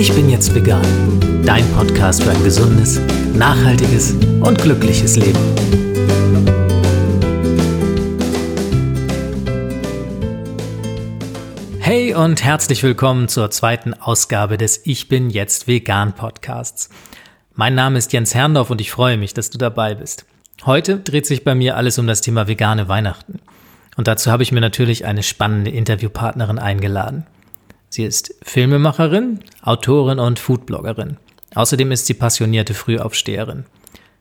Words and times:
Ich 0.00 0.14
bin 0.14 0.30
jetzt 0.30 0.54
vegan. 0.54 0.82
Dein 1.44 1.62
Podcast 1.72 2.22
für 2.22 2.30
ein 2.30 2.42
gesundes, 2.42 2.98
nachhaltiges 3.34 4.14
und 4.40 4.58
glückliches 4.58 5.16
Leben. 5.16 5.38
Hey 11.80 12.14
und 12.14 12.42
herzlich 12.42 12.82
willkommen 12.82 13.28
zur 13.28 13.50
zweiten 13.50 13.92
Ausgabe 13.92 14.56
des 14.56 14.80
Ich 14.86 15.08
bin 15.08 15.28
jetzt 15.28 15.68
vegan 15.68 16.14
Podcasts. 16.14 16.88
Mein 17.54 17.74
Name 17.74 17.98
ist 17.98 18.14
Jens 18.14 18.34
Herrndorf 18.34 18.70
und 18.70 18.80
ich 18.80 18.90
freue 18.90 19.18
mich, 19.18 19.34
dass 19.34 19.50
du 19.50 19.58
dabei 19.58 19.94
bist. 19.96 20.24
Heute 20.64 20.98
dreht 21.00 21.26
sich 21.26 21.44
bei 21.44 21.54
mir 21.54 21.76
alles 21.76 21.98
um 21.98 22.06
das 22.06 22.22
Thema 22.22 22.48
vegane 22.48 22.88
Weihnachten. 22.88 23.38
Und 23.98 24.08
dazu 24.08 24.30
habe 24.30 24.44
ich 24.44 24.50
mir 24.50 24.62
natürlich 24.62 25.04
eine 25.04 25.22
spannende 25.22 25.70
Interviewpartnerin 25.70 26.58
eingeladen. 26.58 27.26
Sie 27.92 28.04
ist 28.04 28.32
Filmemacherin, 28.44 29.40
Autorin 29.62 30.20
und 30.20 30.38
Foodbloggerin. 30.38 31.16
Außerdem 31.56 31.90
ist 31.90 32.06
sie 32.06 32.14
passionierte 32.14 32.72
Frühaufsteherin. 32.72 33.64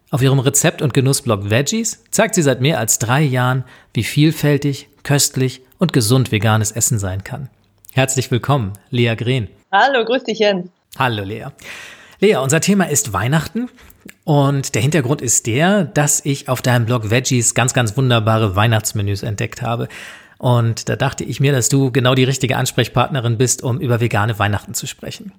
Auf 0.09 0.23
ihrem 0.23 0.39
Rezept- 0.39 0.81
und 0.81 0.95
Genussblog 0.95 1.51
Veggies 1.51 2.03
zeigt 2.09 2.33
sie 2.33 2.41
seit 2.41 2.61
mehr 2.61 2.79
als 2.79 2.97
drei 2.97 3.21
Jahren, 3.21 3.63
wie 3.93 4.03
vielfältig, 4.03 4.89
köstlich 5.03 5.61
und 5.77 5.93
gesund 5.93 6.31
veganes 6.31 6.71
Essen 6.71 6.97
sein 6.97 7.23
kann. 7.23 7.47
Herzlich 7.93 8.31
willkommen, 8.31 8.73
Lea 8.89 9.13
Green. 9.15 9.49
Hallo, 9.71 10.03
grüß 10.03 10.23
dich, 10.23 10.39
Jens. 10.39 10.71
Hallo, 10.97 11.23
Lea. 11.23 11.49
Lea, 12.19 12.37
unser 12.37 12.61
Thema 12.61 12.89
ist 12.89 13.13
Weihnachten 13.13 13.69
und 14.23 14.73
der 14.73 14.81
Hintergrund 14.81 15.21
ist 15.21 15.45
der, 15.45 15.83
dass 15.83 16.25
ich 16.25 16.49
auf 16.49 16.63
deinem 16.63 16.87
Blog 16.87 17.11
Veggies 17.11 17.53
ganz, 17.53 17.75
ganz 17.75 17.95
wunderbare 17.95 18.55
Weihnachtsmenüs 18.55 19.21
entdeckt 19.21 19.61
habe. 19.61 19.89
Und 20.39 20.89
da 20.89 20.95
dachte 20.95 21.23
ich 21.23 21.39
mir, 21.39 21.51
dass 21.51 21.69
du 21.69 21.91
genau 21.91 22.15
die 22.15 22.23
richtige 22.23 22.57
Ansprechpartnerin 22.57 23.37
bist, 23.37 23.61
um 23.61 23.79
über 23.79 23.99
vegane 23.99 24.39
Weihnachten 24.39 24.73
zu 24.73 24.87
sprechen. 24.87 25.33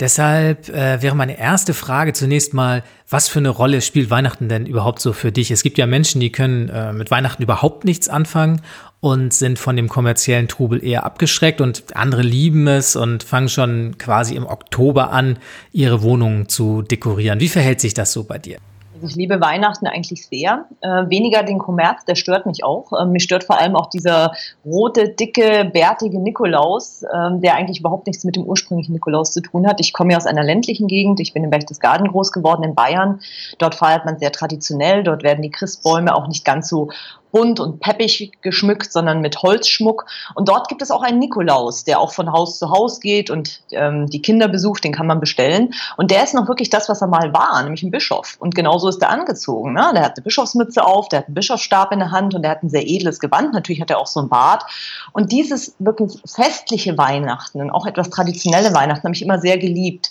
Deshalb 0.00 0.70
äh, 0.70 1.02
wäre 1.02 1.14
meine 1.14 1.38
erste 1.38 1.74
Frage 1.74 2.14
zunächst 2.14 2.54
mal, 2.54 2.82
was 3.08 3.28
für 3.28 3.38
eine 3.38 3.50
Rolle 3.50 3.82
spielt 3.82 4.08
Weihnachten 4.08 4.48
denn 4.48 4.64
überhaupt 4.64 5.00
so 5.00 5.12
für 5.12 5.30
dich? 5.30 5.50
Es 5.50 5.62
gibt 5.62 5.76
ja 5.76 5.86
Menschen, 5.86 6.22
die 6.22 6.32
können 6.32 6.70
äh, 6.70 6.94
mit 6.94 7.10
Weihnachten 7.10 7.42
überhaupt 7.42 7.84
nichts 7.84 8.08
anfangen 8.08 8.62
und 9.00 9.34
sind 9.34 9.58
von 9.58 9.76
dem 9.76 9.90
kommerziellen 9.90 10.48
Trubel 10.48 10.82
eher 10.82 11.04
abgeschreckt 11.04 11.60
und 11.60 11.94
andere 11.94 12.22
lieben 12.22 12.66
es 12.66 12.96
und 12.96 13.22
fangen 13.22 13.50
schon 13.50 13.98
quasi 13.98 14.36
im 14.36 14.46
Oktober 14.46 15.12
an, 15.12 15.38
ihre 15.70 16.00
Wohnungen 16.00 16.48
zu 16.48 16.80
dekorieren. 16.80 17.40
Wie 17.40 17.48
verhält 17.48 17.82
sich 17.82 17.92
das 17.92 18.10
so 18.12 18.24
bei 18.24 18.38
dir? 18.38 18.56
Also 19.00 19.12
ich 19.12 19.16
liebe 19.16 19.40
Weihnachten 19.40 19.86
eigentlich 19.86 20.26
sehr. 20.26 20.66
Äh, 20.82 21.08
weniger 21.08 21.42
den 21.42 21.58
Kommerz, 21.58 22.04
der 22.04 22.16
stört 22.16 22.44
mich 22.44 22.62
auch. 22.64 22.92
Ähm, 23.00 23.12
mich 23.12 23.22
stört 23.22 23.44
vor 23.44 23.58
allem 23.58 23.74
auch 23.74 23.88
dieser 23.88 24.32
rote, 24.62 25.08
dicke, 25.08 25.70
bärtige 25.72 26.20
Nikolaus, 26.20 27.02
ähm, 27.14 27.40
der 27.40 27.54
eigentlich 27.54 27.80
überhaupt 27.80 28.06
nichts 28.06 28.24
mit 28.24 28.36
dem 28.36 28.44
ursprünglichen 28.44 28.92
Nikolaus 28.92 29.32
zu 29.32 29.40
tun 29.40 29.66
hat. 29.66 29.80
Ich 29.80 29.94
komme 29.94 30.12
ja 30.12 30.18
aus 30.18 30.26
einer 30.26 30.44
ländlichen 30.44 30.86
Gegend. 30.86 31.18
Ich 31.18 31.32
bin 31.32 31.42
in 31.42 31.48
Berchtesgaden 31.48 32.08
groß 32.08 32.30
geworden 32.30 32.62
in 32.62 32.74
Bayern. 32.74 33.20
Dort 33.56 33.74
feiert 33.74 34.04
man 34.04 34.18
sehr 34.18 34.32
traditionell. 34.32 35.02
Dort 35.02 35.22
werden 35.22 35.40
die 35.40 35.50
Christbäume 35.50 36.14
auch 36.14 36.28
nicht 36.28 36.44
ganz 36.44 36.68
so 36.68 36.90
bunt 37.32 37.60
und 37.60 37.80
peppig 37.80 38.32
geschmückt, 38.42 38.92
sondern 38.92 39.20
mit 39.20 39.42
Holzschmuck. 39.42 40.06
Und 40.34 40.48
dort 40.48 40.68
gibt 40.68 40.82
es 40.82 40.90
auch 40.90 41.02
einen 41.02 41.18
Nikolaus, 41.18 41.84
der 41.84 42.00
auch 42.00 42.12
von 42.12 42.32
Haus 42.32 42.58
zu 42.58 42.70
Haus 42.70 43.00
geht 43.00 43.30
und 43.30 43.60
ähm, 43.70 44.06
die 44.08 44.22
Kinder 44.22 44.48
besucht, 44.48 44.84
den 44.84 44.92
kann 44.92 45.06
man 45.06 45.20
bestellen. 45.20 45.74
Und 45.96 46.10
der 46.10 46.24
ist 46.24 46.34
noch 46.34 46.48
wirklich 46.48 46.70
das, 46.70 46.88
was 46.88 47.02
er 47.02 47.08
mal 47.08 47.32
war, 47.32 47.62
nämlich 47.62 47.82
ein 47.82 47.90
Bischof. 47.90 48.36
Und 48.38 48.54
genauso 48.54 48.88
ist 48.88 49.02
er 49.02 49.10
angezogen. 49.10 49.72
Ne? 49.74 49.90
Der 49.94 50.04
hat 50.04 50.16
eine 50.16 50.24
Bischofsmütze 50.24 50.84
auf, 50.84 51.08
der 51.08 51.20
hat 51.20 51.26
einen 51.26 51.34
Bischofsstab 51.34 51.92
in 51.92 52.00
der 52.00 52.10
Hand 52.10 52.34
und 52.34 52.42
der 52.42 52.50
hat 52.52 52.62
ein 52.62 52.70
sehr 52.70 52.86
edles 52.86 53.20
Gewand. 53.20 53.52
Natürlich 53.52 53.80
hat 53.80 53.90
er 53.90 53.98
auch 53.98 54.06
so 54.06 54.20
ein 54.20 54.28
Bart. 54.28 54.64
Und 55.12 55.32
dieses 55.32 55.74
wirklich 55.78 56.20
festliche 56.24 56.96
Weihnachten 56.98 57.60
und 57.60 57.70
auch 57.70 57.86
etwas 57.86 58.10
traditionelle 58.10 58.74
Weihnachten 58.74 59.04
habe 59.04 59.14
ich 59.14 59.22
immer 59.22 59.38
sehr 59.38 59.58
geliebt. 59.58 60.10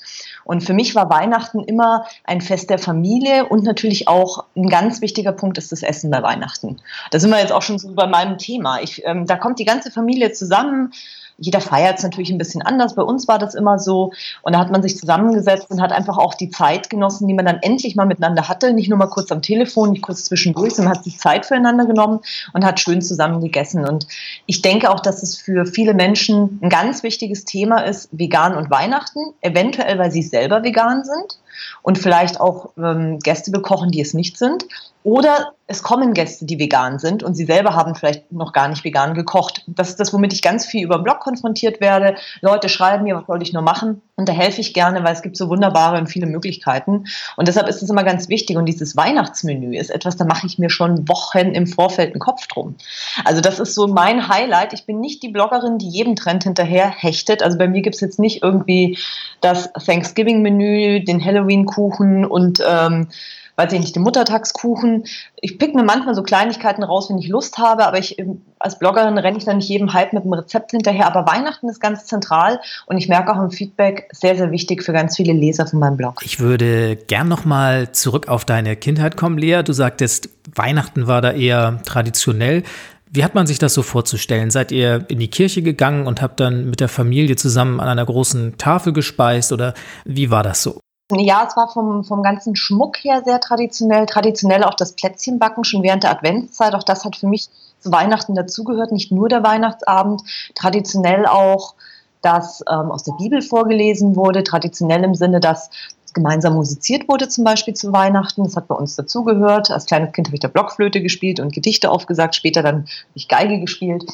Und 0.50 0.64
für 0.64 0.74
mich 0.74 0.96
war 0.96 1.10
Weihnachten 1.10 1.60
immer 1.60 2.06
ein 2.24 2.42
Fest 2.42 2.70
der 2.70 2.80
Familie 2.80 3.46
und 3.46 3.64
natürlich 3.64 4.08
auch 4.08 4.46
ein 4.56 4.68
ganz 4.68 5.00
wichtiger 5.00 5.32
Punkt 5.32 5.60
ist 5.60 5.72
das 5.72 5.84
Essen 5.84 6.10
bei 6.10 6.24
Weihnachten. 6.24 6.82
Da 7.12 7.20
sind 7.20 7.30
wir 7.30 7.40
jetzt 7.40 7.52
auch 7.52 7.62
schon 7.62 7.80
so 7.80 7.94
bei 7.94 8.08
meinem 8.08 8.38
Thema. 8.38 8.82
Ich, 8.82 9.06
ähm, 9.06 9.26
da 9.26 9.36
kommt 9.36 9.60
die 9.60 9.66
ganze 9.66 9.92
Familie 9.92 10.32
zusammen 10.32 10.92
jeder 11.40 11.62
feiert 11.62 11.98
es 11.98 12.04
natürlich 12.04 12.32
ein 12.32 12.38
bisschen 12.38 12.62
anders. 12.62 12.96
Bei 12.96 13.02
uns 13.02 13.28
war 13.28 13.40
das 13.40 13.56
immer 13.56 13.80
so. 13.80 14.12
Und 14.42 14.54
da 14.54 14.60
hat 14.60 14.72
man 14.72 14.82
sich 14.82 14.98
zusammengesetzt 14.98 15.68
und 15.70 15.82
hat 15.82 15.92
einfach 15.92 16.18
auch 16.18 16.34
die 16.34 16.50
Zeit 16.50 16.90
genossen, 16.90 17.28
die 17.28 17.34
man 17.34 17.46
dann 17.46 17.60
endlich 17.62 17.96
mal 17.96 18.06
miteinander 18.06 18.48
hatte. 18.50 18.74
Nicht 18.74 18.90
nur 18.90 18.98
mal 18.98 19.08
kurz 19.08 19.32
am 19.32 19.42
Telefon, 19.42 19.92
nicht 19.92 20.02
kurz 20.02 20.26
zwischendurch, 20.26 20.76
sondern 20.76 20.96
hat 20.96 21.04
sich 21.04 21.18
Zeit 21.18 21.46
füreinander 21.46 21.86
genommen 21.86 22.20
und 22.54 22.66
hat 22.66 22.80
schön 22.80 23.02
zusammen 23.02 23.42
gegessen. 23.42 23.88
Und 23.88 24.08
ich 24.46 24.62
denke 24.62 24.92
auch, 24.92 25.00
dass 25.00 25.24
es 25.24 25.38
für 25.38 25.66
viele 25.66 25.94
Menschen 25.94 26.60
ein 26.62 26.70
ganz 26.70 27.04
wichtiges 27.04 27.46
Thema 27.46 27.80
ist, 27.80 28.10
vegan 28.12 28.56
und 28.56 28.70
Weihnachten. 28.70 29.20
Eventuell, 29.42 29.98
weil 29.98 30.12
sie 30.12 30.24
selber 30.24 30.64
vegan 30.64 31.06
sind 31.06 31.40
und 31.82 31.98
vielleicht 31.98 32.40
auch 32.40 32.72
ähm, 32.78 33.20
Gäste 33.20 33.52
bekochen, 33.52 33.92
die 33.92 34.02
es 34.02 34.14
nicht 34.14 34.38
sind. 34.38 34.66
Oder 35.04 35.54
es 35.66 35.84
kommen 35.84 36.14
Gäste, 36.14 36.46
die 36.46 36.60
vegan 36.60 37.00
sind 37.00 37.22
und 37.24 37.36
sie 37.36 37.46
selber 37.46 37.76
haben 37.76 37.94
vielleicht 37.94 38.32
noch 38.32 38.54
gar 38.54 38.68
nicht 38.68 38.84
vegan 38.84 39.14
gekocht. 39.14 39.64
Das 39.68 39.90
ist 39.90 40.00
das, 40.00 40.12
womit 40.12 40.34
ich 40.34 40.42
ganz 40.42 40.66
viel 40.66 40.84
über 40.84 40.98
den 40.98 41.04
Blog 41.04 41.20
konfrontiert 41.20 41.80
werde. 41.80 42.16
Leute 42.42 42.70
schreiben 42.70 43.04
mir, 43.04 43.16
was 43.16 43.28
soll 43.28 43.42
ich 43.44 43.54
nur 43.54 43.62
machen? 43.62 44.02
Und 44.16 44.28
da 44.28 44.34
helfe 44.34 44.60
ich 44.60 44.74
gerne, 44.74 45.04
weil 45.04 45.14
es 45.14 45.22
gibt 45.22 45.38
so 45.38 45.48
wunderbare 45.48 45.98
und 45.98 46.08
viele 46.08 46.26
Möglichkeiten. 46.26 47.06
Und 47.38 47.48
deshalb 47.48 47.70
ist 47.70 47.82
es 47.82 47.90
immer 47.90 48.04
ganz 48.04 48.28
wichtig. 48.28 48.58
Und 48.58 48.66
dieses 48.66 48.98
Weihnachtsmenü 48.98 49.78
ist 49.78 49.92
etwas, 49.92 50.18
da 50.18 50.26
mache 50.26 50.48
ich 50.48 50.60
mir 50.60 50.70
schon 50.70 51.08
Wochen 51.08 51.54
im 51.54 51.68
Vorfeld 51.68 52.12
einen 52.12 52.20
Kopf 52.20 52.48
drum. 52.48 52.76
Also 53.24 53.40
das 53.40 53.60
ist 53.60 53.76
so 53.76 53.88
mein 53.88 54.28
Highlight. 54.28 54.74
Ich 54.74 54.86
bin 54.86 55.00
nicht 55.00 55.24
die 55.24 55.30
Bloggerin, 55.30 55.78
die 55.78 55.88
jedem 55.88 56.18
Trend 56.18 56.44
hinterher 56.44 56.90
hechtet. 56.90 57.44
Also 57.44 57.58
bei 57.58 57.68
mir 57.68 57.82
gibt 57.82 57.96
es 57.96 58.02
jetzt 58.02 58.20
nicht 58.20 58.44
irgendwie 58.44 58.98
das 59.40 59.72
Thanksgiving-Menü, 59.74 61.06
den 61.06 61.20
Halloween-Kuchen 61.50 62.26
und 62.26 62.64
ähm, 62.66 63.08
weiß 63.56 63.74
ich 63.74 63.80
nicht, 63.82 63.96
den 63.96 64.04
Muttertagskuchen. 64.04 65.04
Ich 65.42 65.58
pick 65.58 65.76
mir 65.76 65.84
manchmal 65.84 66.16
so 66.16 66.24
Kleinigkeiten 66.24 66.82
raus, 66.82 67.10
wenn 67.10 67.18
ich 67.18 67.28
Lust 67.28 67.58
habe, 67.58 67.86
aber 67.86 67.98
ich 67.98 68.18
ähm, 68.18 68.42
als 68.58 68.80
Bloggerin 68.80 69.18
renne 69.18 69.38
ich 69.38 69.46
dann 69.46 69.58
nicht 69.58 69.68
jedem 69.68 69.94
Hype 69.94 70.14
mit 70.14 70.24
einem 70.24 70.34
Rezept 70.34 70.72
hinterher. 70.72 71.08
Aber 71.08 71.30
Weihnachten 71.30 71.68
ist 71.68 71.82
ganz 71.82 72.06
zentral 72.06 72.60
und 72.86 72.98
ich 72.98 73.10
merke 73.10 73.34
auch 73.34 73.42
im 73.42 73.52
Feedback 73.52 74.10
sehr, 74.14 74.38
sehr 74.38 74.52
wichtig 74.52 74.84
für 74.84 74.94
ganz 74.94 75.18
viele 75.18 75.34
Leser 75.34 75.68
von 75.68 75.80
meinem 75.80 75.98
Blog. 75.98 76.22
Ich 76.24 76.40
würde 76.40 76.96
gern 76.96 77.28
nochmal 77.28 77.92
zurück 77.92 78.30
auf 78.30 78.46
deine 78.46 78.76
Kindheit 78.76 79.18
kommen, 79.18 79.38
Lea. 79.38 79.62
Du 79.64 79.74
sagtest, 79.74 80.30
Weihnachten 80.56 81.08
war 81.08 81.22
da 81.22 81.32
eher 81.32 81.82
traditionell. 81.86 82.64
Wie 83.12 83.24
hat 83.24 83.34
man 83.34 83.48
sich 83.48 83.58
das 83.58 83.74
so 83.74 83.82
vorzustellen? 83.82 84.52
Seid 84.52 84.72
ihr 84.72 85.06
in 85.10 85.20
die 85.20 85.30
Kirche 85.30 85.64
gegangen 85.64 86.06
und 86.06 86.22
habt 86.22 86.40
dann 86.40 86.70
mit 86.70 86.80
der 86.80 86.90
Familie 86.90 87.36
zusammen 87.36 87.80
an 87.80 87.88
einer 87.88 88.06
großen 88.06 88.58
Tafel 88.58 88.94
gespeist 88.94 89.52
oder 89.52 89.74
wie 90.06 90.30
war 90.30 90.44
das 90.44 90.62
so? 90.62 90.80
Ja, 91.12 91.46
es 91.48 91.58
war 91.58 91.68
vom, 91.70 92.04
vom 92.04 92.22
ganzen 92.22 92.56
Schmuck 92.56 92.98
her 92.98 93.24
sehr 93.26 93.40
traditionell. 93.40 94.06
Traditionell 94.06 94.64
auch 94.64 94.76
das 94.76 94.94
Plätzchenbacken 94.94 95.64
schon 95.64 95.82
während 95.82 96.04
der 96.04 96.12
Adventszeit. 96.12 96.76
Auch 96.76 96.84
das 96.84 97.04
hat 97.04 97.16
für 97.16 97.28
mich 97.28 97.50
zu 97.80 97.92
Weihnachten 97.92 98.36
dazugehört. 98.36 98.92
Nicht 98.92 99.12
nur 99.12 99.28
der 99.28 99.44
Weihnachtsabend. 99.44 100.22
Traditionell 100.54 101.26
auch, 101.26 101.74
dass 102.22 102.64
ähm, 102.70 102.92
aus 102.92 103.04
der 103.04 103.14
Bibel 103.14 103.42
vorgelesen 103.42 104.16
wurde. 104.16 104.44
Traditionell 104.44 105.04
im 105.04 105.16
Sinne, 105.16 105.40
dass 105.40 105.72
gemeinsam 106.14 106.54
musiziert 106.54 107.08
wurde, 107.08 107.28
zum 107.28 107.44
Beispiel 107.44 107.74
zu 107.74 107.92
Weihnachten. 107.92 108.44
Das 108.44 108.56
hat 108.56 108.68
bei 108.68 108.76
uns 108.76 108.96
dazugehört. 108.96 109.72
Als 109.72 109.86
kleines 109.86 110.12
Kind 110.12 110.28
habe 110.28 110.36
ich 110.36 110.42
da 110.42 110.48
Blockflöte 110.48 111.02
gespielt 111.02 111.40
und 111.40 111.54
Gedichte 111.54 111.90
aufgesagt. 111.90 112.36
Später 112.36 112.62
dann 112.62 112.82
habe 112.82 112.88
ich 113.16 113.28
Geige 113.28 113.60
gespielt. 113.60 114.06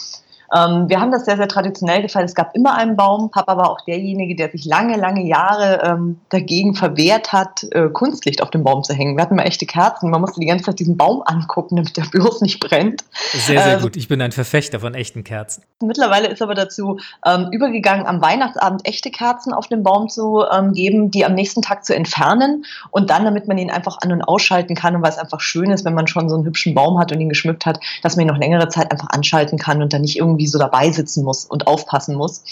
Ähm, 0.54 0.90
wir 0.90 1.00
haben 1.00 1.12
das 1.12 1.26
sehr, 1.26 1.38
sehr 1.38 1.48
traditionell 1.48 2.02
gefeiert. 2.02 2.30
Es 2.30 2.36
gab 2.36 2.56
immer 2.56 2.76
einen 2.76 2.96
Baum. 2.96 3.32
Papa 3.32 3.58
war 3.58 3.70
auch 3.70 3.82
derjenige, 3.82 4.36
der 4.36 4.50
sich 4.50 4.66
lange, 4.66 4.98
lange 4.98 5.24
Jahre 5.24 5.82
ähm, 5.84 6.20
dagegen 6.30 6.76
verwehrt 6.76 7.32
hat, 7.34 7.64
äh, 7.72 7.90
Kunstlicht 7.90 8.42
auf 8.42 8.52
dem 8.52 8.64
Baum 8.64 8.84
zu 8.84 8.94
hängen. 8.94 9.18
Wir 9.18 9.24
hatten 9.24 9.34
immer 9.34 9.46
echte 9.46 9.66
Kerzen. 9.66 10.10
Man 10.10 10.22
musste 10.22 10.40
die 10.40 10.46
ganze 10.46 10.66
Zeit 10.66 10.80
diesen 10.80 10.98
Baum 10.98 11.22
angucken, 11.26 11.76
damit 11.76 11.98
der 11.98 12.04
bloß 12.12 12.42
nicht 12.42 12.60
brennt. 12.60 13.04
Sehr, 13.34 13.62
sehr 13.62 13.78
äh, 13.78 13.82
gut. 13.82 13.96
Ich 13.96 14.08
bin 14.08 14.22
ein 14.22 14.32
Verfechter 14.32 14.80
von 14.80 14.94
echten 14.94 15.24
Kerzen. 15.24 15.64
Mittlerweile 15.82 16.28
ist 16.28 16.42
aber 16.42 16.56
dazu 16.56 17.00
ähm, 17.26 17.50
übergegangen, 17.52 18.06
am 18.06 18.22
Weihnachtsabend 18.22 18.88
echte 18.88 19.12
Kerzen 19.12 19.54
auf 19.54 19.68
dem 19.68 19.84
Baum 19.84 20.10
zu 20.10 20.44
ähm, 20.52 20.74
geben, 20.74 21.12
die 21.12 21.26
am 21.26 21.34
nächsten 21.34 21.62
Tag 21.62 21.86
zu 21.86 21.96
entfernen 21.96 22.66
und 22.92 23.10
dann, 23.10 23.26
damit 23.26 23.48
man 23.48 23.58
ihn 23.58 23.72
einfach 23.72 23.98
an- 24.02 24.12
und 24.12 24.22
ausschalten 24.22 24.76
kann 24.76 24.96
und 24.96 25.02
weil 25.02 25.12
es 25.12 25.18
einfach 25.18 25.42
schön 25.42 25.72
ist, 25.72 25.86
wenn 25.86 25.94
man 25.94 26.08
schon 26.08 26.30
so 26.30 26.36
einen 26.36 26.46
hübschen 26.46 26.74
Baum 26.74 27.00
hat 27.00 27.12
und 27.12 27.20
ihn 27.20 27.30
geschmückt 27.30 27.66
hat, 27.66 27.80
dass 28.04 28.16
man 28.16 28.26
ihn 28.26 28.32
noch 28.32 28.38
längere 28.38 28.70
Zeit 28.70 28.92
einfach 28.92 29.08
anschalten 29.10 29.58
kann 29.58 29.82
und 29.82 29.94
dann 29.94 30.02
nicht 30.02 30.18
irgendwie 30.18 30.45
irgendwie 30.46 30.48
so 30.48 30.60
dabei 30.60 30.92
sitzen 30.92 31.24
muss 31.24 31.46
und 31.46 31.68
aufpassen 31.68 32.16
muss. 32.16 32.44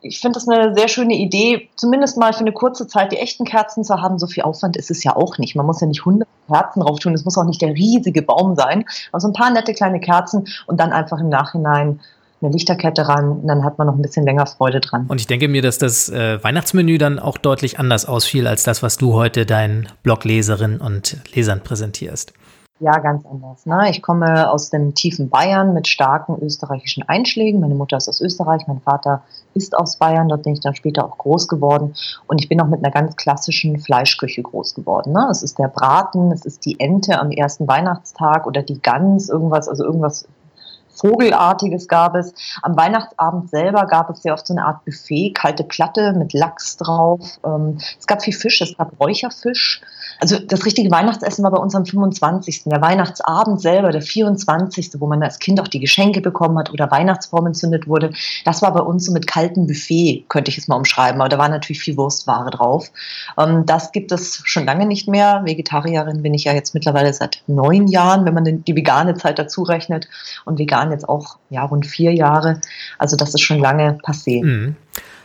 Ich 0.00 0.20
finde 0.20 0.38
das 0.38 0.48
eine 0.48 0.74
sehr 0.74 0.88
schöne 0.88 1.14
Idee, 1.14 1.68
zumindest 1.76 2.16
mal 2.16 2.32
für 2.32 2.40
eine 2.40 2.52
kurze 2.52 2.86
Zeit 2.86 3.12
die 3.12 3.18
echten 3.18 3.44
Kerzen 3.44 3.84
zu 3.84 4.00
haben. 4.00 4.18
So 4.18 4.26
viel 4.26 4.42
Aufwand 4.42 4.76
ist 4.76 4.90
es 4.90 5.02
ja 5.04 5.16
auch 5.16 5.38
nicht. 5.38 5.56
Man 5.56 5.66
muss 5.66 5.80
ja 5.80 5.86
nicht 5.86 6.00
100 6.00 6.28
Kerzen 6.48 6.80
drauf 6.80 6.98
tun. 6.98 7.14
Es 7.14 7.24
muss 7.24 7.38
auch 7.38 7.44
nicht 7.44 7.62
der 7.62 7.74
riesige 7.74 8.22
Baum 8.22 8.56
sein. 8.56 8.84
Aber 9.12 9.20
so 9.20 9.28
ein 9.28 9.32
paar 9.32 9.50
nette 9.50 9.74
kleine 9.74 10.00
Kerzen 10.00 10.46
und 10.66 10.78
dann 10.78 10.92
einfach 10.92 11.18
im 11.18 11.28
Nachhinein 11.28 12.00
eine 12.42 12.52
Lichterkette 12.52 13.08
ran, 13.08 13.46
dann 13.46 13.64
hat 13.64 13.78
man 13.78 13.86
noch 13.86 13.94
ein 13.94 14.02
bisschen 14.02 14.26
länger 14.26 14.44
Freude 14.44 14.80
dran. 14.80 15.06
Und 15.08 15.22
ich 15.22 15.26
denke 15.26 15.48
mir, 15.48 15.62
dass 15.62 15.78
das 15.78 16.10
äh, 16.10 16.42
Weihnachtsmenü 16.44 16.98
dann 16.98 17.18
auch 17.18 17.38
deutlich 17.38 17.78
anders 17.78 18.04
ausfiel 18.04 18.46
als 18.46 18.62
das, 18.62 18.82
was 18.82 18.98
du 18.98 19.14
heute 19.14 19.46
deinen 19.46 19.88
Blogleserinnen 20.02 20.78
und 20.82 21.16
Lesern 21.34 21.62
präsentierst. 21.62 22.34
Ja, 22.78 22.98
ganz 22.98 23.24
anders. 23.24 23.64
Ne? 23.64 23.88
Ich 23.88 24.02
komme 24.02 24.50
aus 24.50 24.68
dem 24.68 24.94
tiefen 24.94 25.30
Bayern 25.30 25.72
mit 25.72 25.88
starken 25.88 26.36
österreichischen 26.42 27.08
Einschlägen. 27.08 27.60
Meine 27.60 27.74
Mutter 27.74 27.96
ist 27.96 28.06
aus 28.06 28.20
Österreich, 28.20 28.66
mein 28.66 28.80
Vater 28.80 29.22
ist 29.54 29.74
aus 29.74 29.96
Bayern. 29.96 30.28
Dort 30.28 30.42
bin 30.42 30.52
ich 30.52 30.60
dann 30.60 30.74
später 30.74 31.06
auch 31.06 31.16
groß 31.16 31.48
geworden. 31.48 31.94
Und 32.26 32.38
ich 32.42 32.50
bin 32.50 32.60
auch 32.60 32.66
mit 32.66 32.84
einer 32.84 32.92
ganz 32.92 33.16
klassischen 33.16 33.78
Fleischküche 33.78 34.42
groß 34.42 34.74
geworden. 34.74 35.12
Ne? 35.12 35.26
Es 35.30 35.42
ist 35.42 35.58
der 35.58 35.68
Braten, 35.68 36.32
es 36.32 36.44
ist 36.44 36.66
die 36.66 36.78
Ente 36.78 37.18
am 37.18 37.30
ersten 37.30 37.66
Weihnachtstag 37.66 38.46
oder 38.46 38.62
die 38.62 38.82
Gans, 38.82 39.30
irgendwas, 39.30 39.68
also 39.68 39.82
irgendwas 39.82 40.28
Vogelartiges 40.96 41.88
gab 41.88 42.14
es. 42.14 42.34
Am 42.62 42.76
Weihnachtsabend 42.76 43.50
selber 43.50 43.86
gab 43.86 44.10
es 44.10 44.22
sehr 44.22 44.34
oft 44.34 44.46
so 44.46 44.54
eine 44.54 44.64
Art 44.64 44.84
Buffet, 44.84 45.32
kalte 45.34 45.64
Platte 45.64 46.12
mit 46.12 46.32
Lachs 46.32 46.76
drauf. 46.76 47.20
Ähm, 47.44 47.78
es 47.98 48.06
gab 48.06 48.22
viel 48.22 48.34
Fisch, 48.34 48.60
es 48.60 48.76
gab 48.76 48.98
Räucherfisch. 48.98 49.82
Also 50.20 50.38
das 50.38 50.64
richtige 50.64 50.90
Weihnachtsessen 50.90 51.44
war 51.44 51.50
bei 51.50 51.58
uns 51.58 51.74
am 51.74 51.84
25. 51.84 52.64
Der 52.64 52.80
Weihnachtsabend 52.80 53.60
selber, 53.60 53.90
der 53.90 54.02
24., 54.02 54.92
wo 54.98 55.06
man 55.06 55.22
als 55.22 55.38
Kind 55.38 55.60
auch 55.60 55.68
die 55.68 55.80
Geschenke 55.80 56.20
bekommen 56.20 56.58
hat 56.58 56.70
oder 56.72 56.90
Weihnachtsbaum 56.90 57.46
entzündet 57.46 57.86
wurde, 57.86 58.10
das 58.44 58.62
war 58.62 58.72
bei 58.72 58.80
uns 58.80 59.04
so 59.06 59.12
mit 59.12 59.26
kaltem 59.26 59.66
Buffet, 59.66 60.24
könnte 60.28 60.50
ich 60.50 60.58
es 60.58 60.68
mal 60.68 60.76
umschreiben. 60.76 61.20
Aber 61.20 61.28
da 61.28 61.38
war 61.38 61.48
natürlich 61.48 61.80
viel 61.80 61.96
Wurstware 61.96 62.50
drauf. 62.50 62.90
Ähm, 63.38 63.64
das 63.66 63.92
gibt 63.92 64.12
es 64.12 64.42
schon 64.44 64.64
lange 64.64 64.86
nicht 64.86 65.08
mehr. 65.08 65.42
Vegetarierin 65.44 66.22
bin 66.22 66.34
ich 66.34 66.44
ja 66.44 66.52
jetzt 66.52 66.74
mittlerweile 66.74 67.12
seit 67.12 67.42
neun 67.46 67.86
Jahren, 67.88 68.24
wenn 68.24 68.34
man 68.34 68.64
die 68.64 68.76
vegane 68.76 69.14
Zeit 69.14 69.38
dazu 69.38 69.62
rechnet. 69.62 70.08
Und 70.44 70.58
vegan 70.58 70.90
jetzt 70.90 71.08
auch 71.08 71.38
ja, 71.50 71.64
rund 71.64 71.86
vier 71.86 72.12
Jahre. 72.12 72.60
Also 72.98 73.16
das 73.16 73.30
ist 73.34 73.40
schon 73.40 73.58
lange 73.58 73.98
passé. 74.02 74.44
Mhm. 74.44 74.76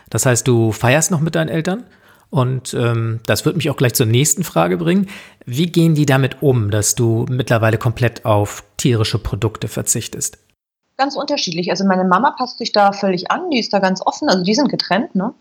Das 0.09 0.25
heißt, 0.25 0.47
du 0.47 0.71
feierst 0.71 1.09
noch 1.09 1.21
mit 1.21 1.35
deinen 1.35 1.49
Eltern? 1.49 1.85
Und 2.31 2.73
ähm, 2.73 3.19
das 3.27 3.45
wird 3.45 3.57
mich 3.57 3.69
auch 3.69 3.75
gleich 3.75 3.93
zur 3.93 4.05
nächsten 4.07 4.43
Frage 4.43 4.77
bringen. 4.77 5.09
Wie 5.45 5.67
gehen 5.67 5.95
die 5.95 6.05
damit 6.05 6.41
um, 6.41 6.71
dass 6.71 6.95
du 6.95 7.25
mittlerweile 7.29 7.77
komplett 7.77 8.25
auf 8.25 8.63
tierische 8.77 9.19
Produkte 9.19 9.67
verzichtest? 9.67 10.39
Ganz 10.95 11.15
unterschiedlich. 11.15 11.71
Also 11.71 11.83
meine 11.83 12.05
Mama 12.05 12.31
passt 12.37 12.59
sich 12.59 12.71
da 12.71 12.93
völlig 12.93 13.31
an, 13.31 13.49
die 13.49 13.59
ist 13.59 13.73
da 13.73 13.79
ganz 13.79 14.05
offen, 14.05 14.29
also 14.29 14.43
die 14.43 14.53
sind 14.53 14.69
getrennt. 14.69 15.13
Ne? 15.15 15.33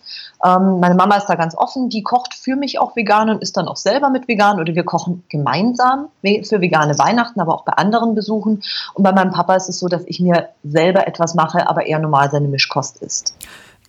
Ähm, 0.44 0.81
meine 0.81 0.94
Mama 0.94 1.16
ist 1.16 1.26
da 1.26 1.34
ganz 1.37 1.54
offen, 1.56 1.90
die 1.90 2.02
kocht 2.02 2.34
für 2.34 2.56
mich 2.56 2.81
auch 2.81 2.96
vegan 2.96 3.31
und 3.31 3.42
ist 3.42 3.56
dann 3.56 3.69
auch 3.69 3.76
selber 3.76 4.10
mit 4.10 4.26
vegan 4.26 4.58
oder 4.58 4.75
wir 4.75 4.84
kochen 4.84 5.22
gemeinsam 5.28 6.08
für 6.22 6.60
vegane 6.60 6.98
Weihnachten, 6.98 7.40
aber 7.40 7.54
auch 7.54 7.64
bei 7.64 7.75
anderen 7.75 8.14
Besuchen. 8.14 8.62
Und 8.94 9.04
bei 9.04 9.12
meinem 9.12 9.32
Papa 9.32 9.54
ist 9.54 9.69
es 9.69 9.78
so, 9.78 9.87
dass 9.87 10.02
ich 10.06 10.19
mir 10.19 10.48
selber 10.64 11.06
etwas 11.06 11.34
mache, 11.34 11.69
aber 11.69 11.87
eher 11.87 11.98
normal 11.98 12.31
seine 12.31 12.48
Mischkost 12.48 12.96
isst. 13.02 13.34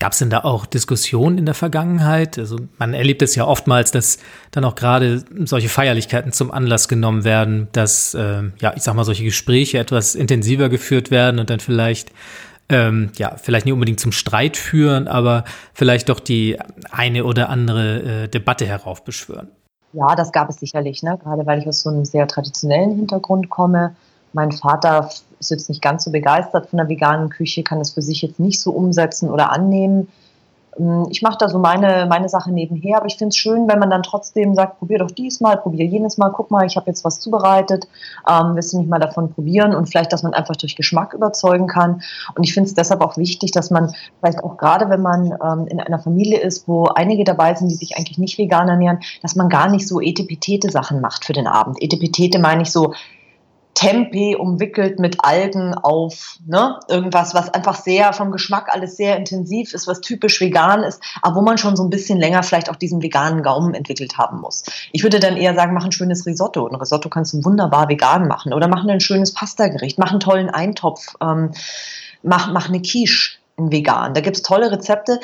Gab 0.01 0.13
es 0.13 0.17
denn 0.17 0.31
da 0.31 0.39
auch 0.39 0.65
Diskussionen 0.65 1.37
in 1.37 1.45
der 1.45 1.53
Vergangenheit? 1.53 2.39
Also 2.39 2.55
man 2.79 2.95
erlebt 2.95 3.21
es 3.21 3.35
ja 3.35 3.45
oftmals, 3.45 3.91
dass 3.91 4.17
dann 4.49 4.65
auch 4.65 4.73
gerade 4.73 5.23
solche 5.45 5.69
Feierlichkeiten 5.69 6.31
zum 6.31 6.49
Anlass 6.49 6.87
genommen 6.87 7.23
werden, 7.23 7.67
dass, 7.71 8.15
äh, 8.15 8.41
ja, 8.59 8.73
ich 8.75 8.81
sag 8.81 8.95
mal, 8.95 9.03
solche 9.03 9.23
Gespräche 9.23 9.77
etwas 9.77 10.15
intensiver 10.15 10.69
geführt 10.69 11.11
werden 11.11 11.39
und 11.39 11.51
dann 11.51 11.59
vielleicht, 11.59 12.11
ähm, 12.67 13.11
ja, 13.19 13.35
vielleicht 13.37 13.67
nicht 13.67 13.73
unbedingt 13.73 13.99
zum 13.99 14.11
Streit 14.11 14.57
führen, 14.57 15.07
aber 15.07 15.43
vielleicht 15.75 16.09
doch 16.09 16.19
die 16.19 16.57
eine 16.89 17.23
oder 17.23 17.49
andere 17.49 18.23
äh, 18.23 18.27
Debatte 18.27 18.65
heraufbeschwören. 18.65 19.49
Ja, 19.93 20.15
das 20.15 20.31
gab 20.31 20.49
es 20.49 20.55
sicherlich, 20.55 21.03
ne? 21.03 21.19
gerade 21.21 21.45
weil 21.45 21.59
ich 21.59 21.67
aus 21.67 21.81
so 21.81 21.91
einem 21.91 22.05
sehr 22.05 22.27
traditionellen 22.27 22.95
Hintergrund 22.95 23.51
komme. 23.51 23.95
Mein 24.33 24.51
Vater 24.51 25.09
ist 25.39 25.51
jetzt 25.51 25.69
nicht 25.69 25.81
ganz 25.81 26.03
so 26.03 26.11
begeistert 26.11 26.69
von 26.69 26.77
der 26.77 26.87
veganen 26.87 27.29
Küche, 27.29 27.63
kann 27.63 27.79
das 27.79 27.91
für 27.91 28.01
sich 28.01 28.21
jetzt 28.21 28.39
nicht 28.39 28.61
so 28.61 28.71
umsetzen 28.71 29.29
oder 29.29 29.51
annehmen. 29.51 30.07
Ähm, 30.79 31.07
ich 31.09 31.21
mache 31.21 31.37
da 31.39 31.49
so 31.49 31.59
meine, 31.59 32.05
meine 32.09 32.29
Sache 32.29 32.51
nebenher, 32.51 32.97
aber 32.97 33.07
ich 33.07 33.17
finde 33.17 33.29
es 33.29 33.37
schön, 33.37 33.67
wenn 33.67 33.79
man 33.79 33.89
dann 33.89 34.03
trotzdem 34.03 34.55
sagt, 34.55 34.79
probier 34.79 34.99
doch 34.99 35.11
diesmal, 35.11 35.57
probier 35.57 35.85
jenes 35.85 36.17
Mal, 36.17 36.29
guck 36.29 36.51
mal, 36.51 36.65
ich 36.65 36.77
habe 36.77 36.87
jetzt 36.87 37.03
was 37.03 37.19
zubereitet, 37.19 37.87
ähm, 38.29 38.55
willst 38.55 38.73
du 38.73 38.77
nicht 38.77 38.89
mal 38.89 38.99
davon 38.99 39.33
probieren 39.33 39.75
und 39.75 39.87
vielleicht, 39.87 40.13
dass 40.13 40.23
man 40.23 40.33
einfach 40.33 40.55
durch 40.55 40.75
Geschmack 40.75 41.13
überzeugen 41.13 41.67
kann. 41.67 42.01
Und 42.35 42.43
ich 42.43 42.53
finde 42.53 42.67
es 42.67 42.75
deshalb 42.75 43.01
auch 43.01 43.17
wichtig, 43.17 43.51
dass 43.51 43.71
man 43.71 43.93
vielleicht 44.19 44.43
auch 44.43 44.57
gerade, 44.57 44.89
wenn 44.89 45.01
man 45.01 45.33
ähm, 45.43 45.67
in 45.67 45.79
einer 45.79 45.99
Familie 45.99 46.39
ist, 46.39 46.67
wo 46.67 46.85
einige 46.85 47.23
dabei 47.23 47.53
sind, 47.55 47.69
die 47.69 47.75
sich 47.75 47.97
eigentlich 47.97 48.17
nicht 48.17 48.37
vegan 48.37 48.69
ernähren, 48.69 48.99
dass 49.21 49.35
man 49.35 49.49
gar 49.49 49.69
nicht 49.69 49.87
so 49.87 49.99
etepetete 49.99 50.69
Sachen 50.69 51.01
macht 51.01 51.25
für 51.25 51.33
den 51.33 51.47
Abend. 51.47 51.81
Etepetete 51.81 52.39
meine 52.39 52.61
ich 52.61 52.71
so, 52.71 52.93
Tempeh 53.73 54.35
umwickelt 54.35 54.99
mit 54.99 55.23
Algen 55.23 55.73
auf 55.73 56.37
ne? 56.45 56.79
irgendwas, 56.87 57.33
was 57.33 57.53
einfach 57.53 57.75
sehr 57.75 58.13
vom 58.13 58.31
Geschmack 58.31 58.69
alles 58.69 58.97
sehr 58.97 59.17
intensiv 59.17 59.73
ist, 59.73 59.87
was 59.87 60.01
typisch 60.01 60.41
vegan 60.41 60.83
ist, 60.83 61.01
aber 61.21 61.37
wo 61.37 61.41
man 61.41 61.57
schon 61.57 61.75
so 61.75 61.83
ein 61.83 61.89
bisschen 61.89 62.19
länger 62.19 62.43
vielleicht 62.43 62.69
auch 62.69 62.75
diesen 62.75 63.01
veganen 63.01 63.43
Gaumen 63.43 63.73
entwickelt 63.73 64.17
haben 64.17 64.41
muss. 64.41 64.63
Ich 64.91 65.03
würde 65.03 65.19
dann 65.19 65.37
eher 65.37 65.55
sagen, 65.55 65.73
mach 65.73 65.85
ein 65.85 65.91
schönes 65.91 66.25
Risotto. 66.25 66.67
Ein 66.67 66.75
Risotto 66.75 67.09
kannst 67.09 67.33
du 67.33 67.43
wunderbar 67.43 67.87
vegan 67.89 68.27
machen 68.27 68.53
oder 68.53 68.67
mach 68.67 68.85
ein 68.85 68.99
schönes 68.99 69.33
Pastagericht, 69.33 69.97
mach 69.97 70.11
einen 70.11 70.19
tollen 70.19 70.49
Eintopf, 70.49 71.15
ähm, 71.21 71.51
mach, 72.23 72.51
mach 72.51 72.67
eine 72.67 72.81
Quiche 72.81 73.37
vegan. 73.57 74.13
Da 74.13 74.21
gibt's 74.21 74.41
tolle 74.41 74.71
Rezepte 74.71 75.19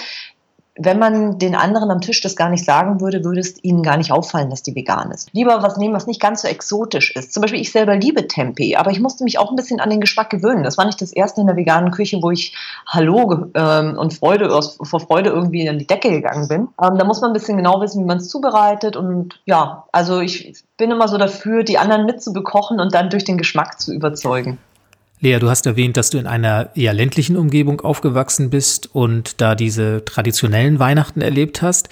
wenn 0.78 1.00
man 1.00 1.40
den 1.40 1.56
anderen 1.56 1.92
am 1.92 2.02
Tisch 2.02 2.22
das 2.22 2.36
gar 2.36 2.50
nicht 2.50 2.66
sagen 2.66 3.02
würde, 3.02 3.24
würde 3.24 3.40
es 3.40 3.64
ihnen 3.64 3.84
gar 3.84 3.98
nicht 3.98 4.12
auffallen, 4.12 4.50
dass 4.50 4.64
die 4.64 4.76
vegan 4.76 5.12
ist. 5.12 5.30
Lieber 5.34 5.64
was 5.64 5.78
nehmen, 5.78 5.94
was 5.94 6.08
nicht 6.08 6.22
ganz 6.22 6.42
so 6.42 6.48
exotisch 6.48 7.16
ist. 7.16 7.34
Zum 7.34 7.42
Beispiel, 7.42 7.60
ich 7.60 7.72
selber 7.72 7.96
liebe 7.96 8.28
Tempeh, 8.28 8.76
aber 8.76 8.92
ich 8.92 9.00
musste 9.00 9.24
mich 9.24 9.40
auch 9.40 9.50
ein 9.50 9.56
bisschen 9.56 9.80
an 9.80 9.90
den 9.90 10.02
Geschmack 10.02 10.30
gewöhnen. 10.30 10.64
Das 10.64 10.78
war 10.78 10.86
nicht 10.86 11.02
das 11.02 11.12
erste 11.12 11.42
in 11.42 11.48
der 11.48 11.56
veganen 11.56 11.92
Küche, 11.92 12.20
wo 12.22 12.32
ich 12.32 12.56
Hallo 12.88 13.48
ähm, 13.54 13.98
und 13.98 14.14
Freude 14.14 14.54
aus, 14.54 14.78
vor 14.82 15.00
Freude 15.00 15.30
irgendwie 15.30 15.66
in 15.66 15.80
die 15.80 15.88
Decke 15.88 16.10
gegangen 16.10 16.48
bin. 16.48 16.68
Ähm, 16.82 16.98
da 16.98 17.06
muss 17.06 17.22
man 17.22 17.32
ein 17.32 17.34
bisschen 17.34 17.58
genau 17.58 17.82
wissen, 17.82 18.04
wie 18.04 18.08
man 18.08 18.18
es 18.18 18.30
zubereitet. 18.30 18.96
Und 18.96 19.40
ja, 19.46 19.86
also 19.92 20.20
ich 20.20 20.64
bin 20.78 20.92
immer 20.92 21.08
so 21.08 21.18
dafür, 21.18 21.64
die 21.64 21.78
anderen 21.78 22.06
mitzubekochen 22.06 22.80
und 22.80 22.94
dann 22.94 23.10
durch 23.10 23.24
den 23.24 23.38
Geschmack 23.38 23.80
zu 23.80 23.94
überzeugen. 23.94 24.60
Lea, 25.20 25.40
du 25.40 25.50
hast 25.50 25.66
erwähnt, 25.66 25.98
dass 25.98 26.12
du 26.12 26.20
in 26.20 26.28
einer 26.28 26.70
eher 26.76 26.94
ländlichen 26.94 27.38
Umgebung 27.38 27.82
aufgewachsen 27.82 28.52
bist 28.52 28.94
und 28.94 29.42
da 29.42 29.56
diese 29.56 30.06
traditionellen 30.06 30.78
Weihnachten 30.78 31.22
erlebt 31.22 31.64
hast. 31.64 31.90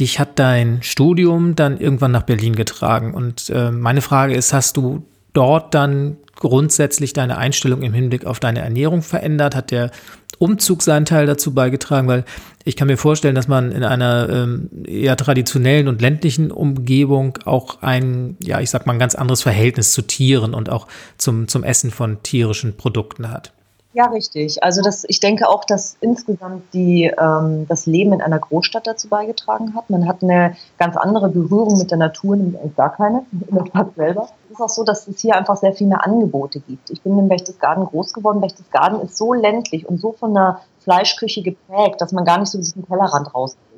Dich 0.00 0.18
hat 0.18 0.38
dein 0.38 0.82
Studium 0.82 1.54
dann 1.54 1.78
irgendwann 1.78 2.10
nach 2.10 2.24
Berlin 2.24 2.56
getragen. 2.56 3.14
Und 3.14 3.50
äh, 3.50 3.70
meine 3.70 4.00
Frage 4.02 4.34
ist, 4.34 4.52
hast 4.52 4.76
du 4.76 5.06
dort 5.32 5.74
dann 5.74 6.16
grundsätzlich 6.34 7.12
deine 7.12 7.38
Einstellung 7.38 7.82
im 7.82 7.94
Hinblick 7.94 8.26
auf 8.26 8.40
deine 8.40 8.60
Ernährung 8.60 9.00
verändert? 9.02 9.54
Hat 9.54 9.70
der 9.70 9.92
Umzug 10.38 10.82
seinen 10.82 11.06
Teil 11.06 11.26
dazu 11.26 11.54
beigetragen? 11.54 12.08
Weil 12.08 12.24
ich 12.64 12.76
kann 12.76 12.88
mir 12.88 12.96
vorstellen, 12.96 13.34
dass 13.34 13.48
man 13.48 13.72
in 13.72 13.84
einer 13.84 14.28
ähm, 14.28 14.70
eher 14.86 15.16
traditionellen 15.16 15.88
und 15.88 16.00
ländlichen 16.00 16.50
Umgebung 16.50 17.38
auch 17.44 17.82
ein, 17.82 18.36
ja, 18.40 18.60
ich 18.60 18.70
sag 18.70 18.86
mal, 18.86 18.94
ein 18.94 18.98
ganz 18.98 19.14
anderes 19.14 19.42
Verhältnis 19.42 19.92
zu 19.92 20.02
Tieren 20.02 20.54
und 20.54 20.68
auch 20.68 20.88
zum, 21.18 21.48
zum 21.48 21.64
Essen 21.64 21.90
von 21.90 22.22
tierischen 22.22 22.76
Produkten 22.76 23.30
hat. 23.30 23.52
Ja, 23.96 24.08
richtig. 24.08 24.62
Also 24.62 24.82
das, 24.82 25.06
ich 25.08 25.20
denke 25.20 25.48
auch, 25.48 25.64
dass 25.64 25.96
insgesamt 26.02 26.74
die, 26.74 27.04
ähm, 27.18 27.66
das 27.66 27.86
Leben 27.86 28.12
in 28.12 28.20
einer 28.20 28.38
Großstadt 28.38 28.86
dazu 28.86 29.08
beigetragen 29.08 29.74
hat. 29.74 29.88
Man 29.88 30.06
hat 30.06 30.22
eine 30.22 30.54
ganz 30.76 30.98
andere 30.98 31.30
Berührung 31.30 31.78
mit 31.78 31.90
der 31.90 31.96
Natur, 31.96 32.36
nämlich 32.36 32.60
eigentlich 32.60 32.76
gar 32.76 32.92
keine, 32.92 33.24
in 33.48 33.56
der 33.56 33.64
Stadt 33.64 33.94
selber. 33.96 34.28
Es 34.44 34.50
ist 34.50 34.60
auch 34.60 34.68
so, 34.68 34.84
dass 34.84 35.08
es 35.08 35.22
hier 35.22 35.34
einfach 35.34 35.56
sehr 35.56 35.72
viel 35.72 35.86
mehr 35.86 36.04
Angebote 36.04 36.60
gibt. 36.60 36.90
Ich 36.90 37.00
bin 37.00 37.18
in 37.18 37.30
Berchtesgaden 37.30 37.86
groß 37.86 38.12
geworden. 38.12 38.42
Berchtesgaden 38.42 39.00
ist 39.00 39.16
so 39.16 39.32
ländlich 39.32 39.88
und 39.88 39.98
so 39.98 40.12
von 40.12 40.36
einer 40.36 40.60
Fleischküche 40.80 41.40
geprägt, 41.40 42.02
dass 42.02 42.12
man 42.12 42.26
gar 42.26 42.38
nicht 42.38 42.50
so 42.50 42.58
diesen 42.58 42.86
Tellerrand 42.86 43.34
rausgeht. 43.34 43.75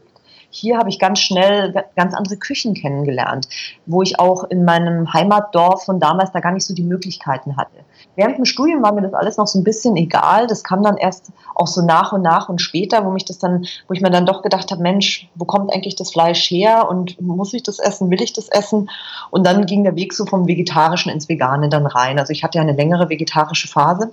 Hier 0.50 0.78
habe 0.78 0.88
ich 0.88 0.98
ganz 0.98 1.20
schnell 1.20 1.74
ganz 1.94 2.14
andere 2.14 2.36
Küchen 2.36 2.74
kennengelernt, 2.74 3.48
wo 3.86 4.02
ich 4.02 4.18
auch 4.18 4.44
in 4.44 4.64
meinem 4.64 5.12
Heimatdorf 5.12 5.84
von 5.84 6.00
damals 6.00 6.32
da 6.32 6.40
gar 6.40 6.52
nicht 6.52 6.64
so 6.64 6.74
die 6.74 6.82
Möglichkeiten 6.82 7.56
hatte. 7.56 7.76
Während 8.16 8.38
dem 8.38 8.46
Studium 8.46 8.82
war 8.82 8.92
mir 8.92 9.02
das 9.02 9.12
alles 9.12 9.36
noch 9.36 9.46
so 9.46 9.58
ein 9.58 9.64
bisschen 9.64 9.96
egal. 9.96 10.46
Das 10.46 10.64
kam 10.64 10.82
dann 10.82 10.96
erst 10.96 11.32
auch 11.54 11.66
so 11.66 11.82
nach 11.82 12.12
und 12.12 12.22
nach 12.22 12.48
und 12.48 12.60
später, 12.60 13.04
wo 13.04 13.10
mich 13.10 13.26
das 13.26 13.38
dann, 13.38 13.66
wo 13.86 13.94
ich 13.94 14.00
mir 14.00 14.10
dann 14.10 14.26
doch 14.26 14.42
gedacht 14.42 14.70
habe, 14.70 14.82
Mensch, 14.82 15.28
wo 15.34 15.44
kommt 15.44 15.72
eigentlich 15.72 15.96
das 15.96 16.12
Fleisch 16.12 16.50
her 16.50 16.88
und 16.88 17.20
muss 17.20 17.52
ich 17.52 17.62
das 17.62 17.78
essen, 17.78 18.10
will 18.10 18.22
ich 18.22 18.32
das 18.32 18.48
essen? 18.48 18.88
Und 19.30 19.46
dann 19.46 19.66
ging 19.66 19.84
der 19.84 19.96
Weg 19.96 20.14
so 20.14 20.24
vom 20.24 20.46
Vegetarischen 20.46 21.12
ins 21.12 21.28
Vegane 21.28 21.68
dann 21.68 21.86
rein. 21.86 22.18
Also 22.18 22.32
ich 22.32 22.42
hatte 22.42 22.56
ja 22.56 22.62
eine 22.62 22.72
längere 22.72 23.10
vegetarische 23.10 23.68
Phase 23.68 24.12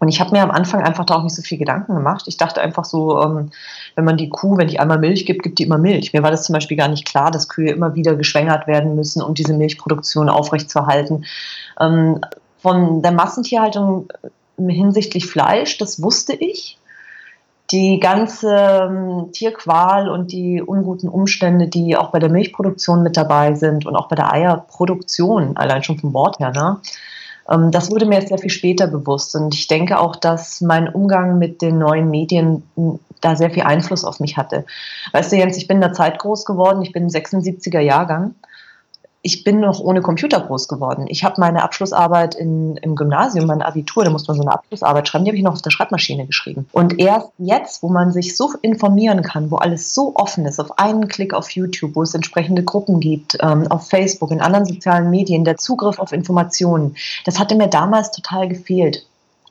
und 0.00 0.08
ich 0.08 0.20
habe 0.20 0.30
mir 0.30 0.42
am 0.42 0.50
Anfang 0.50 0.82
einfach 0.82 1.04
da 1.04 1.16
auch 1.16 1.22
nicht 1.24 1.34
so 1.34 1.42
viel 1.42 1.58
Gedanken 1.58 1.94
gemacht. 1.94 2.24
Ich 2.28 2.36
dachte 2.36 2.60
einfach 2.60 2.84
so, 2.84 3.20
ähm, 3.20 3.50
wenn 3.96 4.04
man 4.04 4.16
die 4.16 4.28
Kuh, 4.28 4.56
wenn 4.56 4.68
die 4.68 4.78
einmal 4.78 4.98
Milch 4.98 5.26
gibt, 5.26 5.42
gibt 5.42 5.58
die 5.58 5.64
immer 5.64 5.78
Milch. 5.78 6.12
Mir 6.12 6.22
war 6.22 6.30
das 6.30 6.44
zum 6.44 6.52
Beispiel 6.52 6.76
gar 6.76 6.88
nicht 6.88 7.04
klar, 7.04 7.30
dass 7.30 7.48
Kühe 7.48 7.72
immer 7.72 7.94
wieder 7.94 8.14
geschwängert 8.14 8.66
werden 8.66 8.94
müssen, 8.94 9.22
um 9.22 9.34
diese 9.34 9.54
Milchproduktion 9.54 10.28
aufrechtzuerhalten. 10.28 11.24
Ähm, 11.80 12.20
von 12.58 13.02
der 13.02 13.12
Massentierhaltung 13.12 14.08
hinsichtlich 14.56 15.26
Fleisch, 15.26 15.78
das 15.78 16.02
wusste 16.02 16.32
ich. 16.34 16.78
Die 17.70 18.00
ganze 18.00 18.50
ähm, 18.50 19.28
Tierqual 19.32 20.08
und 20.08 20.32
die 20.32 20.62
unguten 20.62 21.08
Umstände, 21.08 21.66
die 21.66 21.96
auch 21.96 22.10
bei 22.10 22.18
der 22.18 22.30
Milchproduktion 22.30 23.02
mit 23.02 23.16
dabei 23.16 23.54
sind 23.54 23.84
und 23.84 23.94
auch 23.94 24.08
bei 24.08 24.16
der 24.16 24.32
Eierproduktion, 24.32 25.56
allein 25.56 25.82
schon 25.82 25.98
vom 25.98 26.14
Wort 26.14 26.38
her, 26.38 26.50
ne? 26.52 26.78
Ähm, 27.50 27.70
das 27.70 27.90
wurde 27.90 28.06
mir 28.06 28.16
jetzt 28.16 28.28
sehr 28.28 28.38
viel 28.38 28.50
später 28.50 28.86
bewusst. 28.86 29.34
Und 29.34 29.54
ich 29.54 29.66
denke 29.66 29.98
auch, 29.98 30.16
dass 30.16 30.60
mein 30.60 30.88
Umgang 30.88 31.38
mit 31.38 31.62
den 31.62 31.78
neuen 31.78 32.10
Medien 32.10 32.62
da 33.20 33.36
sehr 33.36 33.50
viel 33.50 33.64
Einfluss 33.64 34.04
auf 34.04 34.20
mich 34.20 34.36
hatte. 34.36 34.64
Weißt 35.12 35.32
du, 35.32 35.36
Jens, 35.36 35.56
ich 35.56 35.66
bin 35.66 35.78
in 35.78 35.82
der 35.82 35.92
Zeit 35.92 36.18
groß 36.18 36.44
geworden, 36.44 36.82
ich 36.82 36.92
bin 36.92 37.08
76er 37.08 37.80
Jahrgang. 37.80 38.34
Ich 39.28 39.44
bin 39.44 39.60
noch 39.60 39.78
ohne 39.78 40.00
Computer 40.00 40.40
groß 40.40 40.68
geworden. 40.68 41.04
Ich 41.06 41.22
habe 41.22 41.38
meine 41.38 41.62
Abschlussarbeit 41.62 42.34
in, 42.34 42.78
im 42.78 42.96
Gymnasium, 42.96 43.44
mein 43.44 43.60
Abitur, 43.60 44.02
da 44.02 44.08
musste 44.08 44.32
man 44.32 44.38
so 44.38 44.42
eine 44.42 44.54
Abschlussarbeit 44.54 45.06
schreiben, 45.06 45.26
die 45.26 45.30
habe 45.30 45.36
ich 45.36 45.44
noch 45.44 45.52
auf 45.52 45.60
der 45.60 45.70
Schreibmaschine 45.70 46.24
geschrieben. 46.24 46.66
Und 46.72 46.98
erst 46.98 47.28
jetzt, 47.36 47.82
wo 47.82 47.90
man 47.90 48.10
sich 48.10 48.38
so 48.38 48.54
informieren 48.62 49.20
kann, 49.20 49.50
wo 49.50 49.56
alles 49.56 49.94
so 49.94 50.12
offen 50.14 50.46
ist, 50.46 50.58
auf 50.58 50.78
einen 50.78 51.08
Klick 51.08 51.34
auf 51.34 51.50
YouTube, 51.50 51.94
wo 51.94 52.02
es 52.02 52.14
entsprechende 52.14 52.64
Gruppen 52.64 53.00
gibt, 53.00 53.36
ähm, 53.42 53.66
auf 53.68 53.90
Facebook, 53.90 54.30
in 54.30 54.40
anderen 54.40 54.64
sozialen 54.64 55.10
Medien, 55.10 55.44
der 55.44 55.58
Zugriff 55.58 55.98
auf 55.98 56.12
Informationen, 56.12 56.96
das 57.26 57.38
hatte 57.38 57.54
mir 57.54 57.68
damals 57.68 58.10
total 58.12 58.48
gefehlt. 58.48 59.04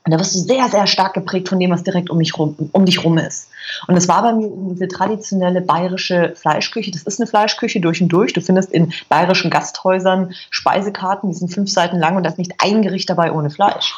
Und 0.07 0.13
da 0.13 0.19
wirst 0.19 0.35
du 0.35 0.39
sehr, 0.39 0.69
sehr 0.69 0.87
stark 0.87 1.15
geprägt 1.15 1.49
von 1.49 1.59
dem, 1.59 1.69
was 1.69 1.83
direkt 1.83 2.09
um, 2.09 2.17
mich 2.17 2.37
rum, 2.37 2.55
um 2.71 2.85
dich 2.85 3.03
rum 3.03 3.17
ist. 3.17 3.49
Und 3.89 3.95
das 3.95 4.07
war 4.07 4.21
bei 4.21 4.31
mir 4.31 4.49
diese 4.71 4.87
traditionelle 4.87 5.59
bayerische 5.59 6.31
Fleischküche. 6.33 6.91
Das 6.91 7.03
ist 7.03 7.19
eine 7.19 7.27
Fleischküche 7.27 7.81
durch 7.81 8.01
und 8.01 8.07
durch. 8.07 8.31
Du 8.31 8.39
findest 8.39 8.71
in 8.71 8.93
bayerischen 9.09 9.51
Gasthäusern 9.51 10.31
Speisekarten, 10.49 11.29
die 11.29 11.35
sind 11.35 11.53
fünf 11.53 11.69
Seiten 11.69 11.99
lang 11.99 12.15
und 12.15 12.23
da 12.23 12.29
ist 12.29 12.37
nicht 12.37 12.53
ein 12.63 12.83
Gericht 12.83 13.09
dabei 13.09 13.33
ohne 13.33 13.49
Fleisch. 13.49 13.95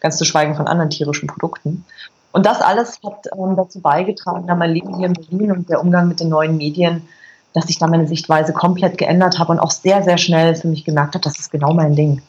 Ganz 0.00 0.16
zu 0.16 0.24
schweigen 0.24 0.56
von 0.56 0.66
anderen 0.66 0.90
tierischen 0.90 1.28
Produkten. 1.28 1.84
Und 2.32 2.44
das 2.44 2.60
alles 2.60 2.98
hat 3.06 3.28
ähm, 3.32 3.54
dazu 3.54 3.80
beigetragen, 3.80 4.48
da 4.48 4.56
mein 4.56 4.72
Leben 4.72 4.96
hier 4.96 5.06
in 5.06 5.12
Berlin 5.12 5.52
und 5.52 5.68
der 5.68 5.80
Umgang 5.80 6.08
mit 6.08 6.18
den 6.18 6.28
neuen 6.28 6.56
Medien, 6.56 7.06
dass 7.52 7.70
ich 7.70 7.78
da 7.78 7.86
meine 7.86 8.08
Sichtweise 8.08 8.52
komplett 8.52 8.98
geändert 8.98 9.38
habe 9.38 9.52
und 9.52 9.60
auch 9.60 9.70
sehr, 9.70 10.02
sehr 10.02 10.18
schnell 10.18 10.56
für 10.56 10.66
mich 10.66 10.84
gemerkt 10.84 11.14
habe, 11.14 11.22
das 11.22 11.38
ist 11.38 11.52
genau 11.52 11.72
mein 11.72 11.94
Ding. 11.94 12.20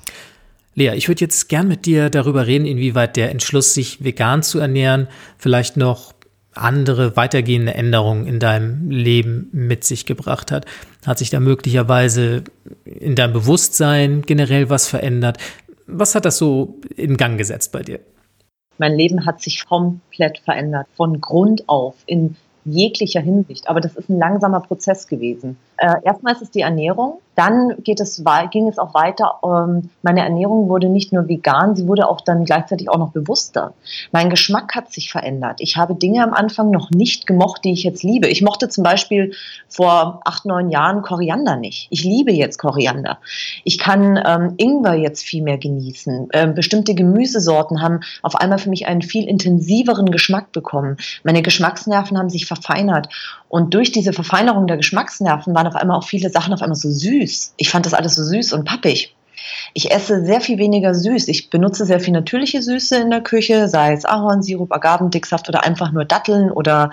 Lea, 0.76 0.94
ich 0.96 1.08
würde 1.08 1.22
jetzt 1.22 1.50
gern 1.50 1.68
mit 1.68 1.86
dir 1.86 2.10
darüber 2.10 2.48
reden, 2.48 2.66
inwieweit 2.66 3.16
der 3.16 3.30
Entschluss, 3.32 3.74
sich 3.74 4.04
vegan 4.04 4.42
zu 4.42 4.60
ernähren, 4.60 5.08
vielleicht 5.38 5.78
noch 5.78 6.14
andere 6.56 7.16
weitergehende 7.16 7.74
Änderungen 7.74 8.28
in 8.28 8.40
deinem 8.40 8.90
Leben 8.90 9.50
mit 9.52 9.84
sich 9.84 10.06
gebracht 10.06 10.52
hat. 10.52 10.66
Hat 11.06 11.18
sich 11.18 11.30
da 11.30 11.40
möglicherweise 11.40 12.44
in 12.86 13.16
deinem 13.16 13.34
Bewusstsein 13.34 14.22
generell 14.24 14.70
was 14.70 14.88
verändert? 14.88 15.38
Was 15.88 16.16
hat 16.16 16.26
das 16.26 16.38
so 16.38 16.80
in 16.96 17.18
Gang 17.18 17.38
gesetzt 17.38 17.72
bei 17.72 17.82
dir? 17.82 18.00
Mein 18.78 18.96
Leben 18.96 19.26
hat 19.26 19.42
sich 19.42 19.66
komplett 19.66 20.40
verändert, 20.40 20.88
von 20.96 21.22
Grund 21.22 21.68
auf, 21.68 21.96
in 22.06 22.36
jeglicher 22.66 23.22
Hinsicht. 23.22 23.68
Aber 23.68 23.82
das 23.82 23.96
ist 23.96 24.10
ein 24.10 24.18
langsamer 24.18 24.62
Prozess 24.62 25.08
gewesen. 25.08 25.58
Äh, 25.78 25.96
erstmal 26.04 26.34
ist 26.34 26.42
es 26.42 26.52
die 26.52 26.62
Ernährung. 26.62 27.20
Dann 27.36 27.76
geht 27.84 28.00
es, 28.00 28.24
ging 28.52 28.68
es 28.68 28.78
auch 28.78 28.94
weiter. 28.94 29.40
Ähm, 29.44 29.90
meine 30.02 30.22
Ernährung 30.22 30.70
wurde 30.70 30.90
nicht 30.90 31.12
nur 31.12 31.28
vegan, 31.28 31.76
sie 31.76 31.88
wurde 31.88 32.08
auch 32.08 32.22
dann 32.22 32.46
gleichzeitig 32.46 32.90
auch 32.90 32.98
noch 32.98 33.12
bewusster. 33.12 33.74
Mein 34.12 34.30
Geschmack 34.30 34.76
hat 34.76 34.92
sich 34.92 35.12
verändert. 35.12 35.60
Ich 35.60 35.78
habe 35.78 35.96
Dinge 35.96 36.24
am 36.24 36.34
Anfang 36.34 36.70
noch 36.70 36.92
nicht 36.92 37.26
gemocht, 37.26 37.64
die 37.64 37.74
ich 37.74 37.84
jetzt 37.84 38.04
liebe. 38.04 38.28
Ich 38.28 38.42
mochte 38.42 38.70
zum 38.70 38.84
Beispiel 38.84 39.34
vor 39.68 40.22
acht, 40.26 40.46
neun 40.46 40.70
Jahren 40.70 41.02
Koriander 41.02 41.56
nicht. 41.56 41.88
Ich 41.90 42.04
liebe 42.04 42.32
jetzt 42.32 42.58
Koriander. 42.58 43.18
Ich 43.64 43.80
kann 43.80 44.22
ähm, 44.26 44.54
Ingwer 44.58 44.96
jetzt 44.96 45.24
viel 45.24 45.42
mehr 45.42 45.58
genießen. 45.58 46.30
Ähm, 46.34 46.54
bestimmte 46.54 46.94
Gemüsesorten 46.94 47.82
haben 47.82 48.02
auf 48.22 48.36
einmal 48.36 48.60
für 48.60 48.70
mich 48.70 48.86
einen 48.88 49.02
viel 49.02 49.28
intensiveren 49.28 50.12
Geschmack 50.12 50.52
bekommen. 50.52 50.98
Meine 51.24 51.42
Geschmacksnerven 51.42 52.18
haben 52.18 52.30
sich 52.30 52.46
verfeinert. 52.46 53.10
Und 53.50 53.74
durch 53.74 53.92
diese 53.92 54.14
Verfeinerung 54.14 54.66
der 54.66 54.78
Geschmacksnerven 54.78 55.54
waren 55.54 55.68
auf 55.68 55.76
einmal 55.76 55.98
auch 55.98 56.08
viele 56.08 56.30
Sachen 56.32 56.54
auf 56.54 56.62
einmal 56.62 56.76
so 56.76 56.90
süß. 56.90 57.23
Ich 57.58 57.70
fand 57.70 57.86
das 57.86 57.94
alles 57.94 58.16
so 58.16 58.24
süß 58.24 58.54
und 58.54 58.66
pappig. 58.66 59.16
Ich 59.74 59.92
esse 59.92 60.24
sehr 60.26 60.42
viel 60.42 60.58
weniger 60.58 60.94
süß. 60.94 61.28
Ich 61.28 61.50
benutze 61.50 61.86
sehr 61.86 62.00
viel 62.00 62.14
natürliche 62.14 62.62
Süße 62.62 62.98
in 62.98 63.10
der 63.10 63.22
Küche, 63.22 63.68
sei 63.68 63.94
es 63.94 64.06
Ahornsirup, 64.06 64.72
Agavendicksaft 64.72 65.50
oder 65.50 65.64
einfach 65.64 65.92
nur 65.92 66.06
Datteln 66.06 66.52
oder 66.52 66.92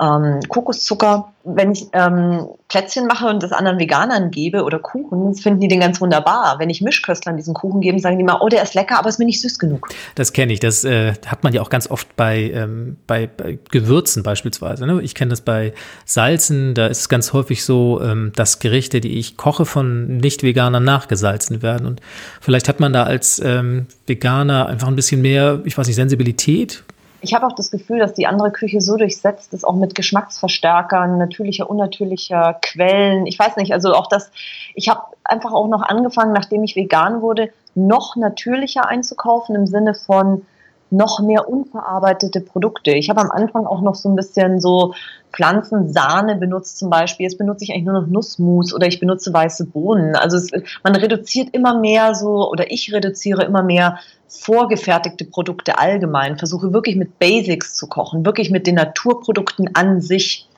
ähm, 0.00 0.40
Kokoszucker. 0.48 1.32
Wenn 1.42 1.72
ich 1.72 1.86
ähm, 1.92 2.46
Plätzchen 2.68 3.06
mache 3.06 3.26
und 3.26 3.42
das 3.42 3.52
anderen 3.52 3.78
Veganern 3.78 4.30
gebe 4.30 4.62
oder 4.62 4.78
Kuchen, 4.78 5.34
finden 5.34 5.60
die 5.60 5.68
den 5.68 5.80
ganz 5.80 6.00
wunderbar. 6.00 6.56
Wenn 6.58 6.68
ich 6.68 6.82
Mischköstlern 6.82 7.36
diesen 7.36 7.54
Kuchen 7.54 7.80
gebe, 7.80 7.98
sagen 7.98 8.18
die 8.18 8.24
mal, 8.24 8.38
oh, 8.40 8.48
der 8.48 8.62
ist 8.62 8.74
lecker, 8.74 8.98
aber 8.98 9.08
ist 9.08 9.18
mir 9.18 9.24
nicht 9.24 9.40
süß 9.40 9.58
genug. 9.58 9.88
Das 10.14 10.32
kenne 10.32 10.52
ich. 10.52 10.60
Das 10.60 10.84
äh, 10.84 11.14
hat 11.26 11.42
man 11.42 11.52
ja 11.54 11.62
auch 11.62 11.70
ganz 11.70 11.90
oft 11.90 12.14
bei, 12.16 12.50
ähm, 12.54 12.98
bei, 13.06 13.26
bei 13.26 13.58
Gewürzen 13.70 14.22
beispielsweise. 14.22 14.86
Ne? 14.86 15.00
Ich 15.02 15.14
kenne 15.14 15.30
das 15.30 15.40
bei 15.40 15.72
Salzen. 16.04 16.74
Da 16.74 16.86
ist 16.86 17.00
es 17.00 17.08
ganz 17.08 17.32
häufig 17.32 17.64
so, 17.64 18.00
ähm, 18.02 18.32
dass 18.36 18.58
Gerichte, 18.58 19.00
die 19.00 19.18
ich 19.18 19.36
koche, 19.36 19.64
von 19.64 20.18
Nicht-Veganern 20.18 20.84
nachgesalzen 20.84 21.62
werden. 21.62 21.86
Und 21.86 22.00
vielleicht 22.40 22.68
hat 22.68 22.80
man 22.80 22.92
da 22.92 23.04
als 23.04 23.40
ähm, 23.42 23.86
Veganer 24.06 24.66
einfach 24.66 24.88
ein 24.88 24.96
bisschen 24.96 25.22
mehr, 25.22 25.60
ich 25.64 25.76
weiß 25.76 25.86
nicht, 25.86 25.96
Sensibilität 25.96 26.84
ich 27.20 27.34
habe 27.34 27.46
auch 27.46 27.52
das 27.52 27.70
Gefühl, 27.70 27.98
dass 27.98 28.14
die 28.14 28.26
andere 28.26 28.50
Küche 28.50 28.80
so 28.80 28.96
durchsetzt 28.96 29.52
ist, 29.52 29.64
auch 29.64 29.74
mit 29.74 29.94
Geschmacksverstärkern, 29.94 31.18
natürlicher, 31.18 31.68
unnatürlicher 31.68 32.58
Quellen. 32.62 33.26
Ich 33.26 33.38
weiß 33.38 33.56
nicht, 33.56 33.72
also 33.72 33.94
auch 33.94 34.08
das, 34.08 34.30
ich 34.74 34.88
habe 34.88 35.02
einfach 35.24 35.52
auch 35.52 35.68
noch 35.68 35.82
angefangen, 35.82 36.32
nachdem 36.32 36.64
ich 36.64 36.76
vegan 36.76 37.22
wurde, 37.22 37.50
noch 37.74 38.16
natürlicher 38.16 38.88
einzukaufen 38.88 39.54
im 39.54 39.66
Sinne 39.66 39.94
von 39.94 40.46
noch 40.90 41.20
mehr 41.20 41.48
unverarbeitete 41.48 42.40
Produkte. 42.40 42.92
Ich 42.92 43.10
habe 43.10 43.20
am 43.20 43.30
Anfang 43.30 43.66
auch 43.66 43.80
noch 43.80 43.94
so 43.94 44.08
ein 44.08 44.16
bisschen 44.16 44.60
so 44.60 44.94
Pflanzensahne 45.32 46.36
benutzt 46.36 46.78
zum 46.78 46.90
Beispiel. 46.90 47.24
Jetzt 47.24 47.38
benutze 47.38 47.64
ich 47.64 47.72
eigentlich 47.72 47.84
nur 47.84 48.00
noch 48.00 48.08
Nussmus 48.08 48.74
oder 48.74 48.86
ich 48.86 48.98
benutze 48.98 49.32
weiße 49.32 49.66
Bohnen. 49.66 50.16
Also 50.16 50.36
es, 50.36 50.50
man 50.82 50.96
reduziert 50.96 51.50
immer 51.52 51.78
mehr 51.78 52.14
so 52.14 52.50
oder 52.50 52.70
ich 52.70 52.92
reduziere 52.92 53.44
immer 53.44 53.62
mehr 53.62 53.98
vorgefertigte 54.26 55.24
Produkte 55.24 55.78
allgemein, 55.78 56.38
versuche 56.38 56.72
wirklich 56.72 56.96
mit 56.96 57.18
Basics 57.18 57.74
zu 57.74 57.88
kochen, 57.88 58.24
wirklich 58.24 58.50
mit 58.50 58.66
den 58.66 58.76
Naturprodukten 58.76 59.70
an 59.74 60.00
sich. 60.00 60.48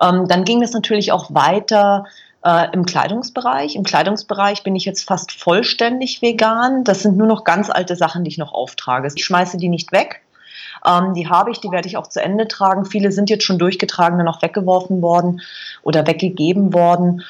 Ähm, 0.00 0.26
dann 0.28 0.44
ging 0.44 0.62
es 0.62 0.72
natürlich 0.72 1.12
auch 1.12 1.32
weiter 1.32 2.06
äh, 2.44 2.68
im 2.72 2.84
Kleidungsbereich. 2.84 3.74
Im 3.74 3.84
Kleidungsbereich 3.84 4.62
bin 4.62 4.76
ich 4.76 4.84
jetzt 4.84 5.04
fast 5.04 5.32
vollständig 5.32 6.22
vegan. 6.22 6.84
Das 6.84 7.00
sind 7.00 7.16
nur 7.16 7.26
noch 7.26 7.44
ganz 7.44 7.70
alte 7.70 7.96
Sachen, 7.96 8.24
die 8.24 8.30
ich 8.30 8.38
noch 8.38 8.52
auftrage. 8.52 9.08
Ich 9.14 9.24
schmeiße 9.24 9.56
die 9.56 9.68
nicht 9.68 9.92
weg. 9.92 10.20
Ähm, 10.86 11.14
die 11.14 11.28
habe 11.28 11.50
ich, 11.50 11.60
die 11.60 11.70
werde 11.70 11.88
ich 11.88 11.96
auch 11.96 12.06
zu 12.06 12.22
Ende 12.22 12.46
tragen. 12.46 12.84
Viele 12.84 13.12
sind 13.12 13.30
jetzt 13.30 13.44
schon 13.44 13.58
durchgetragen, 13.58 14.18
dann 14.18 14.28
auch 14.28 14.42
weggeworfen 14.42 15.00
worden 15.00 15.40
oder 15.82 16.06
weggegeben 16.06 16.74
worden. 16.74 17.22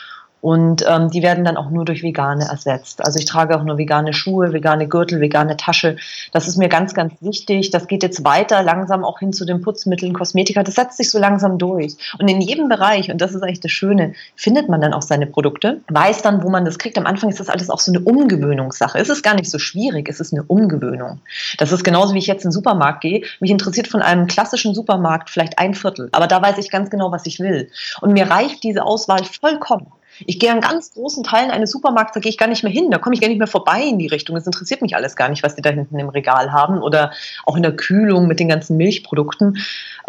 Und 0.45 0.85
ähm, 0.87 1.09
die 1.09 1.23
werden 1.23 1.43
dann 1.43 1.57
auch 1.57 1.71
nur 1.71 1.87
durch 1.87 2.03
vegane 2.03 2.45
ersetzt. 2.45 3.03
Also 3.03 3.19
ich 3.19 3.25
trage 3.25 3.59
auch 3.59 3.65
nur 3.65 3.79
vegane 3.79 4.13
Schuhe, 4.13 4.53
vegane 4.53 4.87
Gürtel, 4.87 5.23
vegane 5.23 5.57
Tasche. 5.57 5.97
Das 6.33 6.47
ist 6.49 6.59
mir 6.59 6.69
ganz, 6.69 6.93
ganz 6.93 7.15
wichtig. 7.23 7.71
Das 7.71 7.87
geht 7.87 8.03
jetzt 8.03 8.27
weiter, 8.27 8.63
langsam 8.63 9.07
auch 9.07 9.21
hin 9.21 9.33
zu 9.33 9.47
den 9.47 9.63
Putzmitteln, 9.63 10.13
Kosmetika. 10.13 10.63
Das 10.63 10.75
setzt 10.75 10.99
sich 10.99 11.11
so 11.11 11.19
langsam 11.19 11.57
durch. 11.57 11.97
Und 12.19 12.29
in 12.29 12.43
jedem 12.43 12.69
Bereich, 12.69 13.11
und 13.11 13.23
das 13.23 13.35
ist 13.35 13.43
eigentlich 13.43 13.61
das 13.61 13.71
Schöne, 13.71 14.13
findet 14.37 14.69
man 14.69 14.83
dann 14.83 14.93
auch 14.93 15.01
seine 15.01 15.27
Produkte, 15.27 15.81
weiß 15.89 16.21
dann, 16.21 16.43
wo 16.43 16.51
man 16.51 16.67
das 16.67 16.79
kriegt. 16.79 16.99
Am 16.99 17.07
Anfang 17.07 17.31
ist 17.31 17.41
das 17.41 17.49
alles 17.49 17.71
auch 17.71 17.81
so 17.81 17.91
eine 17.91 18.01
Umgewöhnungssache. 18.01 18.99
Es 18.99 19.09
ist 19.09 19.23
gar 19.23 19.37
nicht 19.37 19.51
so 19.51 19.59
schwierig, 19.59 20.11
es 20.11 20.21
ist 20.21 20.35
eine 20.35 20.43
Umgewöhnung. 20.43 21.21
Das 21.57 21.73
ist 21.73 21.85
genauso, 21.85 22.13
wie 22.13 22.19
ich 22.19 22.27
jetzt 22.27 22.45
in 22.45 22.51
den 22.51 22.53
Supermarkt 22.53 23.01
gehe. 23.01 23.23
Mich 23.41 23.51
interessiert 23.51 23.89
von 23.89 24.03
einem 24.03 24.27
klassischen 24.27 24.75
Supermarkt 24.75 25.31
vielleicht 25.31 25.59
ein 25.59 25.73
Viertel. 25.73 26.11
Aber 26.13 26.27
da 26.27 26.43
weiß 26.43 26.59
ich 26.59 26.71
ganz 26.71 26.91
genau, 26.91 27.13
was 27.13 27.25
ich 27.25 27.41
will. 27.41 27.71
Und 28.03 28.13
mir 28.13 28.29
reicht 28.29 28.63
diese 28.63 28.85
Auswahl 28.85 29.25
vollkommen. 29.25 29.87
Ich 30.27 30.39
gehe 30.39 30.51
an 30.51 30.61
ganz 30.61 30.93
großen 30.95 31.25
Teilen 31.25 31.51
eines 31.51 31.71
Supermarkts, 31.71 32.15
da 32.15 32.21
gehe 32.21 32.31
ich 32.31 32.39
gar 32.39 32.49
nicht 32.49 32.63
mehr 32.63 32.73
hin, 32.73 32.91
da 32.91 32.99
komme 32.99 33.15
ich 33.15 33.21
gar 33.21 33.29
nicht 33.29 33.39
mehr 33.39 33.47
vorbei 33.47 33.83
in 33.83 33.99
die 33.99 34.07
Richtung. 34.07 34.37
Es 34.37 34.47
interessiert 34.47 34.83
mich 34.83 34.97
alles 34.97 35.17
gar 35.17 35.29
nicht, 35.29 35.43
was 35.43 35.55
die 35.55 35.63
da 35.63 35.71
hinten 35.71 35.99
im 35.99 36.09
Regal 36.09 36.53
haben 36.53 36.83
oder 36.83 37.13
auch 37.45 37.57
in 37.57 37.63
der 37.63 37.77
Kühlung 37.77 38.27
mit 38.27 38.41
den 38.41 38.49
ganzen 38.49 38.77
Milchprodukten. 38.77 39.59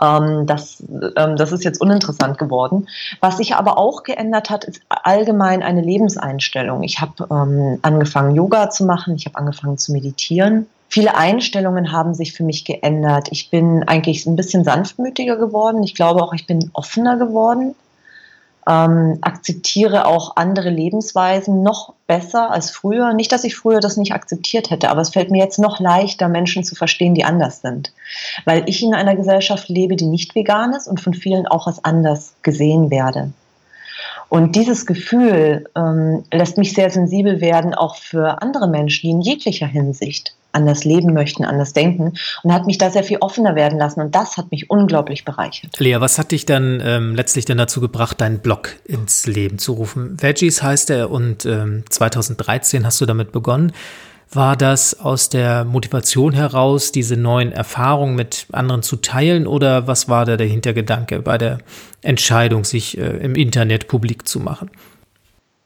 Ähm, 0.02 0.46
das, 0.46 0.84
ähm, 1.16 1.36
das 1.36 1.52
ist 1.52 1.64
jetzt 1.64 1.82
uninteressant 1.82 2.38
geworden. 2.38 2.88
Was 3.20 3.38
sich 3.38 3.56
aber 3.56 3.78
auch 3.78 4.04
geändert 4.04 4.50
hat, 4.50 4.66
ist 4.66 4.82
allgemein 4.90 5.64
eine 5.64 5.82
Lebenseinstellung. 5.82 6.84
Ich 6.84 7.02
habe 7.02 7.28
ähm, 7.32 7.80
angefangen, 7.82 8.36
Yoga 8.36 8.70
zu 8.70 8.86
machen, 8.86 9.16
ich 9.16 9.26
habe 9.26 9.38
angefangen 9.38 9.78
zu 9.78 9.92
meditieren. 9.92 10.68
Viele 10.88 11.16
Einstellungen 11.16 11.92
haben 11.92 12.14
sich 12.14 12.34
für 12.34 12.44
mich 12.44 12.64
geändert. 12.64 13.28
Ich 13.32 13.50
bin 13.50 13.84
eigentlich 13.84 14.26
ein 14.26 14.36
bisschen 14.36 14.64
sanftmütiger 14.64 15.36
geworden. 15.36 15.84
Ich 15.84 15.96
glaube 15.96 16.22
auch, 16.22 16.34
ich 16.34 16.46
bin 16.46 16.70
offener 16.74 17.18
geworden 17.18 17.76
ähm, 18.68 19.20
akzeptiere 19.22 20.06
auch 20.08 20.36
andere 20.38 20.70
Lebensweisen 20.70 21.62
noch 21.62 21.94
besser 22.08 22.52
als 22.52 22.72
früher. 22.72 23.14
Nicht, 23.14 23.32
dass 23.32 23.44
ich 23.44 23.56
früher 23.56 23.80
das 23.80 23.98
nicht 23.98 24.14
akzeptiert 24.14 24.70
hätte, 24.72 24.90
aber 24.90 25.02
es 25.02 25.10
fällt 25.10 25.32
mir 25.32 25.44
jetzt 25.44 25.60
noch 25.60 25.80
leichter, 25.80 26.28
Menschen 26.28 26.64
zu 26.64 26.76
verstehen, 26.76 27.14
die 27.14 27.24
anders 27.24 27.62
sind. 27.62 27.94
Weil 28.46 28.64
ich 28.68 28.82
in 28.82 28.94
einer 28.94 29.16
Gesellschaft 29.16 29.70
lebe, 29.70 29.96
die 29.96 30.08
nicht 30.08 30.36
vegan 30.36 30.74
ist 30.74 30.88
und 30.88 31.00
von 31.00 31.14
vielen 31.14 31.48
auch 31.48 31.68
als 31.68 31.84
anders 31.84 32.34
gesehen 32.42 32.90
werde. 32.90 33.32
Und 34.30 34.56
dieses 34.56 34.86
Gefühl 34.86 35.70
ähm, 35.76 36.24
lässt 36.32 36.58
mich 36.58 36.74
sehr 36.74 36.90
sensibel 36.90 37.42
werden, 37.42 37.76
auch 37.76 37.96
für 37.96 38.42
andere 38.42 38.68
Menschen, 38.68 39.10
in 39.10 39.22
jeglicher 39.22 39.68
Hinsicht 39.68 40.36
anders 40.56 40.84
leben 40.84 41.14
möchten, 41.14 41.46
anders 41.46 41.74
denken 41.74 42.14
und 42.44 42.54
hat 42.54 42.66
mich 42.66 42.78
da 42.78 42.90
sehr 42.90 43.04
viel 43.04 43.18
offener 43.20 43.56
werden 43.56 43.78
lassen 43.78 44.02
und 44.02 44.16
das 44.16 44.38
hat 44.38 44.52
mich 44.52 44.70
unglaublich 44.70 45.26
bereichert. 45.26 45.80
Lea, 45.80 45.98
was 46.00 46.18
hat 46.18 46.32
dich 46.32 46.46
dann 46.46 46.82
ähm, 46.84 47.16
letztlich 47.16 47.46
dann 47.46 47.58
dazu 47.58 47.82
gebracht, 47.82 48.22
deinen 48.22 48.40
Blog 48.40 48.76
ins 48.86 49.28
Leben 49.28 49.60
zu 49.60 49.74
rufen? 49.74 50.22
Veggies 50.22 50.64
heißt 50.64 50.90
er 50.90 51.12
und 51.12 51.46
ähm, 51.46 51.84
2013 51.90 52.86
hast 52.86 53.00
du 53.02 53.06
damit 53.06 53.32
begonnen. 53.32 53.74
War 54.32 54.58
das 54.58 55.00
aus 55.00 55.30
der 55.30 55.66
Motivation 55.66 56.34
heraus, 56.34 56.92
diese 56.92 57.16
neuen 57.16 57.52
Erfahrungen 57.52 58.16
mit 58.16 58.48
anderen 58.52 58.82
zu 58.82 58.98
teilen 58.98 59.48
oder 59.48 59.88
was 59.88 60.10
war 60.10 60.26
da 60.26 60.36
der 60.36 60.48
Hintergedanke 60.48 61.22
bei 61.22 61.38
der 61.38 61.60
Entscheidung, 62.02 62.66
sich 62.66 62.98
äh, 62.98 63.18
im 63.18 63.36
Internet 63.36 63.88
publik 63.88 64.28
zu 64.28 64.40
machen? 64.40 64.72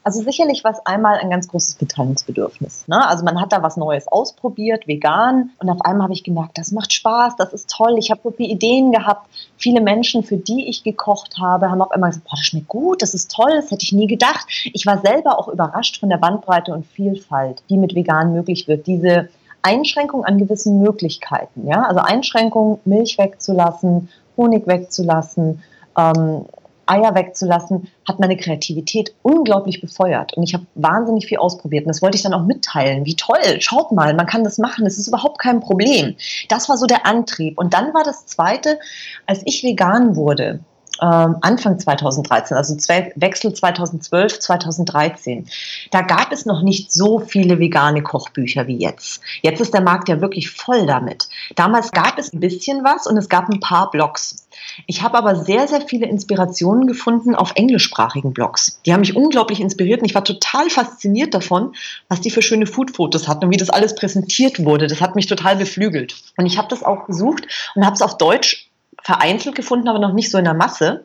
Also 0.02 0.22
sicherlich 0.22 0.64
war 0.64 0.72
es 0.72 0.84
einmal 0.86 1.18
ein 1.18 1.28
ganz 1.28 1.46
großes 1.48 1.78
Mitteilungsbedürfnis. 1.78 2.88
Ne? 2.88 3.06
Also 3.06 3.22
man 3.22 3.38
hat 3.38 3.52
da 3.52 3.62
was 3.62 3.76
Neues 3.76 4.08
ausprobiert, 4.08 4.88
vegan, 4.88 5.50
und 5.58 5.68
auf 5.68 5.82
einmal 5.82 6.04
habe 6.04 6.14
ich 6.14 6.24
gemerkt, 6.24 6.56
das 6.56 6.72
macht 6.72 6.92
Spaß, 6.92 7.36
das 7.36 7.52
ist 7.52 7.70
toll. 7.70 7.96
Ich 7.98 8.10
habe 8.10 8.32
viele 8.34 8.48
Ideen 8.48 8.92
gehabt. 8.92 9.28
Viele 9.58 9.82
Menschen, 9.82 10.22
für 10.22 10.38
die 10.38 10.68
ich 10.68 10.84
gekocht 10.84 11.36
habe, 11.38 11.70
haben 11.70 11.82
auf 11.82 11.90
einmal 11.90 12.10
gesagt, 12.10 12.26
boah, 12.26 12.36
das 12.36 12.46
schmeckt 12.46 12.68
gut, 12.68 13.02
das 13.02 13.12
ist 13.12 13.30
toll, 13.30 13.52
das 13.54 13.70
hätte 13.70 13.84
ich 13.84 13.92
nie 13.92 14.06
gedacht. 14.06 14.46
Ich 14.72 14.86
war 14.86 14.98
selber 14.98 15.38
auch 15.38 15.48
überrascht 15.48 16.00
von 16.00 16.08
der 16.08 16.16
Bandbreite 16.16 16.72
und 16.72 16.86
Vielfalt, 16.86 17.62
die 17.68 17.76
mit 17.76 17.94
vegan 17.94 18.32
möglich 18.32 18.68
wird. 18.68 18.86
Diese 18.86 19.28
Einschränkung 19.62 20.24
an 20.24 20.38
gewissen 20.38 20.80
Möglichkeiten, 20.80 21.66
ja, 21.66 21.82
also 21.82 22.00
Einschränkung, 22.00 22.80
Milch 22.86 23.18
wegzulassen, 23.18 24.08
Honig 24.38 24.66
wegzulassen, 24.66 25.62
ähm, 25.98 26.46
Eier 26.90 27.14
wegzulassen, 27.14 27.88
hat 28.06 28.18
meine 28.18 28.36
Kreativität 28.36 29.14
unglaublich 29.22 29.80
befeuert. 29.80 30.34
Und 30.34 30.42
ich 30.42 30.54
habe 30.54 30.66
wahnsinnig 30.74 31.26
viel 31.26 31.38
ausprobiert. 31.38 31.84
Und 31.84 31.88
das 31.88 32.02
wollte 32.02 32.16
ich 32.16 32.22
dann 32.22 32.34
auch 32.34 32.44
mitteilen. 32.44 33.06
Wie 33.06 33.16
toll, 33.16 33.60
schaut 33.60 33.92
mal, 33.92 34.14
man 34.14 34.26
kann 34.26 34.44
das 34.44 34.58
machen, 34.58 34.86
es 34.86 34.98
ist 34.98 35.08
überhaupt 35.08 35.38
kein 35.38 35.60
Problem. 35.60 36.16
Das 36.48 36.68
war 36.68 36.76
so 36.76 36.86
der 36.86 37.06
Antrieb. 37.06 37.58
Und 37.58 37.74
dann 37.74 37.94
war 37.94 38.02
das 38.02 38.26
Zweite, 38.26 38.78
als 39.26 39.42
ich 39.44 39.62
vegan 39.62 40.16
wurde, 40.16 40.60
ähm, 41.00 41.36
Anfang 41.40 41.78
2013, 41.78 42.56
also 42.56 42.74
Wechsel 43.16 43.54
2012, 43.54 44.40
2013. 44.40 45.46
Da 45.90 46.02
gab 46.02 46.32
es 46.32 46.46
noch 46.46 46.62
nicht 46.62 46.92
so 46.92 47.18
viele 47.18 47.58
vegane 47.58 48.02
Kochbücher 48.02 48.66
wie 48.66 48.76
jetzt. 48.76 49.20
Jetzt 49.42 49.60
ist 49.60 49.74
der 49.74 49.80
Markt 49.80 50.08
ja 50.08 50.20
wirklich 50.20 50.50
voll 50.50 50.86
damit. 50.86 51.28
Damals 51.56 51.92
gab 51.92 52.18
es 52.18 52.32
ein 52.32 52.40
bisschen 52.40 52.84
was 52.84 53.06
und 53.06 53.16
es 53.16 53.28
gab 53.28 53.48
ein 53.48 53.60
paar 53.60 53.90
Blogs. 53.90 54.46
Ich 54.86 55.02
habe 55.02 55.18
aber 55.18 55.36
sehr, 55.36 55.68
sehr 55.68 55.80
viele 55.82 56.06
Inspirationen 56.06 56.86
gefunden 56.86 57.34
auf 57.34 57.52
englischsprachigen 57.54 58.32
Blogs. 58.32 58.80
Die 58.84 58.92
haben 58.92 59.00
mich 59.00 59.16
unglaublich 59.16 59.60
inspiriert 59.60 60.00
und 60.00 60.06
ich 60.06 60.14
war 60.14 60.24
total 60.24 60.70
fasziniert 60.70 61.34
davon, 61.34 61.74
was 62.08 62.20
die 62.20 62.30
für 62.30 62.42
schöne 62.42 62.66
Foodfotos 62.66 63.28
hatten 63.28 63.46
und 63.46 63.50
wie 63.50 63.56
das 63.56 63.70
alles 63.70 63.94
präsentiert 63.94 64.64
wurde. 64.64 64.86
Das 64.86 65.00
hat 65.00 65.16
mich 65.16 65.26
total 65.26 65.56
beflügelt. 65.56 66.14
Und 66.36 66.46
ich 66.46 66.58
habe 66.58 66.68
das 66.68 66.82
auch 66.82 67.06
gesucht 67.06 67.46
und 67.74 67.84
habe 67.84 67.94
es 67.94 68.02
auf 68.02 68.18
Deutsch 68.18 68.69
vereinzelt 69.02 69.54
gefunden, 69.54 69.88
aber 69.88 69.98
noch 69.98 70.12
nicht 70.12 70.30
so 70.30 70.38
in 70.38 70.44
der 70.44 70.54
Masse 70.54 71.04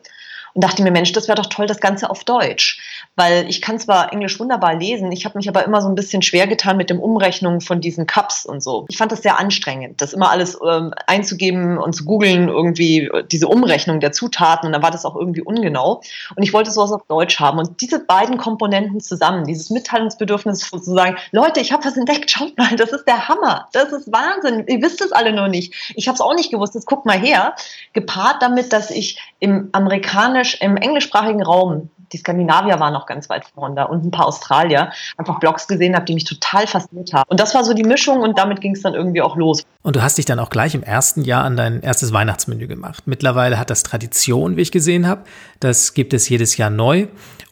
und 0.56 0.64
dachte 0.64 0.82
mir, 0.82 0.90
Mensch, 0.90 1.12
das 1.12 1.28
wäre 1.28 1.36
doch 1.36 1.50
toll, 1.50 1.66
das 1.66 1.80
Ganze 1.80 2.08
auf 2.08 2.24
Deutsch. 2.24 2.80
Weil 3.14 3.46
ich 3.48 3.60
kann 3.60 3.78
zwar 3.78 4.10
Englisch 4.10 4.40
wunderbar 4.40 4.74
lesen, 4.74 5.12
ich 5.12 5.26
habe 5.26 5.36
mich 5.36 5.50
aber 5.50 5.64
immer 5.64 5.82
so 5.82 5.88
ein 5.88 5.94
bisschen 5.94 6.22
schwer 6.22 6.46
getan 6.46 6.78
mit 6.78 6.88
dem 6.88 6.98
Umrechnungen 6.98 7.60
von 7.60 7.82
diesen 7.82 8.06
Cups 8.06 8.46
und 8.46 8.62
so. 8.62 8.86
Ich 8.88 8.96
fand 8.96 9.12
das 9.12 9.22
sehr 9.22 9.38
anstrengend, 9.38 10.00
das 10.00 10.14
immer 10.14 10.30
alles 10.30 10.58
ähm, 10.66 10.94
einzugeben 11.06 11.76
und 11.76 11.92
zu 11.94 12.04
googeln, 12.04 12.48
irgendwie 12.48 13.10
diese 13.30 13.48
Umrechnung 13.48 14.00
der 14.00 14.12
Zutaten 14.12 14.66
und 14.66 14.72
dann 14.72 14.82
war 14.82 14.90
das 14.90 15.04
auch 15.04 15.14
irgendwie 15.14 15.42
ungenau. 15.42 16.00
Und 16.34 16.42
ich 16.42 16.54
wollte 16.54 16.70
sowas 16.70 16.90
auf 16.90 17.02
Deutsch 17.06 17.38
haben. 17.38 17.58
Und 17.58 17.82
diese 17.82 18.00
beiden 18.00 18.38
Komponenten 18.38 19.00
zusammen, 19.00 19.44
dieses 19.44 19.68
Mitteilungsbedürfnis 19.68 20.60
zu 20.60 20.78
sagen, 20.78 21.16
Leute, 21.32 21.60
ich 21.60 21.72
habe 21.72 21.84
was 21.84 21.98
entdeckt, 21.98 22.30
schaut 22.30 22.56
mal, 22.56 22.76
das 22.76 22.92
ist 22.92 23.04
der 23.04 23.28
Hammer, 23.28 23.68
das 23.72 23.92
ist 23.92 24.10
Wahnsinn, 24.10 24.64
ihr 24.68 24.80
wisst 24.80 25.02
es 25.02 25.12
alle 25.12 25.34
nur 25.34 25.48
nicht. 25.48 25.92
Ich 25.96 26.08
habe 26.08 26.14
es 26.14 26.22
auch 26.22 26.34
nicht 26.34 26.50
gewusst, 26.50 26.74
jetzt 26.74 26.86
guckt 26.86 27.04
mal 27.04 27.18
her, 27.18 27.54
gepaart 27.92 28.40
damit, 28.40 28.72
dass 28.72 28.90
ich 28.90 29.20
im 29.38 29.68
amerikanischen 29.72 30.45
Englisch, 30.46 30.60
im 30.60 30.76
englischsprachigen 30.76 31.42
Raum, 31.42 31.90
die 32.12 32.18
Skandinavier 32.18 32.78
waren 32.80 32.92
noch 32.92 33.06
ganz 33.06 33.28
weit 33.28 33.44
vorne 33.54 33.74
da 33.74 33.84
und 33.84 34.04
ein 34.04 34.10
paar 34.10 34.26
Australier, 34.26 34.92
einfach 35.16 35.38
Blogs 35.40 35.68
gesehen 35.68 35.94
habe, 35.94 36.04
die 36.04 36.14
mich 36.14 36.24
total 36.24 36.66
fasziniert 36.66 37.12
haben. 37.12 37.28
Und 37.28 37.40
das 37.40 37.54
war 37.54 37.64
so 37.64 37.74
die 37.74 37.84
Mischung 37.84 38.20
und 38.20 38.38
damit 38.38 38.60
ging 38.60 38.74
es 38.74 38.82
dann 38.82 38.94
irgendwie 38.94 39.22
auch 39.22 39.36
los. 39.36 39.62
Und 39.82 39.96
du 39.96 40.02
hast 40.02 40.18
dich 40.18 40.24
dann 40.24 40.38
auch 40.38 40.50
gleich 40.50 40.74
im 40.74 40.82
ersten 40.82 41.22
Jahr 41.22 41.44
an 41.44 41.56
dein 41.56 41.80
erstes 41.80 42.12
Weihnachtsmenü 42.12 42.66
gemacht. 42.66 43.04
Mittlerweile 43.06 43.58
hat 43.58 43.70
das 43.70 43.82
Tradition, 43.82 44.56
wie 44.56 44.62
ich 44.62 44.72
gesehen 44.72 45.06
habe. 45.06 45.22
Das 45.60 45.94
gibt 45.94 46.12
es 46.12 46.28
jedes 46.28 46.56
Jahr 46.56 46.70
neu. 46.70 47.08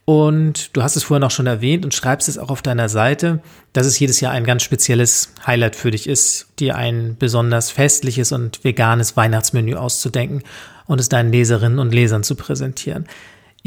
Und 0.07 0.77
du 0.77 0.83
hast 0.83 0.97
es 0.97 1.05
vorher 1.05 1.21
noch 1.21 1.31
schon 1.31 1.47
erwähnt 1.47 1.85
und 1.85 1.95
schreibst 1.95 2.29
es 2.29 2.37
auch 2.37 2.51
auf 2.51 2.61
deiner 2.61 2.91
Seite, 2.91 3.41
dass 3.73 3.87
es 3.87 3.99
jedes 3.99 4.21
Jahr 4.21 4.33
ein 4.33 4.45
ganz 4.45 4.63
spezielles 4.63 5.33
Highlight 5.47 5.77
für 5.77 5.91
dich 5.91 6.07
ist, 6.09 6.49
dir 6.59 6.77
ein 6.77 7.17
besonders 7.19 7.71
festliches 7.71 8.31
und 8.31 8.63
veganes 8.65 9.17
Weihnachtsmenü 9.17 9.77
auszudenken 9.77 10.43
und 10.87 11.01
es 11.01 11.09
deinen 11.09 11.33
Leserinnen 11.33 11.79
und 11.79 11.95
Lesern 11.95 12.23
zu 12.23 12.35
präsentieren. 12.35 13.07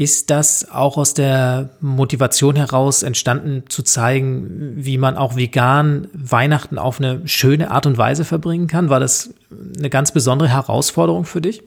Ist 0.00 0.30
das 0.30 0.70
auch 0.70 0.96
aus 0.96 1.12
der 1.12 1.70
Motivation 1.80 2.54
heraus 2.54 3.02
entstanden, 3.02 3.64
zu 3.68 3.82
zeigen, 3.82 4.74
wie 4.76 4.96
man 4.96 5.16
auch 5.16 5.34
vegan 5.34 6.06
Weihnachten 6.12 6.78
auf 6.78 7.00
eine 7.00 7.26
schöne 7.26 7.72
Art 7.72 7.84
und 7.84 7.98
Weise 7.98 8.24
verbringen 8.24 8.68
kann? 8.68 8.90
War 8.90 9.00
das 9.00 9.34
eine 9.76 9.90
ganz 9.90 10.12
besondere 10.12 10.50
Herausforderung 10.50 11.24
für 11.24 11.40
dich? 11.40 11.64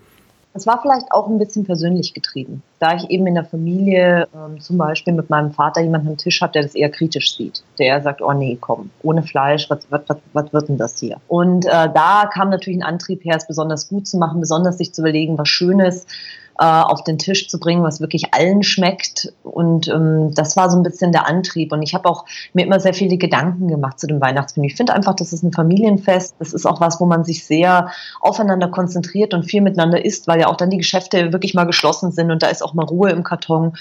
Es 0.54 0.66
war 0.66 0.82
vielleicht 0.82 1.12
auch 1.12 1.28
ein 1.28 1.40
bisschen 1.40 1.66
persönlich 1.66 2.14
getrieben, 2.14 2.64
da 2.80 2.96
ich 2.96 3.10
eben 3.10 3.28
in 3.28 3.36
der 3.36 3.44
Familie 3.44 4.30
ähm, 4.34 4.62
zum 4.62 4.78
Beispiel 4.78 5.14
mit 5.14 5.30
meinem 5.30 5.52
Vater 5.52 5.82
jemanden 5.82 6.10
am 6.10 6.18
Tisch 6.18 6.42
habe, 6.42 6.54
der 6.54 6.64
das 6.64 6.76
eher 6.76 6.90
kritisch 6.90 7.36
sieht, 7.36 7.64
der 7.80 8.02
sagt, 8.02 8.22
oh 8.22 8.32
nee, 8.32 8.58
komm, 8.60 8.92
ohne 9.02 9.24
Fleisch, 9.24 9.70
was, 9.70 9.80
was, 9.90 10.02
was, 10.08 10.18
was 10.32 10.54
wird 10.54 10.70
denn 10.70 10.78
das 10.78 10.98
hier? 10.98 11.18
Und 11.28 11.66
äh, 11.66 11.90
da 11.94 12.30
kam 12.34 12.50
natürlich 12.50 12.80
ein 12.80 12.84
Antrieb 12.84 13.26
her, 13.26 13.36
es 13.36 13.48
besonders 13.48 13.90
gut 13.90 14.08
zu 14.08 14.18
machen, 14.18 14.40
besonders 14.40 14.78
sich 14.78 14.94
zu 14.94 15.02
überlegen, 15.02 15.38
was 15.38 15.50
Schönes, 15.50 16.06
äh, 16.62 16.64
auf 16.64 17.04
den 17.04 17.18
Tisch 17.18 17.50
zu 17.50 17.60
bringen, 17.60 17.82
was 17.82 18.02
wirklich 18.02 18.36
allen 18.36 18.62
schmeckt. 18.62 19.34
Und 19.42 19.88
ähm, 19.88 20.32
das 20.36 20.56
war 20.56 20.70
so 20.70 20.78
ein 20.78 20.84
bisschen 20.84 21.12
der 21.12 21.28
Antrieb. 21.28 21.72
Und 21.72 21.82
ich 21.82 21.96
habe 21.96 22.08
auch 22.08 22.26
mir 22.54 22.68
immer 22.68 22.80
sehr 22.80 22.94
viele 22.94 23.18
Gedanken 23.18 23.68
gemacht 23.68 24.00
zu 24.00 24.06
dem 24.06 24.22
Weihnachtsmenü. 24.22 24.68
Ich 24.68 24.76
finde 24.76 24.94
einfach, 24.94 25.16
das 25.16 25.34
ist 25.34 25.42
ein 25.42 25.54
Familienfest. 25.54 26.36
Das 26.38 26.54
ist 26.54 26.68
auch 26.68 26.80
was, 26.80 27.02
wo 27.02 27.08
man 27.08 27.24
sich 27.24 27.46
sehr 27.48 27.90
aufeinander 28.20 28.68
konzentriert 28.68 29.34
und 29.34 29.50
viel 29.50 29.62
miteinander 29.62 30.06
isst, 30.06 30.28
weil 30.28 30.40
ja 30.40 30.50
auch 30.50 30.56
dann 30.56 30.70
die 30.70 30.78
Geschäfte 30.78 31.34
wirklich 31.34 31.56
mal 31.56 31.64
geschlossen 31.64 32.12
sind 32.12 32.30
und 32.30 32.44
da 32.44 32.48
ist 32.48 32.62
auch 32.62 32.76
mal 32.76 32.86
Ruhe 32.86 33.10
im 33.10 33.24
Karton. 33.24 33.74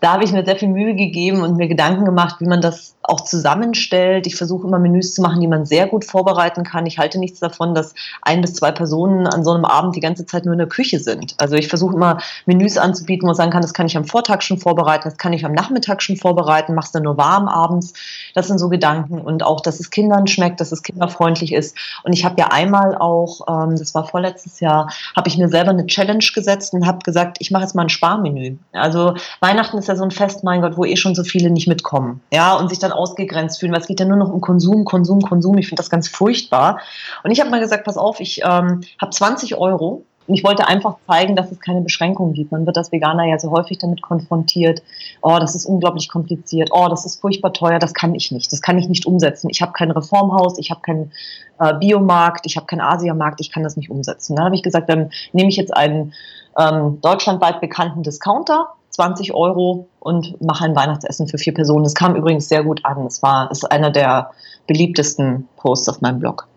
Da 0.00 0.12
habe 0.12 0.22
ich 0.22 0.30
mir 0.30 0.44
sehr 0.44 0.54
viel 0.54 0.68
Mühe 0.68 0.94
gegeben 0.94 1.40
und 1.40 1.56
mir 1.56 1.66
Gedanken 1.66 2.04
gemacht, 2.04 2.36
wie 2.38 2.46
man 2.46 2.60
das 2.60 2.94
auch 3.02 3.22
zusammenstellt. 3.22 4.28
Ich 4.28 4.36
versuche 4.36 4.68
immer 4.68 4.78
Menüs 4.78 5.14
zu 5.14 5.22
machen, 5.22 5.40
die 5.40 5.48
man 5.48 5.66
sehr 5.66 5.88
gut 5.88 6.04
vorbereiten 6.04 6.62
kann. 6.62 6.86
Ich 6.86 6.98
halte 6.98 7.18
nichts 7.18 7.40
davon, 7.40 7.74
dass 7.74 7.94
ein 8.22 8.42
bis 8.42 8.54
zwei 8.54 8.70
Personen 8.70 9.26
an 9.26 9.44
so 9.44 9.52
einem 9.52 9.64
Abend 9.64 9.96
die 9.96 10.00
ganze 10.00 10.26
Zeit 10.26 10.44
nur 10.44 10.52
in 10.52 10.58
der 10.58 10.68
Küche 10.68 11.00
sind. 11.00 11.34
Also 11.38 11.56
ich 11.56 11.68
versuche 11.68 11.96
immer 11.96 12.18
Menüs 12.46 12.78
anzubieten, 12.78 13.22
wo 13.22 13.26
man 13.28 13.34
sagen 13.34 13.50
kann, 13.50 13.62
das 13.62 13.74
kann 13.74 13.86
ich 13.86 13.96
am 13.96 14.04
Vortag 14.04 14.42
schon 14.42 14.58
vorbereiten, 14.58 15.04
das 15.04 15.16
kann 15.16 15.32
ich 15.32 15.44
am 15.44 15.52
Nachmittag 15.52 16.02
schon 16.02 16.16
vorbereiten, 16.16 16.74
mach's 16.74 16.92
dann 16.92 17.02
nur 17.02 17.16
warm 17.16 17.48
abends. 17.48 17.94
Das 18.34 18.48
sind 18.48 18.58
so 18.58 18.68
Gedanken 18.68 19.20
und 19.20 19.42
auch, 19.42 19.60
dass 19.60 19.80
es 19.80 19.90
Kindern 19.90 20.26
schmeckt, 20.26 20.60
dass 20.60 20.72
es 20.72 20.82
kinderfreundlich 20.82 21.52
ist. 21.52 21.76
Und 22.04 22.12
ich 22.12 22.24
habe 22.24 22.36
ja 22.38 22.48
einmal 22.48 22.96
auch, 22.96 23.40
ähm, 23.48 23.76
das 23.76 23.94
war 23.94 24.06
vorletztes 24.06 24.60
Jahr, 24.60 24.90
habe 25.16 25.28
ich 25.28 25.38
mir 25.38 25.48
selber 25.48 25.70
eine 25.70 25.86
Challenge 25.86 26.24
gesetzt 26.34 26.74
und 26.74 26.86
habe 26.86 26.98
gesagt, 26.98 27.38
ich 27.40 27.50
mache 27.50 27.62
jetzt 27.62 27.74
mal 27.74 27.82
ein 27.82 27.88
Sparmenü. 27.88 28.56
Also 28.72 29.14
Weihnachten 29.40 29.78
ist 29.78 29.88
ja 29.88 29.96
so 29.96 30.04
ein 30.04 30.10
Fest, 30.10 30.44
mein 30.44 30.60
Gott, 30.60 30.76
wo 30.76 30.84
eh 30.84 30.96
schon 30.96 31.14
so 31.14 31.24
viele 31.24 31.50
nicht 31.50 31.68
mitkommen, 31.68 32.20
ja, 32.32 32.54
und 32.54 32.68
sich 32.68 32.78
dann 32.78 32.92
ausgegrenzt 32.92 33.60
fühlen, 33.60 33.74
es 33.74 33.86
geht 33.86 34.00
ja 34.00 34.06
nur 34.06 34.16
noch 34.16 34.30
um 34.30 34.40
Konsum, 34.40 34.84
Konsum, 34.84 35.20
Konsum. 35.22 35.56
Ich 35.58 35.68
finde 35.68 35.80
das 35.80 35.90
ganz 35.90 36.08
furchtbar. 36.08 36.80
Und 37.22 37.30
ich 37.30 37.40
habe 37.40 37.50
mal 37.50 37.60
gesagt, 37.60 37.84
pass 37.84 37.96
auf, 37.96 38.20
ich 38.20 38.42
ähm, 38.44 38.82
habe 39.00 39.10
20 39.10 39.56
Euro 39.56 40.04
ich 40.28 40.44
wollte 40.44 40.66
einfach 40.68 40.96
zeigen, 41.06 41.36
dass 41.36 41.50
es 41.50 41.60
keine 41.60 41.80
Beschränkungen 41.80 42.34
gibt. 42.34 42.52
Man 42.52 42.66
wird 42.66 42.76
als 42.76 42.92
Veganer 42.92 43.24
ja 43.24 43.38
so 43.38 43.50
häufig 43.50 43.78
damit 43.78 44.02
konfrontiert, 44.02 44.82
oh, 45.22 45.38
das 45.40 45.54
ist 45.54 45.64
unglaublich 45.64 46.08
kompliziert, 46.08 46.70
oh, 46.72 46.88
das 46.88 47.06
ist 47.06 47.20
furchtbar 47.20 47.52
teuer, 47.52 47.78
das 47.78 47.94
kann 47.94 48.14
ich 48.14 48.30
nicht, 48.30 48.52
das 48.52 48.60
kann 48.60 48.78
ich 48.78 48.88
nicht 48.88 49.06
umsetzen. 49.06 49.48
Ich 49.50 49.62
habe 49.62 49.72
kein 49.72 49.90
Reformhaus, 49.90 50.58
ich 50.58 50.70
habe 50.70 50.80
keinen 50.80 51.12
äh, 51.58 51.74
Biomarkt, 51.74 52.44
ich 52.46 52.56
habe 52.56 52.66
keinen 52.66 52.80
Asiamarkt, 52.80 53.40
ich 53.40 53.50
kann 53.50 53.62
das 53.62 53.76
nicht 53.76 53.90
umsetzen. 53.90 54.36
Dann 54.36 54.44
habe 54.44 54.54
ich 54.54 54.62
gesagt, 54.62 54.88
dann 54.90 55.10
nehme 55.32 55.48
ich 55.48 55.56
jetzt 55.56 55.74
einen 55.74 56.12
ähm, 56.58 57.00
deutschlandweit 57.00 57.60
bekannten 57.60 58.02
Discounter, 58.02 58.68
20 58.90 59.32
Euro 59.32 59.86
und 60.00 60.40
mache 60.42 60.64
ein 60.64 60.74
Weihnachtsessen 60.74 61.28
für 61.28 61.38
vier 61.38 61.54
Personen. 61.54 61.84
Das 61.84 61.94
kam 61.94 62.16
übrigens 62.16 62.48
sehr 62.48 62.64
gut 62.64 62.84
an. 62.84 63.06
Es 63.06 63.22
war 63.22 63.50
ist 63.50 63.70
einer 63.70 63.90
der 63.90 64.32
beliebtesten 64.66 65.48
Posts 65.56 65.88
auf 65.88 66.00
meinem 66.00 66.18
Blog. 66.18 66.47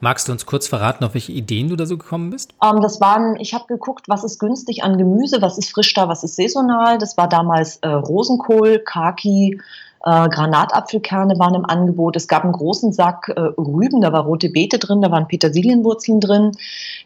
Magst 0.00 0.28
du 0.28 0.32
uns 0.32 0.46
kurz 0.46 0.66
verraten, 0.66 1.04
auf 1.04 1.14
welche 1.14 1.32
Ideen 1.32 1.68
du 1.68 1.76
da 1.76 1.86
so 1.86 1.96
gekommen 1.96 2.30
bist? 2.30 2.54
Ähm, 2.62 2.80
das 2.80 3.00
waren, 3.00 3.36
ich 3.36 3.54
habe 3.54 3.66
geguckt, 3.66 4.08
was 4.08 4.24
ist 4.24 4.38
günstig 4.38 4.84
an 4.84 4.98
Gemüse, 4.98 5.40
was 5.40 5.58
ist 5.58 5.70
frisch 5.70 5.94
da, 5.94 6.08
was 6.08 6.22
ist 6.22 6.36
saisonal. 6.36 6.98
Das 6.98 7.16
war 7.16 7.28
damals 7.28 7.76
äh, 7.76 7.88
Rosenkohl, 7.88 8.78
Kaki, 8.80 9.60
äh, 10.04 10.28
Granatapfelkerne 10.28 11.38
waren 11.38 11.54
im 11.54 11.64
Angebot. 11.64 12.16
Es 12.16 12.28
gab 12.28 12.44
einen 12.44 12.52
großen 12.52 12.92
Sack 12.92 13.32
äh, 13.34 13.40
Rüben, 13.40 14.00
da 14.00 14.12
war 14.12 14.24
rote 14.24 14.50
Beete 14.50 14.78
drin, 14.78 15.00
da 15.00 15.10
waren 15.10 15.26
Petersilienwurzeln 15.26 16.20
drin. 16.20 16.52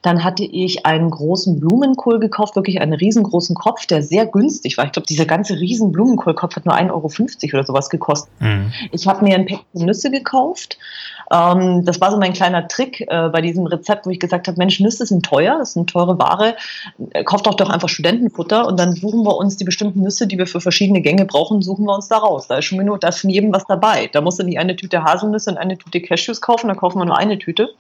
Dann 0.03 0.25
hatte 0.25 0.45
ich 0.45 0.87
einen 0.87 1.11
großen 1.11 1.61
Blumenkohl 1.61 2.19
gekauft, 2.19 2.57
wirklich 2.57 2.81
einen 2.81 2.93
riesengroßen 2.93 3.55
Kopf, 3.55 3.87
der 3.87 4.03
sehr 4.03 4.27
günstig 4.27 4.79
war. 4.79 4.87
Ich 4.87 4.93
glaube, 4.93 5.07
dieser 5.07 5.27
ganze 5.27 5.55
riesen 5.55 5.93
Blumenkohlkopf 5.93 6.57
hat 6.57 6.67
nur 6.67 6.75
1,50 6.75 6.91
Euro 6.93 7.59
oder 7.59 7.67
sowas 7.67 7.91
gekostet. 7.91 8.33
Mhm. 8.41 8.73
Ich 8.93 9.07
habe 9.07 9.25
mir 9.25 9.35
ein 9.35 9.47
Päckchen 9.47 9.87
Nüsse 9.87 10.11
gekauft. 10.11 10.79
Ähm, 11.33 11.85
das 11.85 12.01
war 12.01 12.11
so 12.11 12.17
mein 12.17 12.33
kleiner 12.33 12.67
Trick 12.67 13.03
äh, 13.03 13.29
bei 13.29 13.41
diesem 13.41 13.67
Rezept, 13.67 14.07
wo 14.07 14.11
ich 14.11 14.19
gesagt 14.19 14.49
habe, 14.49 14.59
Mensch, 14.59 14.81
Nüsse 14.81 15.07
sind 15.07 15.25
teuer, 15.25 15.59
das 15.59 15.75
sind 15.75 15.89
teure 15.89 16.19
Ware. 16.19 16.57
Äh, 17.13 17.25
kauft 17.25 17.47
doch 17.47 17.55
doch 17.55 17.71
einfach 17.71 17.89
Studentenfutter 17.89 18.67
und 18.67 18.79
dann 18.79 18.93
suchen 18.95 19.25
wir 19.25 19.37
uns 19.37 19.57
die 19.57 19.65
bestimmten 19.65 20.01
Nüsse, 20.01 20.27
die 20.27 20.39
wir 20.39 20.47
für 20.47 20.61
verschiedene 20.61 21.01
Gänge 21.01 21.25
brauchen, 21.25 21.63
suchen 21.63 21.85
wir 21.85 21.95
uns 21.95 22.09
da 22.09 22.19
raus. 22.19 22.49
Da 22.49 22.59
ist 22.59 22.65
schon 22.65 22.80
nur, 22.85 22.99
da 22.99 23.09
ist 23.09 23.21
von 23.21 23.31
jedem 23.31 23.53
was 23.53 23.67
dabei. 23.67 24.09
Da 24.13 24.21
musst 24.21 24.39
du 24.39 24.45
nicht 24.45 24.59
eine 24.59 24.77
Tüte 24.77 25.05
Haselnüsse 25.05 25.51
und 25.51 25.59
eine 25.59 25.79
Tüte 25.79 26.01
Cashews 26.01 26.41
kaufen, 26.41 26.69
da 26.69 26.75
kaufen 26.75 26.99
wir 26.99 27.05
nur 27.05 27.17
eine 27.17 27.39
Tüte. 27.39 27.75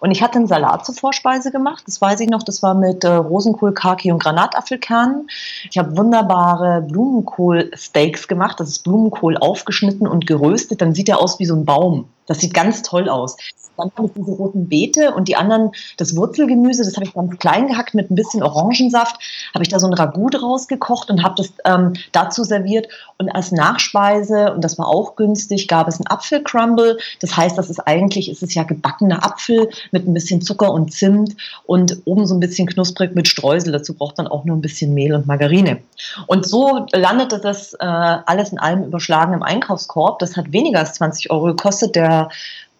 Und 0.00 0.10
ich 0.10 0.22
hatte 0.22 0.36
einen 0.36 0.46
Salat 0.46 0.84
zur 0.84 0.94
Vorspeise 0.94 1.50
gemacht, 1.50 1.84
das 1.86 2.00
weiß 2.00 2.20
ich 2.20 2.28
noch, 2.28 2.42
das 2.42 2.62
war 2.62 2.74
mit 2.74 3.04
äh, 3.04 3.08
Rosenkohl, 3.08 3.72
Kaki 3.72 4.12
und 4.12 4.22
Granatapfelkernen. 4.22 5.28
Ich 5.70 5.78
habe 5.78 5.96
wunderbare 5.96 6.82
Blumenkohl-Steaks 6.82 8.28
gemacht, 8.28 8.60
das 8.60 8.68
ist 8.68 8.84
Blumenkohl 8.84 9.36
aufgeschnitten 9.36 10.06
und 10.06 10.26
geröstet, 10.26 10.80
dann 10.80 10.94
sieht 10.94 11.08
er 11.08 11.20
aus 11.20 11.38
wie 11.38 11.46
so 11.46 11.54
ein 11.54 11.64
Baum. 11.64 12.08
Das 12.26 12.40
sieht 12.40 12.54
ganz 12.54 12.82
toll 12.82 13.08
aus. 13.08 13.36
Dann 13.76 13.90
habe 13.96 14.06
ich 14.06 14.12
diese 14.14 14.32
roten 14.32 14.68
Beete 14.68 15.14
und 15.14 15.28
die 15.28 15.36
anderen, 15.36 15.70
das 15.96 16.16
Wurzelgemüse, 16.16 16.84
das 16.84 16.96
habe 16.96 17.06
ich 17.06 17.14
ganz 17.14 17.36
klein 17.38 17.68
gehackt 17.68 17.94
mit 17.94 18.10
ein 18.10 18.14
bisschen 18.14 18.42
Orangensaft, 18.42 19.16
habe 19.54 19.62
ich 19.62 19.68
da 19.68 19.78
so 19.78 19.86
ein 19.86 19.92
Ragout 19.92 20.30
draus 20.30 20.68
gekocht 20.68 21.10
und 21.10 21.22
habe 21.22 21.34
das 21.36 21.52
ähm, 21.64 21.94
dazu 22.12 22.44
serviert. 22.44 22.88
Und 23.18 23.28
als 23.30 23.52
Nachspeise, 23.52 24.52
und 24.52 24.62
das 24.62 24.78
war 24.78 24.88
auch 24.88 25.16
günstig, 25.16 25.68
gab 25.68 25.88
es 25.88 25.96
einen 25.96 26.06
Apfelcrumble. 26.06 26.98
Das 27.20 27.36
heißt, 27.36 27.56
das 27.56 27.70
ist 27.70 27.80
eigentlich, 27.80 28.30
ist 28.30 28.42
es 28.42 28.54
ja 28.54 28.62
gebackener 28.62 29.24
Apfel 29.24 29.68
mit 29.92 30.06
ein 30.06 30.14
bisschen 30.14 30.42
Zucker 30.42 30.72
und 30.72 30.92
Zimt 30.92 31.36
und 31.64 31.98
oben 32.04 32.26
so 32.26 32.34
ein 32.34 32.40
bisschen 32.40 32.66
knusprig 32.66 33.14
mit 33.14 33.28
Streusel. 33.28 33.72
Dazu 33.72 33.94
braucht 33.94 34.18
man 34.18 34.26
auch 34.26 34.44
nur 34.44 34.56
ein 34.56 34.60
bisschen 34.62 34.94
Mehl 34.94 35.14
und 35.14 35.26
Margarine. 35.26 35.78
Und 36.26 36.46
so 36.46 36.86
landete 36.92 37.40
das 37.40 37.74
äh, 37.74 37.78
alles 37.80 38.52
in 38.52 38.58
allem 38.58 38.84
überschlagen 38.84 39.34
im 39.34 39.42
Einkaufskorb. 39.42 40.18
Das 40.18 40.36
hat 40.36 40.52
weniger 40.52 40.80
als 40.80 40.94
20 40.94 41.30
Euro 41.30 41.46
gekostet. 41.46 41.94
Der 41.94 42.15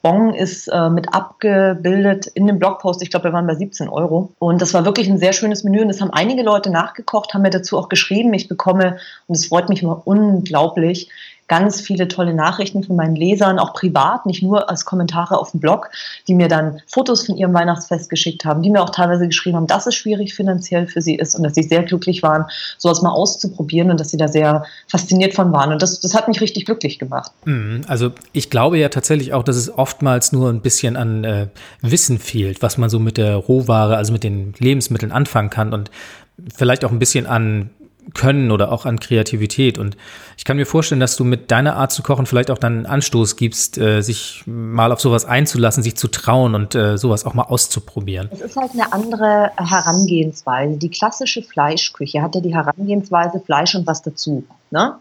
Bon 0.02 0.32
ist 0.32 0.68
äh, 0.68 0.88
mit 0.88 1.12
abgebildet 1.12 2.26
in 2.28 2.46
dem 2.46 2.60
Blogpost. 2.60 3.02
Ich 3.02 3.10
glaube, 3.10 3.24
wir 3.24 3.32
waren 3.32 3.46
bei 3.46 3.56
17 3.56 3.88
Euro. 3.88 4.32
Und 4.38 4.62
das 4.62 4.72
war 4.72 4.84
wirklich 4.84 5.08
ein 5.08 5.18
sehr 5.18 5.32
schönes 5.32 5.64
Menü. 5.64 5.82
Und 5.82 5.88
das 5.88 6.00
haben 6.00 6.12
einige 6.12 6.42
Leute 6.42 6.70
nachgekocht, 6.70 7.34
haben 7.34 7.42
mir 7.42 7.50
dazu 7.50 7.76
auch 7.76 7.88
geschrieben. 7.88 8.32
Ich 8.32 8.46
bekomme, 8.46 8.98
und 9.26 9.34
es 9.34 9.46
freut 9.46 9.68
mich 9.68 9.82
immer 9.82 10.02
unglaublich, 10.06 11.10
ganz 11.48 11.80
viele 11.80 12.08
tolle 12.08 12.34
Nachrichten 12.34 12.82
von 12.82 12.96
meinen 12.96 13.14
Lesern, 13.14 13.58
auch 13.58 13.72
privat, 13.72 14.26
nicht 14.26 14.42
nur 14.42 14.68
als 14.68 14.84
Kommentare 14.84 15.38
auf 15.38 15.52
dem 15.52 15.60
Blog, 15.60 15.90
die 16.26 16.34
mir 16.34 16.48
dann 16.48 16.80
Fotos 16.86 17.26
von 17.26 17.36
ihrem 17.36 17.54
Weihnachtsfest 17.54 18.10
geschickt 18.10 18.44
haben, 18.44 18.62
die 18.62 18.70
mir 18.70 18.82
auch 18.82 18.90
teilweise 18.90 19.26
geschrieben 19.26 19.56
haben, 19.56 19.66
dass 19.66 19.86
es 19.86 19.94
schwierig 19.94 20.34
finanziell 20.34 20.86
für 20.86 21.00
sie 21.00 21.14
ist 21.14 21.34
und 21.34 21.44
dass 21.44 21.54
sie 21.54 21.62
sehr 21.62 21.82
glücklich 21.82 22.22
waren, 22.22 22.46
sowas 22.78 23.02
mal 23.02 23.10
auszuprobieren 23.10 23.90
und 23.90 24.00
dass 24.00 24.10
sie 24.10 24.16
da 24.16 24.28
sehr 24.28 24.64
fasziniert 24.88 25.34
von 25.34 25.52
waren. 25.52 25.72
Und 25.72 25.82
das, 25.82 26.00
das 26.00 26.14
hat 26.14 26.28
mich 26.28 26.40
richtig 26.40 26.64
glücklich 26.64 26.98
gemacht. 26.98 27.30
Mhm. 27.44 27.82
Also 27.86 28.10
ich 28.32 28.50
glaube 28.50 28.78
ja 28.78 28.88
tatsächlich 28.88 29.32
auch, 29.32 29.42
dass 29.42 29.56
es 29.56 29.72
oftmals 29.76 30.32
nur 30.32 30.50
ein 30.50 30.60
bisschen 30.60 30.96
an 30.96 31.24
äh, 31.24 31.46
Wissen 31.80 32.18
fehlt, 32.18 32.62
was 32.62 32.78
man 32.78 32.90
so 32.90 32.98
mit 32.98 33.16
der 33.16 33.36
Rohware, 33.36 33.96
also 33.96 34.12
mit 34.12 34.24
den 34.24 34.54
Lebensmitteln 34.58 35.12
anfangen 35.12 35.50
kann 35.50 35.72
und 35.72 35.90
vielleicht 36.54 36.84
auch 36.84 36.90
ein 36.90 36.98
bisschen 36.98 37.26
an 37.26 37.70
können 38.14 38.50
oder 38.50 38.72
auch 38.72 38.86
an 38.86 39.00
Kreativität. 39.00 39.78
Und 39.78 39.96
ich 40.36 40.44
kann 40.44 40.56
mir 40.56 40.66
vorstellen, 40.66 41.00
dass 41.00 41.16
du 41.16 41.24
mit 41.24 41.50
deiner 41.50 41.76
Art 41.76 41.92
zu 41.92 42.02
kochen 42.02 42.26
vielleicht 42.26 42.50
auch 42.50 42.58
dann 42.58 42.76
einen 42.76 42.86
Anstoß 42.86 43.36
gibst, 43.36 43.78
äh, 43.78 44.00
sich 44.00 44.42
mal 44.46 44.92
auf 44.92 45.00
sowas 45.00 45.24
einzulassen, 45.24 45.82
sich 45.82 45.96
zu 45.96 46.08
trauen 46.08 46.54
und 46.54 46.74
äh, 46.74 46.98
sowas 46.98 47.24
auch 47.24 47.34
mal 47.34 47.44
auszuprobieren. 47.44 48.28
Es 48.32 48.40
ist 48.40 48.56
halt 48.56 48.72
eine 48.72 48.92
andere 48.92 49.50
Herangehensweise. 49.56 50.76
Die 50.76 50.90
klassische 50.90 51.42
Fleischküche 51.42 52.22
hat 52.22 52.34
ja 52.34 52.40
die 52.40 52.54
Herangehensweise 52.54 53.40
Fleisch 53.40 53.74
und 53.74 53.86
was 53.86 54.02
dazu. 54.02 54.44
Ne? 54.70 54.96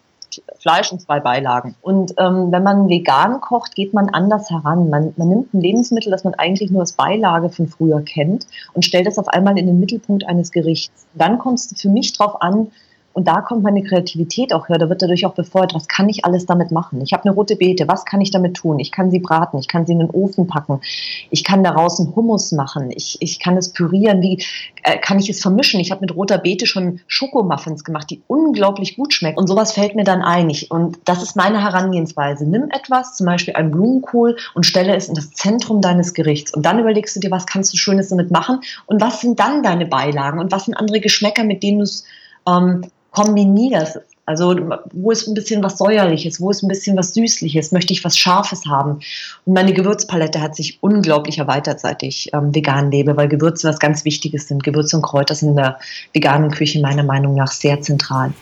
Fleisch 0.60 0.92
und 0.92 1.02
zwei 1.02 1.20
Beilagen. 1.20 1.76
Und 1.82 2.14
ähm, 2.18 2.52
wenn 2.52 2.64
man 2.64 2.90
vegan 2.90 3.42
kocht, 3.42 3.76
geht 3.76 3.94
man 3.94 4.10
anders 4.10 4.50
heran. 4.50 4.90
Man, 4.90 5.14
man 5.18 5.30
nimmt 5.30 5.54
ein 5.54 5.62
Lebensmittel, 5.62 6.12
das 6.12 6.24
man 6.24 6.34
eigentlich 6.34 6.72
nur 6.72 6.82
als 6.82 6.94
Beilage 6.94 7.50
von 7.50 7.68
früher 7.68 8.02
kennt 8.02 8.48
und 8.74 8.84
stellt 8.84 9.08
es 9.08 9.18
auf 9.18 9.28
einmal 9.28 9.58
in 9.58 9.68
den 9.68 9.80
Mittelpunkt 9.80 10.26
eines 10.28 10.52
Gerichts. 10.52 11.06
Dann 11.14 11.38
kommt 11.40 11.60
es 11.60 11.74
für 11.80 11.90
mich 11.90 12.14
darauf 12.14 12.42
an, 12.42 12.72
und 13.16 13.28
da 13.30 13.40
kommt 13.42 13.64
meine 13.64 13.82
Kreativität 13.82 14.54
auch 14.54 14.68
her. 14.68 14.78
Da 14.78 14.90
wird 14.90 15.02
dadurch 15.02 15.26
auch 15.26 15.34
befeuert, 15.34 15.74
was 15.74 15.88
kann 15.88 16.10
ich 16.10 16.26
alles 16.26 16.46
damit 16.46 16.72
machen? 16.72 17.02
Ich 17.02 17.14
habe 17.14 17.24
eine 17.24 17.34
rote 17.34 17.56
Beete, 17.56 17.88
was 17.88 18.04
kann 18.04 18.20
ich 18.20 18.30
damit 18.30 18.56
tun? 18.56 18.78
Ich 18.78 18.92
kann 18.92 19.10
sie 19.10 19.20
braten, 19.20 19.58
ich 19.58 19.70
kann 19.70 19.86
sie 19.86 19.94
in 19.94 20.00
den 20.00 20.10
Ofen 20.10 20.48
packen, 20.48 20.82
ich 21.30 21.46
kann 21.46 21.64
daraus 21.64 22.00
einen 22.00 22.14
Hummus 22.14 22.52
machen, 22.52 22.92
ich, 22.92 23.18
ich 23.22 23.40
kann 23.40 23.56
es 23.56 23.72
pürieren, 23.72 24.22
wie 24.22 24.44
äh, 24.84 24.98
kann 24.98 25.18
ich 25.18 25.30
es 25.30 25.42
vermischen? 25.42 25.80
Ich 25.80 25.92
habe 25.92 26.02
mit 26.02 26.14
roter 26.14 26.38
Beete 26.38 26.68
schon 26.68 27.00
Schokomuffins 27.08 27.86
gemacht, 27.86 28.10
die 28.10 28.22
unglaublich 28.28 28.98
gut 28.98 29.14
schmecken. 29.14 29.40
Und 29.40 29.48
sowas 29.48 29.72
fällt 29.72 29.96
mir 29.96 30.04
dann 30.04 30.22
ein. 30.22 30.50
Ich, 30.50 30.70
und 30.70 31.00
das 31.06 31.24
ist 31.24 31.38
meine 31.38 31.62
Herangehensweise. 31.64 32.46
Nimm 32.46 32.70
etwas, 32.70 33.16
zum 33.16 33.28
Beispiel 33.28 33.56
einen 33.56 33.72
Blumenkohl, 33.72 34.36
und 34.54 34.66
stelle 34.66 34.96
es 34.96 35.08
in 35.08 35.16
das 35.16 35.32
Zentrum 35.32 35.82
deines 35.82 36.14
Gerichts. 36.14 36.54
Und 36.54 36.66
dann 36.66 36.80
überlegst 36.80 37.16
du 37.16 37.22
dir, 37.22 37.32
was 37.32 37.46
kannst 37.46 37.72
du 37.72 37.78
Schönes 37.78 38.10
damit 38.10 38.30
machen? 38.30 38.60
Und 38.88 39.02
was 39.02 39.22
sind 39.22 39.40
dann 39.40 39.64
deine 39.64 39.86
Beilagen? 39.86 40.40
Und 40.40 40.52
was 40.52 40.66
sind 40.66 40.76
andere 40.76 41.00
Geschmäcker, 41.00 41.46
mit 41.46 41.64
denen 41.64 41.80
du 41.80 41.84
es 41.84 42.04
ähm, 42.48 42.86
kombinierst. 43.16 44.00
Also 44.28 44.56
wo 44.92 45.12
ist 45.12 45.28
ein 45.28 45.36
bisschen 45.36 45.64
was 45.64 45.78
Säuerliches, 45.78 46.42
wo 46.42 46.50
ist 46.50 46.64
ein 46.64 46.68
bisschen 46.68 46.98
was 46.98 47.14
Süßliches, 47.14 47.72
möchte 47.72 47.94
ich 47.94 48.04
was 48.04 48.18
Scharfes 48.18 48.64
haben. 48.68 49.00
Und 49.46 49.54
meine 49.54 49.72
Gewürzpalette 49.72 50.42
hat 50.42 50.56
sich 50.56 50.80
unglaublich 50.82 51.38
erweitert, 51.38 51.80
seit 51.80 52.02
ich 52.02 52.34
ähm, 52.34 52.54
vegan 52.54 52.90
lebe, 52.90 53.16
weil 53.18 53.28
Gewürze 53.28 53.70
was 53.70 53.80
ganz 53.80 54.04
Wichtiges 54.04 54.48
sind. 54.48 54.64
Gewürze 54.64 54.98
und 54.98 55.04
Kräuter 55.04 55.36
sind 55.36 55.50
in 55.50 55.56
der 55.58 55.80
veganen 56.14 56.50
Küche 56.50 56.82
meiner 56.82 57.04
Meinung 57.04 57.36
nach 57.36 57.52
sehr 57.52 57.82
zentral. 57.82 58.34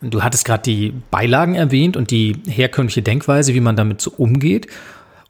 Du 0.00 0.22
hattest 0.22 0.44
gerade 0.44 0.62
die 0.62 0.94
Beilagen 1.10 1.56
erwähnt 1.56 1.96
und 1.96 2.12
die 2.12 2.36
herkömmliche 2.46 3.02
Denkweise, 3.02 3.54
wie 3.54 3.60
man 3.60 3.74
damit 3.74 4.00
so 4.00 4.12
umgeht. 4.16 4.68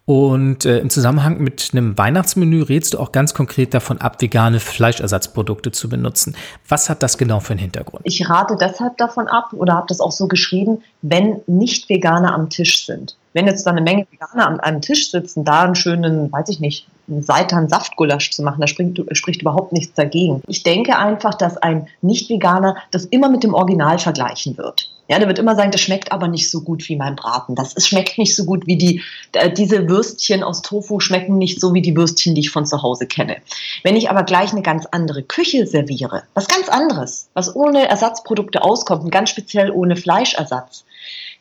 Und 0.08 0.64
äh, 0.64 0.78
im 0.78 0.88
Zusammenhang 0.88 1.38
mit 1.38 1.68
einem 1.74 1.98
Weihnachtsmenü 1.98 2.62
rätst 2.62 2.94
du 2.94 2.98
auch 2.98 3.12
ganz 3.12 3.34
konkret 3.34 3.74
davon 3.74 4.00
ab, 4.00 4.22
vegane 4.22 4.58
Fleischersatzprodukte 4.58 5.70
zu 5.70 5.90
benutzen. 5.90 6.34
Was 6.66 6.88
hat 6.88 7.02
das 7.02 7.18
genau 7.18 7.40
für 7.40 7.50
einen 7.50 7.60
Hintergrund? 7.60 8.00
Ich 8.04 8.26
rate 8.26 8.56
deshalb 8.58 8.96
davon 8.96 9.28
ab 9.28 9.52
oder 9.52 9.74
habe 9.74 9.84
das 9.86 10.00
auch 10.00 10.12
so 10.12 10.26
geschrieben, 10.26 10.82
wenn 11.02 11.42
nicht 11.46 11.90
Veganer 11.90 12.32
am 12.32 12.48
Tisch 12.48 12.86
sind. 12.86 13.18
Wenn 13.38 13.46
jetzt 13.46 13.64
da 13.64 13.70
eine 13.70 13.82
Menge 13.82 14.04
Veganer 14.10 14.48
an 14.48 14.58
einem 14.58 14.80
Tisch 14.80 15.12
sitzen, 15.12 15.44
da 15.44 15.62
einen 15.62 15.76
schönen, 15.76 16.32
weiß 16.32 16.48
ich 16.48 16.58
nicht, 16.58 16.88
einen 17.08 17.22
Seitan 17.22 17.68
Saftgulasch 17.68 18.32
zu 18.32 18.42
machen, 18.42 18.60
da 18.60 18.66
spricht, 18.66 19.00
spricht 19.12 19.42
überhaupt 19.42 19.72
nichts 19.72 19.94
dagegen. 19.94 20.42
Ich 20.48 20.64
denke 20.64 20.98
einfach, 20.98 21.34
dass 21.34 21.56
ein 21.56 21.86
Nicht-Veganer 22.02 22.78
das 22.90 23.04
immer 23.04 23.30
mit 23.30 23.44
dem 23.44 23.54
Original 23.54 24.00
vergleichen 24.00 24.58
wird. 24.58 24.90
Ja, 25.06 25.20
der 25.20 25.28
wird 25.28 25.38
immer 25.38 25.54
sagen, 25.54 25.70
das 25.70 25.80
schmeckt 25.80 26.10
aber 26.10 26.26
nicht 26.26 26.50
so 26.50 26.62
gut 26.62 26.88
wie 26.88 26.96
mein 26.96 27.14
Braten. 27.14 27.54
Das 27.54 27.74
ist, 27.74 27.86
schmeckt 27.86 28.18
nicht 28.18 28.34
so 28.34 28.44
gut 28.44 28.66
wie 28.66 28.76
die, 28.76 29.02
äh, 29.34 29.52
diese 29.52 29.88
Würstchen 29.88 30.42
aus 30.42 30.60
Tofu 30.60 30.98
schmecken 30.98 31.38
nicht 31.38 31.60
so 31.60 31.72
wie 31.74 31.80
die 31.80 31.96
Würstchen, 31.96 32.34
die 32.34 32.40
ich 32.40 32.50
von 32.50 32.66
zu 32.66 32.82
Hause 32.82 33.06
kenne. 33.06 33.36
Wenn 33.84 33.94
ich 33.94 34.10
aber 34.10 34.24
gleich 34.24 34.50
eine 34.50 34.62
ganz 34.62 34.84
andere 34.90 35.22
Küche 35.22 35.64
serviere, 35.64 36.24
was 36.34 36.48
ganz 36.48 36.68
anderes, 36.68 37.28
was 37.34 37.54
ohne 37.54 37.88
Ersatzprodukte 37.88 38.64
auskommt 38.64 39.04
und 39.04 39.10
ganz 39.10 39.30
speziell 39.30 39.70
ohne 39.70 39.94
Fleischersatz, 39.94 40.84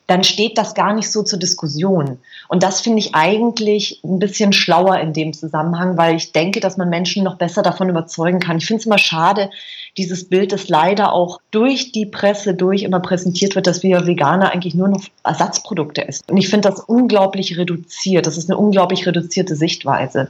dann 0.08 0.24
steht 0.24 0.58
das 0.58 0.74
gar 0.74 0.94
nicht 0.94 1.12
so 1.12 1.22
zur 1.22 1.38
Diskussion. 1.38 2.18
Und 2.48 2.64
das 2.64 2.80
finde 2.80 3.00
ich 3.00 3.14
eigentlich 3.14 4.02
ein 4.04 4.20
bisschen 4.20 4.54
schlauer 4.54 5.00
in 5.00 5.12
dem 5.12 5.34
Zusammenhang, 5.34 5.98
weil 5.98 6.16
ich 6.16 6.32
denke, 6.32 6.62
dass 6.62 6.78
man 6.78 6.90
Menschen 6.90 7.24
noch 7.24 7.36
besser 7.36 7.62
davon 7.62 7.90
überzeugen 7.90 8.40
kann. 8.40 8.58
Ich 8.58 8.66
finde 8.66 8.80
es 8.80 8.86
immer 8.86 8.98
schade, 8.98 9.50
dieses 9.98 10.30
Bild, 10.30 10.54
das 10.54 10.70
leider 10.70 11.12
auch 11.12 11.40
durch 11.52 11.92
die 11.92 12.06
Presse 12.06 12.54
durch 12.54 12.84
immer 12.84 13.02
präsentiert 13.02 13.56
wird, 13.56 13.68
dass 13.68 13.84
wir 13.84 14.08
Veganer 14.08 14.54
eigentlich 14.54 14.76
nur 14.76 14.88
noch 14.88 15.04
Ersatzprodukte 15.24 16.08
essen. 16.08 16.24
Und 16.30 16.38
ich 16.38 16.50
finde 16.50 16.70
das 16.70 16.80
unglaublich 16.80 17.58
reduziert. 17.58 18.28
Das 18.28 18.38
ist 18.38 18.50
eine 18.50 18.58
unglaublich 18.58 19.06
reduzierte 19.06 19.56
Sichtweise. 19.56 20.30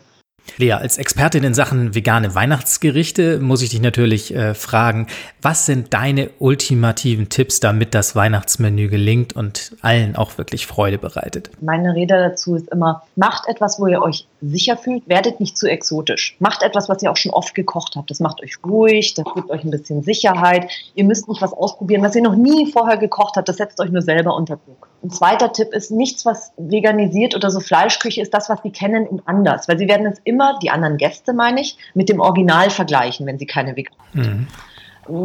Lea, 0.57 0.73
als 0.73 0.97
Expertin 0.97 1.43
in 1.43 1.53
Sachen 1.53 1.93
vegane 1.93 2.33
Weihnachtsgerichte 2.33 3.39
muss 3.39 3.61
ich 3.61 3.69
dich 3.69 3.81
natürlich 3.81 4.33
äh, 4.33 4.53
fragen, 4.53 5.07
was 5.41 5.65
sind 5.65 5.93
deine 5.93 6.29
ultimativen 6.39 7.29
Tipps, 7.29 7.59
damit 7.59 7.93
das 7.93 8.15
Weihnachtsmenü 8.15 8.87
gelingt 8.87 9.33
und 9.33 9.75
allen 9.81 10.15
auch 10.15 10.37
wirklich 10.37 10.65
Freude 10.65 10.97
bereitet? 10.97 11.51
Meine 11.61 11.93
Rede 11.93 12.15
dazu 12.17 12.55
ist 12.55 12.69
immer, 12.69 13.03
macht 13.15 13.47
etwas, 13.47 13.79
wo 13.79 13.87
ihr 13.87 14.01
euch 14.01 14.25
sicher 14.41 14.77
fühlt, 14.77 15.07
werdet 15.07 15.39
nicht 15.39 15.57
zu 15.57 15.67
exotisch. 15.67 16.35
Macht 16.39 16.63
etwas, 16.63 16.89
was 16.89 17.01
ihr 17.01 17.11
auch 17.11 17.17
schon 17.17 17.31
oft 17.31 17.55
gekocht 17.55 17.95
habt. 17.95 18.09
Das 18.09 18.19
macht 18.19 18.41
euch 18.41 18.57
ruhig, 18.65 19.13
das 19.13 19.25
gibt 19.33 19.49
euch 19.49 19.63
ein 19.63 19.71
bisschen 19.71 20.03
Sicherheit. 20.03 20.69
Ihr 20.95 21.05
müsst 21.05 21.27
nicht 21.27 21.41
was 21.41 21.53
ausprobieren, 21.53 22.03
was 22.03 22.15
ihr 22.15 22.21
noch 22.21 22.35
nie 22.35 22.71
vorher 22.71 22.97
gekocht 22.97 23.35
habt. 23.35 23.49
Das 23.49 23.57
setzt 23.57 23.79
euch 23.79 23.89
nur 23.89 24.01
selber 24.01 24.35
unter 24.35 24.57
Druck. 24.57 24.89
Ein 25.03 25.09
zweiter 25.09 25.51
Tipp 25.53 25.73
ist, 25.73 25.91
nichts, 25.91 26.25
was 26.25 26.51
veganisiert 26.57 27.35
oder 27.35 27.49
so 27.49 27.59
Fleischküche 27.59 28.21
ist, 28.21 28.33
das, 28.33 28.49
was 28.49 28.61
sie 28.63 28.71
kennen, 28.71 29.05
in 29.07 29.21
anders. 29.25 29.67
Weil 29.67 29.77
sie 29.77 29.87
werden 29.87 30.05
es 30.05 30.19
immer, 30.23 30.57
die 30.61 30.69
anderen 30.69 30.97
Gäste 30.97 31.33
meine 31.33 31.61
ich, 31.61 31.77
mit 31.93 32.09
dem 32.09 32.19
Original 32.19 32.69
vergleichen, 32.69 33.25
wenn 33.25 33.39
sie 33.39 33.45
keine 33.45 33.75
vegan 33.75 33.95
mhm. 34.13 34.47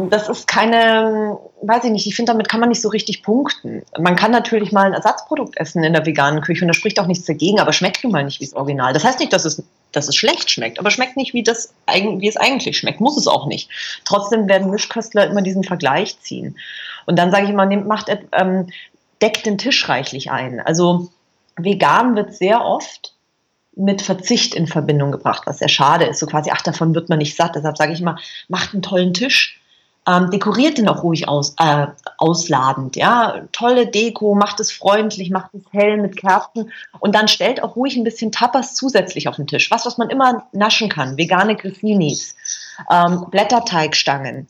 Das 0.09 0.29
ist 0.29 0.47
keine, 0.47 1.37
weiß 1.61 1.83
ich 1.83 1.91
nicht, 1.91 2.07
ich 2.07 2.15
finde, 2.15 2.31
damit 2.31 2.47
kann 2.47 2.59
man 2.59 2.69
nicht 2.69 2.81
so 2.81 2.89
richtig 2.89 3.21
punkten. 3.23 3.83
Man 3.99 4.15
kann 4.15 4.31
natürlich 4.31 4.71
mal 4.71 4.85
ein 4.85 4.93
Ersatzprodukt 4.93 5.57
essen 5.57 5.83
in 5.83 5.93
der 5.93 6.05
veganen 6.05 6.41
Küche 6.41 6.63
und 6.63 6.69
da 6.69 6.73
spricht 6.73 6.99
auch 6.99 7.07
nichts 7.07 7.25
dagegen, 7.25 7.59
aber 7.59 7.73
schmeckt 7.73 8.03
nun 8.03 8.13
mal 8.13 8.23
nicht 8.23 8.39
wie 8.39 8.45
das 8.45 8.53
Original. 8.53 8.93
Das 8.93 9.03
heißt 9.03 9.19
nicht, 9.19 9.33
dass 9.33 9.45
es, 9.45 9.61
dass 9.91 10.07
es 10.07 10.15
schlecht 10.15 10.49
schmeckt, 10.49 10.79
aber 10.79 10.89
schmeckt 10.89 11.17
nicht, 11.17 11.33
wie, 11.33 11.43
das, 11.43 11.73
wie 11.87 12.27
es 12.27 12.37
eigentlich 12.37 12.77
schmeckt. 12.77 13.01
Muss 13.01 13.17
es 13.17 13.27
auch 13.27 13.45
nicht. 13.45 13.69
Trotzdem 14.05 14.47
werden 14.47 14.71
Mischköstler 14.71 15.27
immer 15.27 15.41
diesen 15.41 15.63
Vergleich 15.63 16.19
ziehen. 16.21 16.57
Und 17.05 17.19
dann 17.19 17.31
sage 17.31 17.45
ich 17.45 17.49
immer, 17.49 17.65
macht, 17.65 18.09
ähm, 18.31 18.67
deckt 19.21 19.45
den 19.45 19.57
Tisch 19.57 19.89
reichlich 19.89 20.31
ein. 20.31 20.59
Also 20.59 21.09
vegan 21.57 22.15
wird 22.15 22.33
sehr 22.33 22.63
oft 22.63 23.13
mit 23.75 24.01
Verzicht 24.01 24.53
in 24.53 24.67
Verbindung 24.67 25.11
gebracht, 25.11 25.43
was 25.45 25.59
sehr 25.59 25.69
schade 25.69 26.05
ist. 26.05 26.19
So 26.19 26.27
quasi, 26.27 26.51
ach, 26.53 26.61
davon 26.61 26.93
wird 26.93 27.09
man 27.09 27.17
nicht 27.17 27.35
satt. 27.35 27.55
Deshalb 27.55 27.77
sage 27.77 27.93
ich 27.93 28.01
immer, 28.01 28.17
macht 28.47 28.73
einen 28.73 28.83
tollen 28.83 29.13
Tisch, 29.13 29.59
ähm, 30.07 30.29
dekoriert 30.31 30.77
den 30.77 30.89
auch 30.89 31.03
ruhig 31.03 31.27
aus, 31.27 31.55
äh, 31.59 31.87
ausladend, 32.17 32.95
ja. 32.95 33.41
Tolle 33.51 33.87
Deko, 33.87 34.35
macht 34.35 34.59
es 34.59 34.71
freundlich, 34.71 35.29
macht 35.29 35.53
es 35.53 35.61
hell 35.71 35.97
mit 35.97 36.17
Kerzen 36.17 36.71
und 36.99 37.15
dann 37.15 37.27
stellt 37.27 37.63
auch 37.63 37.75
ruhig 37.75 37.95
ein 37.95 38.03
bisschen 38.03 38.31
Tapas 38.31 38.75
zusätzlich 38.75 39.27
auf 39.27 39.37
den 39.37 39.47
Tisch. 39.47 39.71
Was, 39.71 39.85
was 39.85 39.97
man 39.97 40.09
immer 40.09 40.45
naschen 40.51 40.89
kann. 40.89 41.17
Vegane 41.17 41.55
Griffinis, 41.55 42.35
ähm, 42.91 43.25
Blätterteigstangen, 43.31 44.47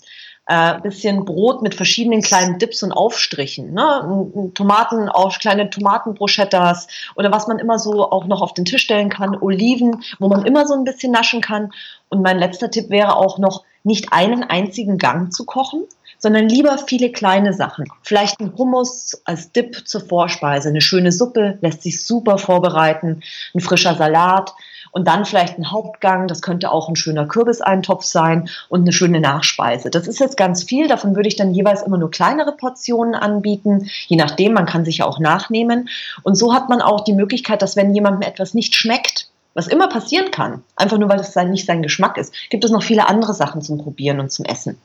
äh, 0.48 0.80
bisschen 0.82 1.24
Brot 1.24 1.62
mit 1.62 1.76
verschiedenen 1.76 2.22
kleinen 2.22 2.58
Dips 2.60 2.84
und 2.84 2.92
Aufstrichen, 2.92 3.74
ne? 3.74 4.52
Tomaten, 4.56 5.08
auf 5.08 5.40
kleine 5.40 5.70
Tomatenbruschettas 5.70 6.88
oder 7.16 7.32
was 7.32 7.48
man 7.48 7.60
immer 7.60 7.80
so 7.80 8.12
auch 8.12 8.26
noch 8.26 8.42
auf 8.42 8.54
den 8.54 8.66
Tisch 8.66 8.84
stellen 8.84 9.10
kann, 9.10 9.38
Oliven, 9.40 10.04
wo 10.20 10.28
man 10.28 10.46
immer 10.46 10.66
so 10.66 10.74
ein 10.74 10.84
bisschen 10.84 11.12
naschen 11.12 11.42
kann. 11.42 11.72
Und 12.10 12.22
mein 12.22 12.40
letzter 12.40 12.70
Tipp 12.70 12.90
wäre 12.90 13.16
auch 13.16 13.38
noch, 13.38 13.64
nicht 13.84 14.12
einen 14.12 14.44
einzigen 14.44 14.98
Gang 14.98 15.34
zu 15.34 15.46
kochen, 15.46 15.84
sondern 16.20 16.48
lieber 16.48 16.78
viele 16.78 17.12
kleine 17.12 17.54
Sachen. 17.54 17.86
Vielleicht 18.02 18.40
ein 18.40 18.54
Hummus 18.58 19.22
als 19.26 19.52
Dip 19.52 19.88
zur 19.88 20.02
Vorspeise, 20.02 20.70
eine 20.70 20.82
schöne 20.82 21.12
Suppe 21.12 21.58
lässt 21.62 21.84
sich 21.84 22.06
super 22.06 22.38
vorbereiten, 22.38 23.22
ein 23.54 23.60
frischer 23.60 23.96
Salat, 23.96 24.54
und 24.94 25.08
dann 25.08 25.26
vielleicht 25.26 25.58
ein 25.58 25.72
Hauptgang, 25.72 26.28
das 26.28 26.44
könnte 26.44 26.72
auch 26.72 26.88
ein 26.88 26.96
schöner 26.96 27.28
Kürbiseintopf 27.28 28.04
sein 28.04 28.48
und 28.70 28.82
eine 28.82 28.94
schöne 28.94 29.20
Nachspeise. 29.20 29.90
Das 29.90 30.08
ist 30.08 30.20
jetzt 30.20 30.38
ganz 30.38 30.64
viel, 30.64 30.88
davon 30.88 31.16
würde 31.16 31.28
ich 31.28 31.36
dann 31.36 31.54
jeweils 31.54 31.82
immer 31.82 31.98
nur 31.98 32.12
kleinere 32.12 32.52
Portionen 32.52 33.16
anbieten, 33.16 33.90
je 34.08 34.18
nachdem, 34.18 34.54
man 34.54 34.68
kann 34.68 34.86
sich 34.86 35.00
ja 35.00 35.06
auch 35.06 35.20
nachnehmen. 35.20 35.90
Und 36.22 36.36
so 36.36 36.54
hat 36.54 36.70
man 36.70 36.82
auch 36.82 37.04
die 37.04 37.14
Möglichkeit, 37.14 37.64
dass 37.64 37.76
wenn 37.76 37.96
jemandem 37.96 38.22
etwas 38.22 38.54
nicht 38.54 38.76
schmeckt, 38.76 39.30
was 39.54 39.68
immer 39.68 39.88
passieren 39.88 40.32
kann, 40.32 40.64
einfach 40.76 40.98
nur 40.98 41.10
weil 41.10 41.20
es 41.20 41.36
nicht 41.36 41.66
sein 41.66 41.82
Geschmack 41.82 42.18
ist, 42.18 42.34
gibt 42.50 42.64
es 42.64 42.72
noch 42.72 42.84
viele 42.84 43.08
andere 43.08 43.34
Sachen 43.34 43.62
zum 43.62 43.78
Probieren 43.78 44.20
und 44.20 44.32
zum 44.32 44.46
Essen. 44.46 44.78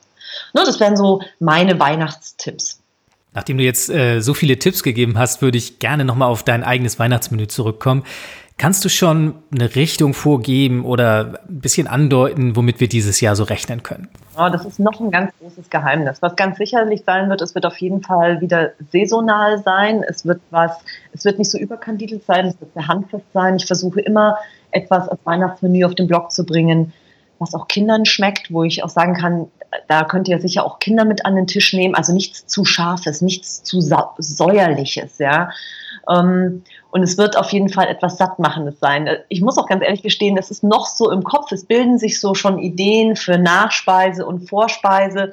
Ne, 0.55 0.63
das 0.65 0.81
wären 0.81 0.97
so 0.97 1.23
meine 1.41 1.79
Weihnachtstipps. 1.81 2.81
Nachdem 3.35 3.59
du 3.59 3.65
jetzt 3.65 3.91
äh, 3.91 4.21
so 4.21 4.35
viele 4.35 4.59
Tipps 4.59 4.83
gegeben 4.83 5.19
hast, 5.19 5.43
würde 5.43 5.59
ich 5.59 5.79
gerne 5.79 6.05
nochmal 6.05 6.29
auf 6.31 6.43
dein 6.43 6.65
eigenes 6.65 6.99
Weihnachtsmenü 6.99 7.47
zurückkommen. 7.47 8.05
Kannst 8.57 8.85
du 8.85 8.89
schon 8.89 9.37
eine 9.53 9.77
Richtung 9.77 10.15
vorgeben 10.15 10.85
oder 10.85 11.39
ein 11.49 11.61
bisschen 11.61 11.87
andeuten, 11.87 12.57
womit 12.57 12.81
wir 12.81 12.89
dieses 12.89 13.21
Jahr 13.21 13.37
so 13.37 13.45
rechnen 13.45 13.85
können? 13.85 14.09
Oh, 14.37 14.49
das 14.51 14.65
ist 14.65 14.81
noch 14.81 15.01
ein 15.01 15.13
ganz 15.13 15.31
großes 15.39 15.71
Geheimnis. 15.71 16.21
Was 16.23 16.35
ganz 16.35 16.59
sicherlich 16.59 17.03
sein 17.07 17.31
wird, 17.31 17.41
es 17.41 17.55
wird 17.55 17.67
auf 17.67 17.77
jeden 17.79 18.03
Fall 18.03 18.41
wieder 18.41 18.73
saisonal 18.91 19.63
sein. 19.63 20.03
Es 20.09 20.27
wird 20.27 20.41
was, 20.51 20.73
es 21.13 21.25
wird 21.25 21.39
nicht 21.39 21.53
so 21.53 21.59
überkandidelt 21.59 22.25
sein, 22.27 22.47
es 22.47 22.61
wird 22.61 22.75
sehr 22.75 22.89
handfest 22.89 23.27
sein. 23.33 23.55
Ich 23.55 23.67
versuche 23.67 24.01
immer 24.01 24.39
etwas 24.83 25.09
als 25.09 25.21
Weihnachtsmenü 25.25 25.85
auf 25.85 25.95
den 25.95 26.07
Blog 26.07 26.33
zu 26.33 26.45
bringen, 26.45 26.93
was 27.39 27.55
auch 27.55 27.69
Kindern 27.69 28.05
schmeckt, 28.05 28.53
wo 28.53 28.65
ich 28.65 28.83
auch 28.83 28.89
sagen 28.89 29.15
kann, 29.15 29.47
da 29.87 30.05
könnt 30.05 30.29
ihr 30.29 30.41
sicher 30.41 30.65
auch 30.65 30.79
Kinder 30.79 31.05
mit 31.05 31.27
an 31.27 31.37
den 31.37 31.47
Tisch 31.47 31.73
nehmen. 31.73 31.95
Also 31.95 32.13
nichts 32.13 32.47
zu 32.47 32.65
scharfes, 32.65 33.21
nichts 33.21 33.63
zu 33.63 33.81
säuerliches, 33.81 35.19
ja. 35.19 35.51
Ähm, 36.09 36.63
und 36.91 37.03
es 37.03 37.19
wird 37.19 37.37
auf 37.37 37.53
jeden 37.53 37.69
Fall 37.69 37.87
etwas 37.87 38.17
Sattmachendes 38.17 38.81
sein. 38.81 39.09
Ich 39.29 39.43
muss 39.43 39.59
auch 39.59 39.67
ganz 39.67 39.83
ehrlich 39.85 40.03
gestehen, 40.03 40.39
es 40.39 40.51
ist 40.51 40.65
noch 40.65 40.87
so 40.87 41.11
im 41.11 41.23
Kopf. 41.23 41.53
Es 41.53 41.67
bilden 41.67 41.99
sich 41.99 42.19
so 42.19 42.35
schon 42.35 42.59
Ideen 42.59 43.15
für 43.15 43.37
Nachspeise 43.37 44.25
und 44.25 44.49
Vorspeise. 44.49 45.33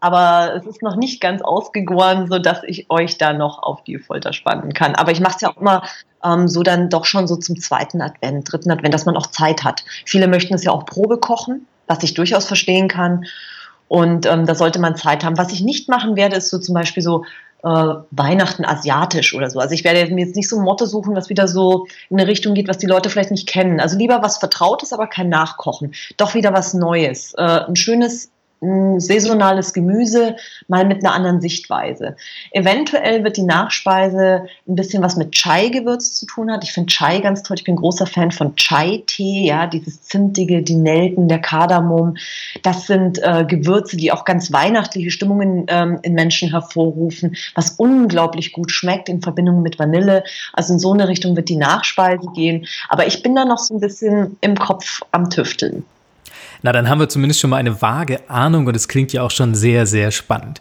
Aber 0.00 0.54
es 0.54 0.66
ist 0.66 0.82
noch 0.82 0.96
nicht 0.96 1.20
ganz 1.20 1.42
ausgegoren, 1.42 2.28
so 2.28 2.38
dass 2.38 2.62
ich 2.64 2.90
euch 2.90 3.18
da 3.18 3.32
noch 3.32 3.62
auf 3.62 3.82
die 3.82 3.98
Folter 3.98 4.32
spannen 4.32 4.72
kann. 4.72 4.94
Aber 4.94 5.10
ich 5.10 5.20
mache 5.20 5.36
es 5.36 5.40
ja 5.40 5.50
auch 5.50 5.56
immer 5.56 5.82
ähm, 6.24 6.48
so 6.48 6.62
dann 6.62 6.88
doch 6.88 7.04
schon 7.04 7.26
so 7.26 7.36
zum 7.36 7.58
zweiten 7.58 8.00
Advent, 8.00 8.50
dritten 8.50 8.70
Advent, 8.70 8.94
dass 8.94 9.06
man 9.06 9.16
auch 9.16 9.26
Zeit 9.26 9.64
hat. 9.64 9.84
Viele 10.04 10.28
möchten 10.28 10.54
es 10.54 10.64
ja 10.64 10.72
auch 10.72 10.86
Probe 10.86 11.18
kochen, 11.18 11.66
was 11.86 12.02
ich 12.02 12.14
durchaus 12.14 12.46
verstehen 12.46 12.88
kann. 12.88 13.24
Und 13.88 14.26
ähm, 14.26 14.46
da 14.46 14.54
sollte 14.54 14.78
man 14.78 14.96
Zeit 14.96 15.24
haben. 15.24 15.38
Was 15.38 15.52
ich 15.52 15.62
nicht 15.62 15.88
machen 15.88 16.14
werde, 16.14 16.36
ist 16.36 16.50
so 16.50 16.58
zum 16.58 16.74
Beispiel 16.74 17.02
so 17.02 17.24
äh, 17.64 17.94
Weihnachten 18.10 18.64
asiatisch 18.64 19.34
oder 19.34 19.50
so. 19.50 19.58
Also 19.58 19.74
ich 19.74 19.82
werde 19.82 20.12
mir 20.14 20.26
jetzt 20.26 20.36
nicht 20.36 20.48
so 20.48 20.58
ein 20.58 20.64
Motto 20.64 20.86
suchen, 20.86 21.16
was 21.16 21.28
wieder 21.28 21.48
so 21.48 21.86
in 22.10 22.20
eine 22.20 22.28
Richtung 22.28 22.54
geht, 22.54 22.68
was 22.68 22.78
die 22.78 22.86
Leute 22.86 23.10
vielleicht 23.10 23.30
nicht 23.30 23.48
kennen. 23.48 23.80
Also 23.80 23.96
lieber 23.98 24.22
was 24.22 24.38
Vertrautes, 24.38 24.92
aber 24.92 25.06
kein 25.06 25.28
Nachkochen. 25.28 25.94
Doch 26.16 26.34
wieder 26.34 26.52
was 26.52 26.74
Neues. 26.74 27.34
Äh, 27.34 27.42
ein 27.42 27.76
schönes 27.76 28.30
saisonales 28.60 29.72
Gemüse 29.72 30.36
mal 30.66 30.84
mit 30.84 31.04
einer 31.04 31.14
anderen 31.14 31.40
Sichtweise. 31.40 32.16
Eventuell 32.50 33.22
wird 33.22 33.36
die 33.36 33.44
Nachspeise 33.44 34.46
ein 34.66 34.74
bisschen 34.74 35.02
was 35.02 35.16
mit 35.16 35.32
Chai-Gewürz 35.32 36.14
zu 36.14 36.26
tun 36.26 36.50
hat. 36.50 36.64
Ich 36.64 36.72
finde 36.72 36.92
Chai 36.92 37.20
ganz 37.20 37.42
toll. 37.42 37.56
Ich 37.56 37.64
bin 37.64 37.76
großer 37.76 38.06
Fan 38.06 38.32
von 38.32 38.56
Chai-Tee, 38.56 39.46
ja, 39.46 39.66
dieses 39.66 40.02
Zimtige, 40.02 40.62
die 40.62 40.74
Nelken, 40.74 41.28
der 41.28 41.40
Kardamom. 41.40 42.16
Das 42.62 42.86
sind 42.86 43.22
äh, 43.22 43.44
Gewürze, 43.44 43.96
die 43.96 44.10
auch 44.10 44.24
ganz 44.24 44.52
weihnachtliche 44.52 45.10
Stimmungen 45.10 45.66
ähm, 45.68 46.00
in 46.02 46.14
Menschen 46.14 46.50
hervorrufen, 46.50 47.36
was 47.54 47.72
unglaublich 47.72 48.52
gut 48.52 48.72
schmeckt 48.72 49.08
in 49.08 49.22
Verbindung 49.22 49.62
mit 49.62 49.78
Vanille. 49.78 50.24
Also 50.52 50.72
in 50.72 50.78
so 50.80 50.92
eine 50.92 51.06
Richtung 51.06 51.36
wird 51.36 51.48
die 51.48 51.56
Nachspeise 51.56 52.26
gehen. 52.34 52.66
Aber 52.88 53.06
ich 53.06 53.22
bin 53.22 53.36
da 53.36 53.44
noch 53.44 53.58
so 53.58 53.74
ein 53.74 53.80
bisschen 53.80 54.36
im 54.40 54.56
Kopf 54.56 55.02
am 55.12 55.30
Tüfteln. 55.30 55.84
Na, 56.62 56.72
dann 56.72 56.88
haben 56.88 57.00
wir 57.00 57.08
zumindest 57.08 57.40
schon 57.40 57.50
mal 57.50 57.56
eine 57.56 57.80
vage 57.80 58.28
Ahnung 58.28 58.66
und 58.66 58.74
es 58.74 58.88
klingt 58.88 59.12
ja 59.12 59.22
auch 59.22 59.30
schon 59.30 59.54
sehr, 59.54 59.86
sehr 59.86 60.10
spannend. 60.10 60.60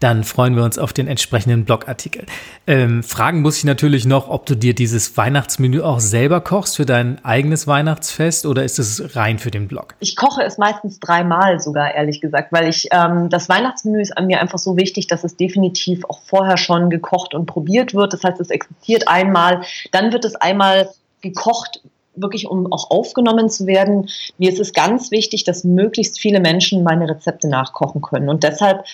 Dann 0.00 0.22
freuen 0.22 0.54
wir 0.54 0.62
uns 0.62 0.78
auf 0.78 0.92
den 0.92 1.08
entsprechenden 1.08 1.64
Blogartikel. 1.64 2.26
Ähm, 2.68 3.02
fragen 3.02 3.42
muss 3.42 3.58
ich 3.58 3.64
natürlich 3.64 4.04
noch, 4.06 4.28
ob 4.28 4.46
du 4.46 4.54
dir 4.54 4.72
dieses 4.72 5.16
Weihnachtsmenü 5.16 5.80
auch 5.80 5.98
selber 5.98 6.40
kochst 6.40 6.76
für 6.76 6.86
dein 6.86 7.24
eigenes 7.24 7.66
Weihnachtsfest 7.66 8.46
oder 8.46 8.62
ist 8.62 8.78
es 8.78 9.16
rein 9.16 9.40
für 9.40 9.50
den 9.50 9.66
Blog? 9.66 9.94
Ich 9.98 10.14
koche 10.14 10.44
es 10.44 10.56
meistens 10.56 11.00
dreimal 11.00 11.58
sogar, 11.58 11.94
ehrlich 11.94 12.20
gesagt, 12.20 12.52
weil 12.52 12.68
ich 12.68 12.88
ähm, 12.92 13.28
das 13.28 13.48
Weihnachtsmenü 13.48 14.00
ist 14.00 14.16
an 14.16 14.28
mir 14.28 14.40
einfach 14.40 14.58
so 14.58 14.76
wichtig, 14.76 15.08
dass 15.08 15.24
es 15.24 15.36
definitiv 15.36 16.04
auch 16.04 16.20
vorher 16.24 16.58
schon 16.58 16.90
gekocht 16.90 17.34
und 17.34 17.46
probiert 17.46 17.92
wird. 17.92 18.12
Das 18.12 18.22
heißt, 18.22 18.40
es 18.40 18.50
existiert 18.50 19.08
einmal, 19.08 19.62
dann 19.90 20.12
wird 20.12 20.24
es 20.24 20.36
einmal 20.36 20.88
gekocht 21.22 21.80
wirklich 22.20 22.46
um 22.46 22.72
auch 22.72 22.90
aufgenommen 22.90 23.50
zu 23.50 23.66
werden. 23.66 24.08
Mir 24.38 24.50
ist 24.50 24.60
es 24.60 24.72
ganz 24.72 25.10
wichtig, 25.10 25.44
dass 25.44 25.64
möglichst 25.64 26.18
viele 26.18 26.40
Menschen 26.40 26.82
meine 26.82 27.08
Rezepte 27.08 27.48
nachkochen 27.48 28.02
können. 28.02 28.28
Und 28.28 28.42
deshalb 28.42 28.84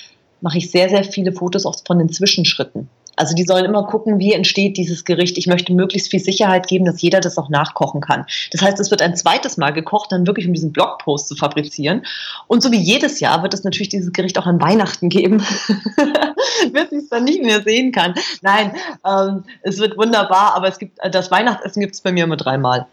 mache 0.41 0.59
ich 0.59 0.71
sehr, 0.71 0.89
sehr 0.89 1.05
viele 1.05 1.33
Fotos 1.33 1.67
auch 1.67 1.77
von 1.87 1.99
den 1.99 2.11
Zwischenschritten. 2.11 2.89
Also 3.17 3.35
die 3.35 3.45
sollen 3.45 3.65
immer 3.65 3.85
gucken, 3.85 4.19
wie 4.19 4.33
entsteht 4.33 4.77
dieses 4.77 5.05
Gericht. 5.05 5.39
Ich 5.39 5.47
möchte 5.47 5.73
möglichst 5.73 6.11
viel 6.11 6.21
Sicherheit 6.21 6.67
geben, 6.67 6.85
dass 6.85 7.01
jeder 7.01 7.21
das 7.21 7.39
auch 7.39 7.49
nachkochen 7.49 8.01
kann. 8.01 8.27
Das 8.51 8.61
heißt, 8.61 8.81
es 8.81 8.91
wird 8.91 9.03
ein 9.03 9.17
zweites 9.17 9.57
Mal 9.57 9.71
gekocht, 9.71 10.11
dann 10.13 10.27
wirklich 10.27 10.47
um 10.47 10.53
diesen 10.53 10.73
Blogpost 10.73 11.29
zu 11.29 11.37
fabrizieren. 11.37 12.05
Und 12.49 12.63
so 12.63 12.73
wie 12.73 12.81
jedes 12.81 13.21
Jahr 13.21 13.43
wird 13.43 13.55
es 13.55 13.65
natürlich 13.65 13.89
dieses 13.89 14.13
Gericht 14.13 14.39
auch 14.39 14.47
an 14.47 14.61
Weihnachten 14.61 15.09
geben, 15.09 15.39
bis 16.73 16.93
ich 16.93 16.99
es 16.99 17.09
dann 17.09 17.25
nicht 17.25 17.43
mehr 17.43 17.63
sehen 17.63 17.93
kann. 17.93 18.15
Nein, 18.43 18.73
ähm, 19.07 19.45
es 19.63 19.79
wird 19.79 19.97
wunderbar, 19.97 20.55
aber 20.57 20.69
es 20.69 20.79
gibt 20.79 20.99
das 21.11 21.31
Weihnachtsessen 21.31 21.81
gibt 21.81 21.95
es 21.95 22.01
bei 22.01 22.13
mir 22.13 22.25
immer 22.25 22.37
dreimal. 22.37 22.87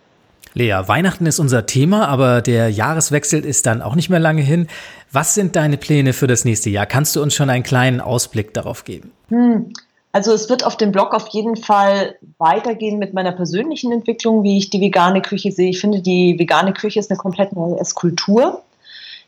Lea, 0.53 0.83
Weihnachten 0.85 1.25
ist 1.25 1.39
unser 1.39 1.65
Thema, 1.65 2.07
aber 2.07 2.41
der 2.41 2.69
Jahreswechsel 2.69 3.45
ist 3.45 3.65
dann 3.65 3.81
auch 3.81 3.95
nicht 3.95 4.09
mehr 4.09 4.19
lange 4.19 4.41
hin. 4.41 4.67
Was 5.11 5.33
sind 5.33 5.55
deine 5.55 5.77
Pläne 5.77 6.13
für 6.13 6.27
das 6.27 6.45
nächste 6.45 6.69
Jahr? 6.69 6.85
Kannst 6.85 7.15
du 7.15 7.21
uns 7.21 7.33
schon 7.33 7.49
einen 7.49 7.63
kleinen 7.63 8.01
Ausblick 8.01 8.53
darauf 8.53 8.83
geben? 8.83 9.11
Hm. 9.29 9.73
Also 10.13 10.33
es 10.33 10.49
wird 10.49 10.65
auf 10.65 10.75
dem 10.75 10.91
Blog 10.91 11.13
auf 11.13 11.29
jeden 11.29 11.55
Fall 11.55 12.15
weitergehen 12.37 12.99
mit 12.99 13.13
meiner 13.13 13.31
persönlichen 13.31 13.93
Entwicklung, 13.93 14.43
wie 14.43 14.57
ich 14.57 14.69
die 14.69 14.81
vegane 14.81 15.21
Küche 15.21 15.51
sehe. 15.51 15.69
Ich 15.69 15.79
finde, 15.79 16.01
die 16.01 16.37
vegane 16.37 16.73
Küche 16.73 16.99
ist 16.99 17.09
eine 17.09 17.17
komplett 17.17 17.53
neue 17.53 17.79
Esskultur. 17.79 18.61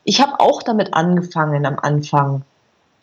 Ich 0.04 0.20
habe 0.20 0.42
auch 0.42 0.62
damit 0.62 0.94
angefangen 0.94 1.66
am 1.66 1.80
Anfang, 1.80 2.44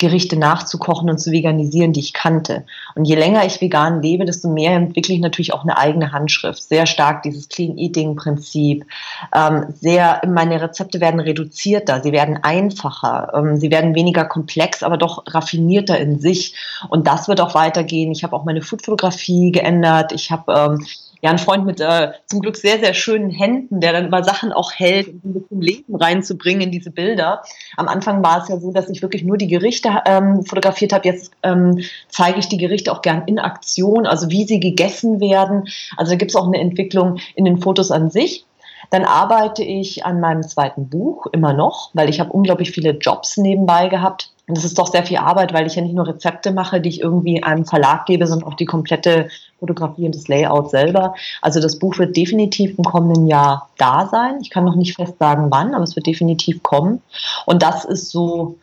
Gerichte 0.00 0.36
nachzukochen 0.36 1.10
und 1.10 1.18
zu 1.18 1.30
veganisieren, 1.30 1.92
die 1.92 2.00
ich 2.00 2.14
kannte. 2.14 2.64
Und 2.94 3.04
je 3.04 3.14
länger 3.14 3.44
ich 3.44 3.60
vegan 3.60 4.02
lebe, 4.02 4.24
desto 4.24 4.48
mehr 4.48 4.72
entwickle 4.72 5.14
ich 5.14 5.20
natürlich 5.20 5.52
auch 5.52 5.62
eine 5.62 5.76
eigene 5.76 6.10
Handschrift. 6.10 6.62
Sehr 6.62 6.86
stark 6.86 7.22
dieses 7.22 7.48
Clean 7.48 7.76
Eating 7.76 8.16
Prinzip. 8.16 8.86
Ähm, 9.34 9.66
sehr, 9.80 10.22
meine 10.26 10.60
Rezepte 10.60 11.00
werden 11.00 11.20
reduzierter, 11.20 12.02
sie 12.02 12.12
werden 12.12 12.38
einfacher, 12.42 13.32
ähm, 13.34 13.56
sie 13.58 13.70
werden 13.70 13.94
weniger 13.94 14.24
komplex, 14.24 14.82
aber 14.82 14.96
doch 14.96 15.22
raffinierter 15.26 15.98
in 15.98 16.18
sich. 16.18 16.54
Und 16.88 17.06
das 17.06 17.28
wird 17.28 17.40
auch 17.40 17.54
weitergehen. 17.54 18.10
Ich 18.10 18.24
habe 18.24 18.34
auch 18.34 18.44
meine 18.44 18.62
Foodfotografie 18.62 19.52
geändert. 19.52 20.12
Ich 20.12 20.30
habe 20.30 20.52
ähm, 20.52 20.86
ja, 21.22 21.30
ein 21.30 21.38
Freund 21.38 21.66
mit 21.66 21.80
äh, 21.80 22.12
zum 22.26 22.40
Glück 22.40 22.56
sehr, 22.56 22.78
sehr 22.78 22.94
schönen 22.94 23.30
Händen, 23.30 23.80
der 23.80 23.92
dann 23.92 24.06
immer 24.06 24.24
Sachen 24.24 24.52
auch 24.52 24.72
hält, 24.72 25.08
um 25.08 25.20
ein 25.24 25.34
bisschen 25.34 25.60
Leben 25.60 25.94
reinzubringen 25.94 26.62
in 26.62 26.70
diese 26.70 26.90
Bilder. 26.90 27.42
Am 27.76 27.88
Anfang 27.88 28.22
war 28.22 28.42
es 28.42 28.48
ja 28.48 28.58
so, 28.58 28.72
dass 28.72 28.88
ich 28.88 29.02
wirklich 29.02 29.24
nur 29.24 29.36
die 29.36 29.48
Gerichte 29.48 29.90
ähm, 30.06 30.44
fotografiert 30.44 30.92
habe. 30.92 31.06
Jetzt 31.06 31.32
ähm, 31.42 31.80
zeige 32.08 32.38
ich 32.38 32.48
die 32.48 32.58
Gerichte 32.58 32.92
auch 32.92 33.02
gern 33.02 33.24
in 33.26 33.38
Aktion, 33.38 34.06
also 34.06 34.30
wie 34.30 34.46
sie 34.46 34.60
gegessen 34.60 35.20
werden. 35.20 35.68
Also 35.96 36.12
da 36.12 36.16
gibt 36.16 36.30
es 36.30 36.36
auch 36.36 36.46
eine 36.46 36.58
Entwicklung 36.58 37.18
in 37.34 37.44
den 37.44 37.58
Fotos 37.58 37.90
an 37.90 38.10
sich. 38.10 38.46
Dann 38.90 39.04
arbeite 39.04 39.62
ich 39.62 40.04
an 40.04 40.20
meinem 40.20 40.42
zweiten 40.42 40.88
Buch 40.88 41.26
immer 41.32 41.52
noch, 41.52 41.90
weil 41.94 42.08
ich 42.08 42.20
habe 42.20 42.32
unglaublich 42.32 42.72
viele 42.72 42.90
Jobs 42.90 43.36
nebenbei 43.36 43.88
gehabt. 43.88 44.32
Und 44.48 44.56
das 44.56 44.64
ist 44.64 44.78
doch 44.78 44.88
sehr 44.88 45.06
viel 45.06 45.18
Arbeit, 45.18 45.52
weil 45.52 45.66
ich 45.66 45.76
ja 45.76 45.82
nicht 45.82 45.94
nur 45.94 46.08
Rezepte 46.08 46.50
mache, 46.50 46.80
die 46.80 46.88
ich 46.88 47.00
irgendwie 47.00 47.40
einem 47.42 47.64
Verlag 47.64 48.06
gebe, 48.06 48.26
sondern 48.26 48.48
auch 48.48 48.56
die 48.56 48.64
komplette 48.64 49.28
Fotografie 49.60 50.06
und 50.06 50.14
das 50.16 50.26
Layout 50.26 50.70
selber. 50.70 51.14
Also 51.40 51.60
das 51.60 51.78
Buch 51.78 51.98
wird 51.98 52.16
definitiv 52.16 52.76
im 52.76 52.84
kommenden 52.84 53.28
Jahr 53.28 53.68
da 53.78 54.08
sein. 54.10 54.38
Ich 54.42 54.50
kann 54.50 54.64
noch 54.64 54.74
nicht 54.74 54.96
fest 54.96 55.14
sagen, 55.20 55.46
wann, 55.50 55.72
aber 55.72 55.84
es 55.84 55.94
wird 55.94 56.08
definitiv 56.08 56.64
kommen. 56.64 57.00
Und 57.46 57.62
das 57.62 57.84
ist 57.84 58.10
so 58.10 58.56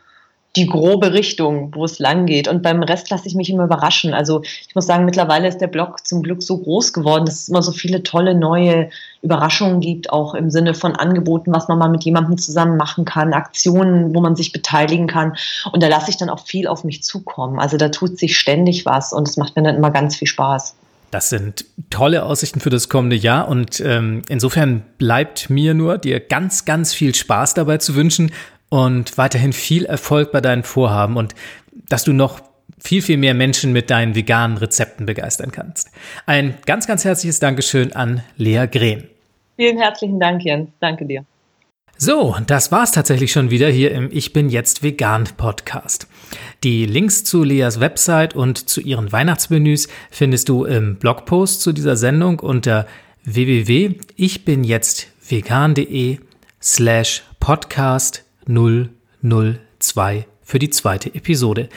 die 0.57 0.67
grobe 0.67 1.13
Richtung, 1.13 1.73
wo 1.73 1.85
es 1.85 1.99
lang 1.99 2.25
geht. 2.25 2.47
Und 2.47 2.63
beim 2.63 2.81
Rest 2.81 3.09
lasse 3.09 3.27
ich 3.27 3.35
mich 3.35 3.49
immer 3.49 3.65
überraschen. 3.65 4.13
Also 4.13 4.41
ich 4.41 4.73
muss 4.75 4.87
sagen, 4.87 5.05
mittlerweile 5.05 5.47
ist 5.47 5.59
der 5.59 5.67
Blog 5.67 6.05
zum 6.05 6.23
Glück 6.23 6.41
so 6.41 6.57
groß 6.57 6.93
geworden, 6.93 7.25
dass 7.25 7.43
es 7.43 7.49
immer 7.49 7.61
so 7.61 7.71
viele 7.71 8.03
tolle 8.03 8.33
neue 8.33 8.89
Überraschungen 9.21 9.79
gibt, 9.79 10.11
auch 10.11 10.33
im 10.33 10.49
Sinne 10.49 10.73
von 10.73 10.95
Angeboten, 10.95 11.53
was 11.53 11.67
man 11.67 11.77
mal 11.77 11.89
mit 11.89 12.03
jemandem 12.03 12.37
zusammen 12.37 12.75
machen 12.75 13.05
kann, 13.05 13.33
Aktionen, 13.33 14.15
wo 14.15 14.21
man 14.21 14.35
sich 14.35 14.51
beteiligen 14.51 15.07
kann. 15.07 15.37
Und 15.71 15.83
da 15.83 15.87
lasse 15.87 16.09
ich 16.09 16.17
dann 16.17 16.29
auch 16.29 16.45
viel 16.45 16.67
auf 16.67 16.83
mich 16.83 17.03
zukommen. 17.03 17.59
Also 17.59 17.77
da 17.77 17.89
tut 17.89 18.17
sich 18.17 18.37
ständig 18.37 18.85
was 18.85 19.13
und 19.13 19.27
es 19.27 19.37
macht 19.37 19.55
mir 19.55 19.63
dann 19.63 19.75
immer 19.75 19.91
ganz 19.91 20.15
viel 20.15 20.27
Spaß. 20.27 20.75
Das 21.11 21.29
sind 21.29 21.65
tolle 21.89 22.23
Aussichten 22.23 22.59
für 22.59 22.69
das 22.69 22.89
kommende 22.89 23.15
Jahr 23.15 23.47
und 23.47 23.79
ähm, 23.79 24.23
insofern 24.27 24.83
bleibt 24.97 25.49
mir 25.49 25.73
nur, 25.73 25.97
dir 25.97 26.19
ganz, 26.19 26.65
ganz 26.65 26.93
viel 26.93 27.15
Spaß 27.15 27.53
dabei 27.53 27.77
zu 27.77 27.95
wünschen 27.95 28.31
und 28.69 29.17
weiterhin 29.17 29.53
viel 29.53 29.85
Erfolg 29.85 30.31
bei 30.31 30.41
deinen 30.41 30.63
Vorhaben 30.63 31.17
und 31.17 31.33
dass 31.71 32.03
du 32.03 32.13
noch 32.13 32.41
viel, 32.79 33.01
viel 33.01 33.17
mehr 33.17 33.33
Menschen 33.33 33.73
mit 33.73 33.89
deinen 33.89 34.15
veganen 34.15 34.57
Rezepten 34.57 35.05
begeistern 35.05 35.51
kannst. 35.51 35.91
Ein 36.25 36.55
ganz, 36.65 36.87
ganz 36.87 37.05
herzliches 37.05 37.39
Dankeschön 37.39 37.93
an 37.93 38.23
Lea 38.35 38.65
Grehn. 38.69 39.07
Vielen 39.55 39.77
herzlichen 39.77 40.19
Dank, 40.19 40.43
Jens. 40.43 40.69
Danke 40.79 41.05
dir. 41.05 41.25
So, 41.99 42.35
das 42.45 42.71
war's 42.71 42.91
tatsächlich 42.91 43.31
schon 43.31 43.49
wieder 43.49 43.69
hier 43.69 43.89
im 43.91 44.09
Ich 44.11 44.31
bin 44.31 44.49
jetzt 44.49 44.83
vegan 44.83 45.23
Podcast. 45.35 46.05
Die 46.63 46.85
Links 46.85 47.23
zu 47.23 47.43
Leas 47.43 47.79
Website 47.79 48.35
und 48.35 48.69
zu 48.69 48.81
ihren 48.81 49.11
Weihnachtsmenüs 49.11 49.87
findest 50.11 50.49
du 50.49 50.65
im 50.65 50.97
Blogpost 50.97 51.61
zu 51.61 51.73
dieser 51.73 51.97
Sendung 51.97 52.39
unter 52.39 52.85
www.ichbinjetztvegan.de 53.23 56.19
slash 56.61 57.23
podcast 57.39 58.26
002 58.47 60.25
für 60.41 60.59
die 60.59 60.69
zweite 60.69 61.13
Episode. 61.13 61.69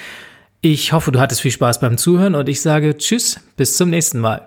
Ich 0.61 0.93
hoffe, 0.93 1.11
du 1.11 1.21
hattest 1.21 1.41
viel 1.41 1.51
Spaß 1.51 1.81
beim 1.81 1.97
Zuhören 1.97 2.35
und 2.35 2.49
ich 2.49 2.61
sage 2.61 2.97
Tschüss, 2.97 3.41
bis 3.57 3.77
zum 3.77 3.91
nächsten 3.91 4.21
Mal. 4.21 4.47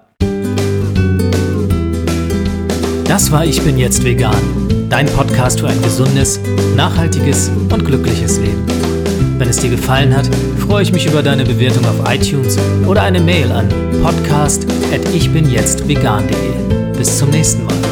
Das 3.06 3.32
war 3.32 3.46
Ich 3.46 3.62
bin 3.62 3.78
jetzt 3.78 4.04
vegan, 4.04 4.90
dein 4.90 5.06
Podcast 5.08 5.60
für 5.60 5.68
ein 5.68 5.82
gesundes, 5.82 6.40
nachhaltiges 6.76 7.50
und 7.50 7.86
glückliches 7.86 8.40
Leben. 8.40 8.66
Wenn 9.38 9.50
es 9.50 9.58
dir 9.58 9.72
gefallen 9.72 10.16
hat, 10.16 10.30
freue 10.60 10.84
ich 10.84 10.94
mich 10.94 11.06
über 11.06 11.22
deine 11.22 11.44
Bewertung 11.44 11.86
auf 11.86 12.10
iTunes 12.10 12.58
oder 12.88 13.04
eine 13.04 13.20
Mail 13.20 13.52
an 13.52 13.68
podcast@ichbinjetztvegan.de. 14.02 16.94
Bis 16.98 17.18
zum 17.18 17.30
nächsten 17.30 17.66
Mal. 17.66 17.83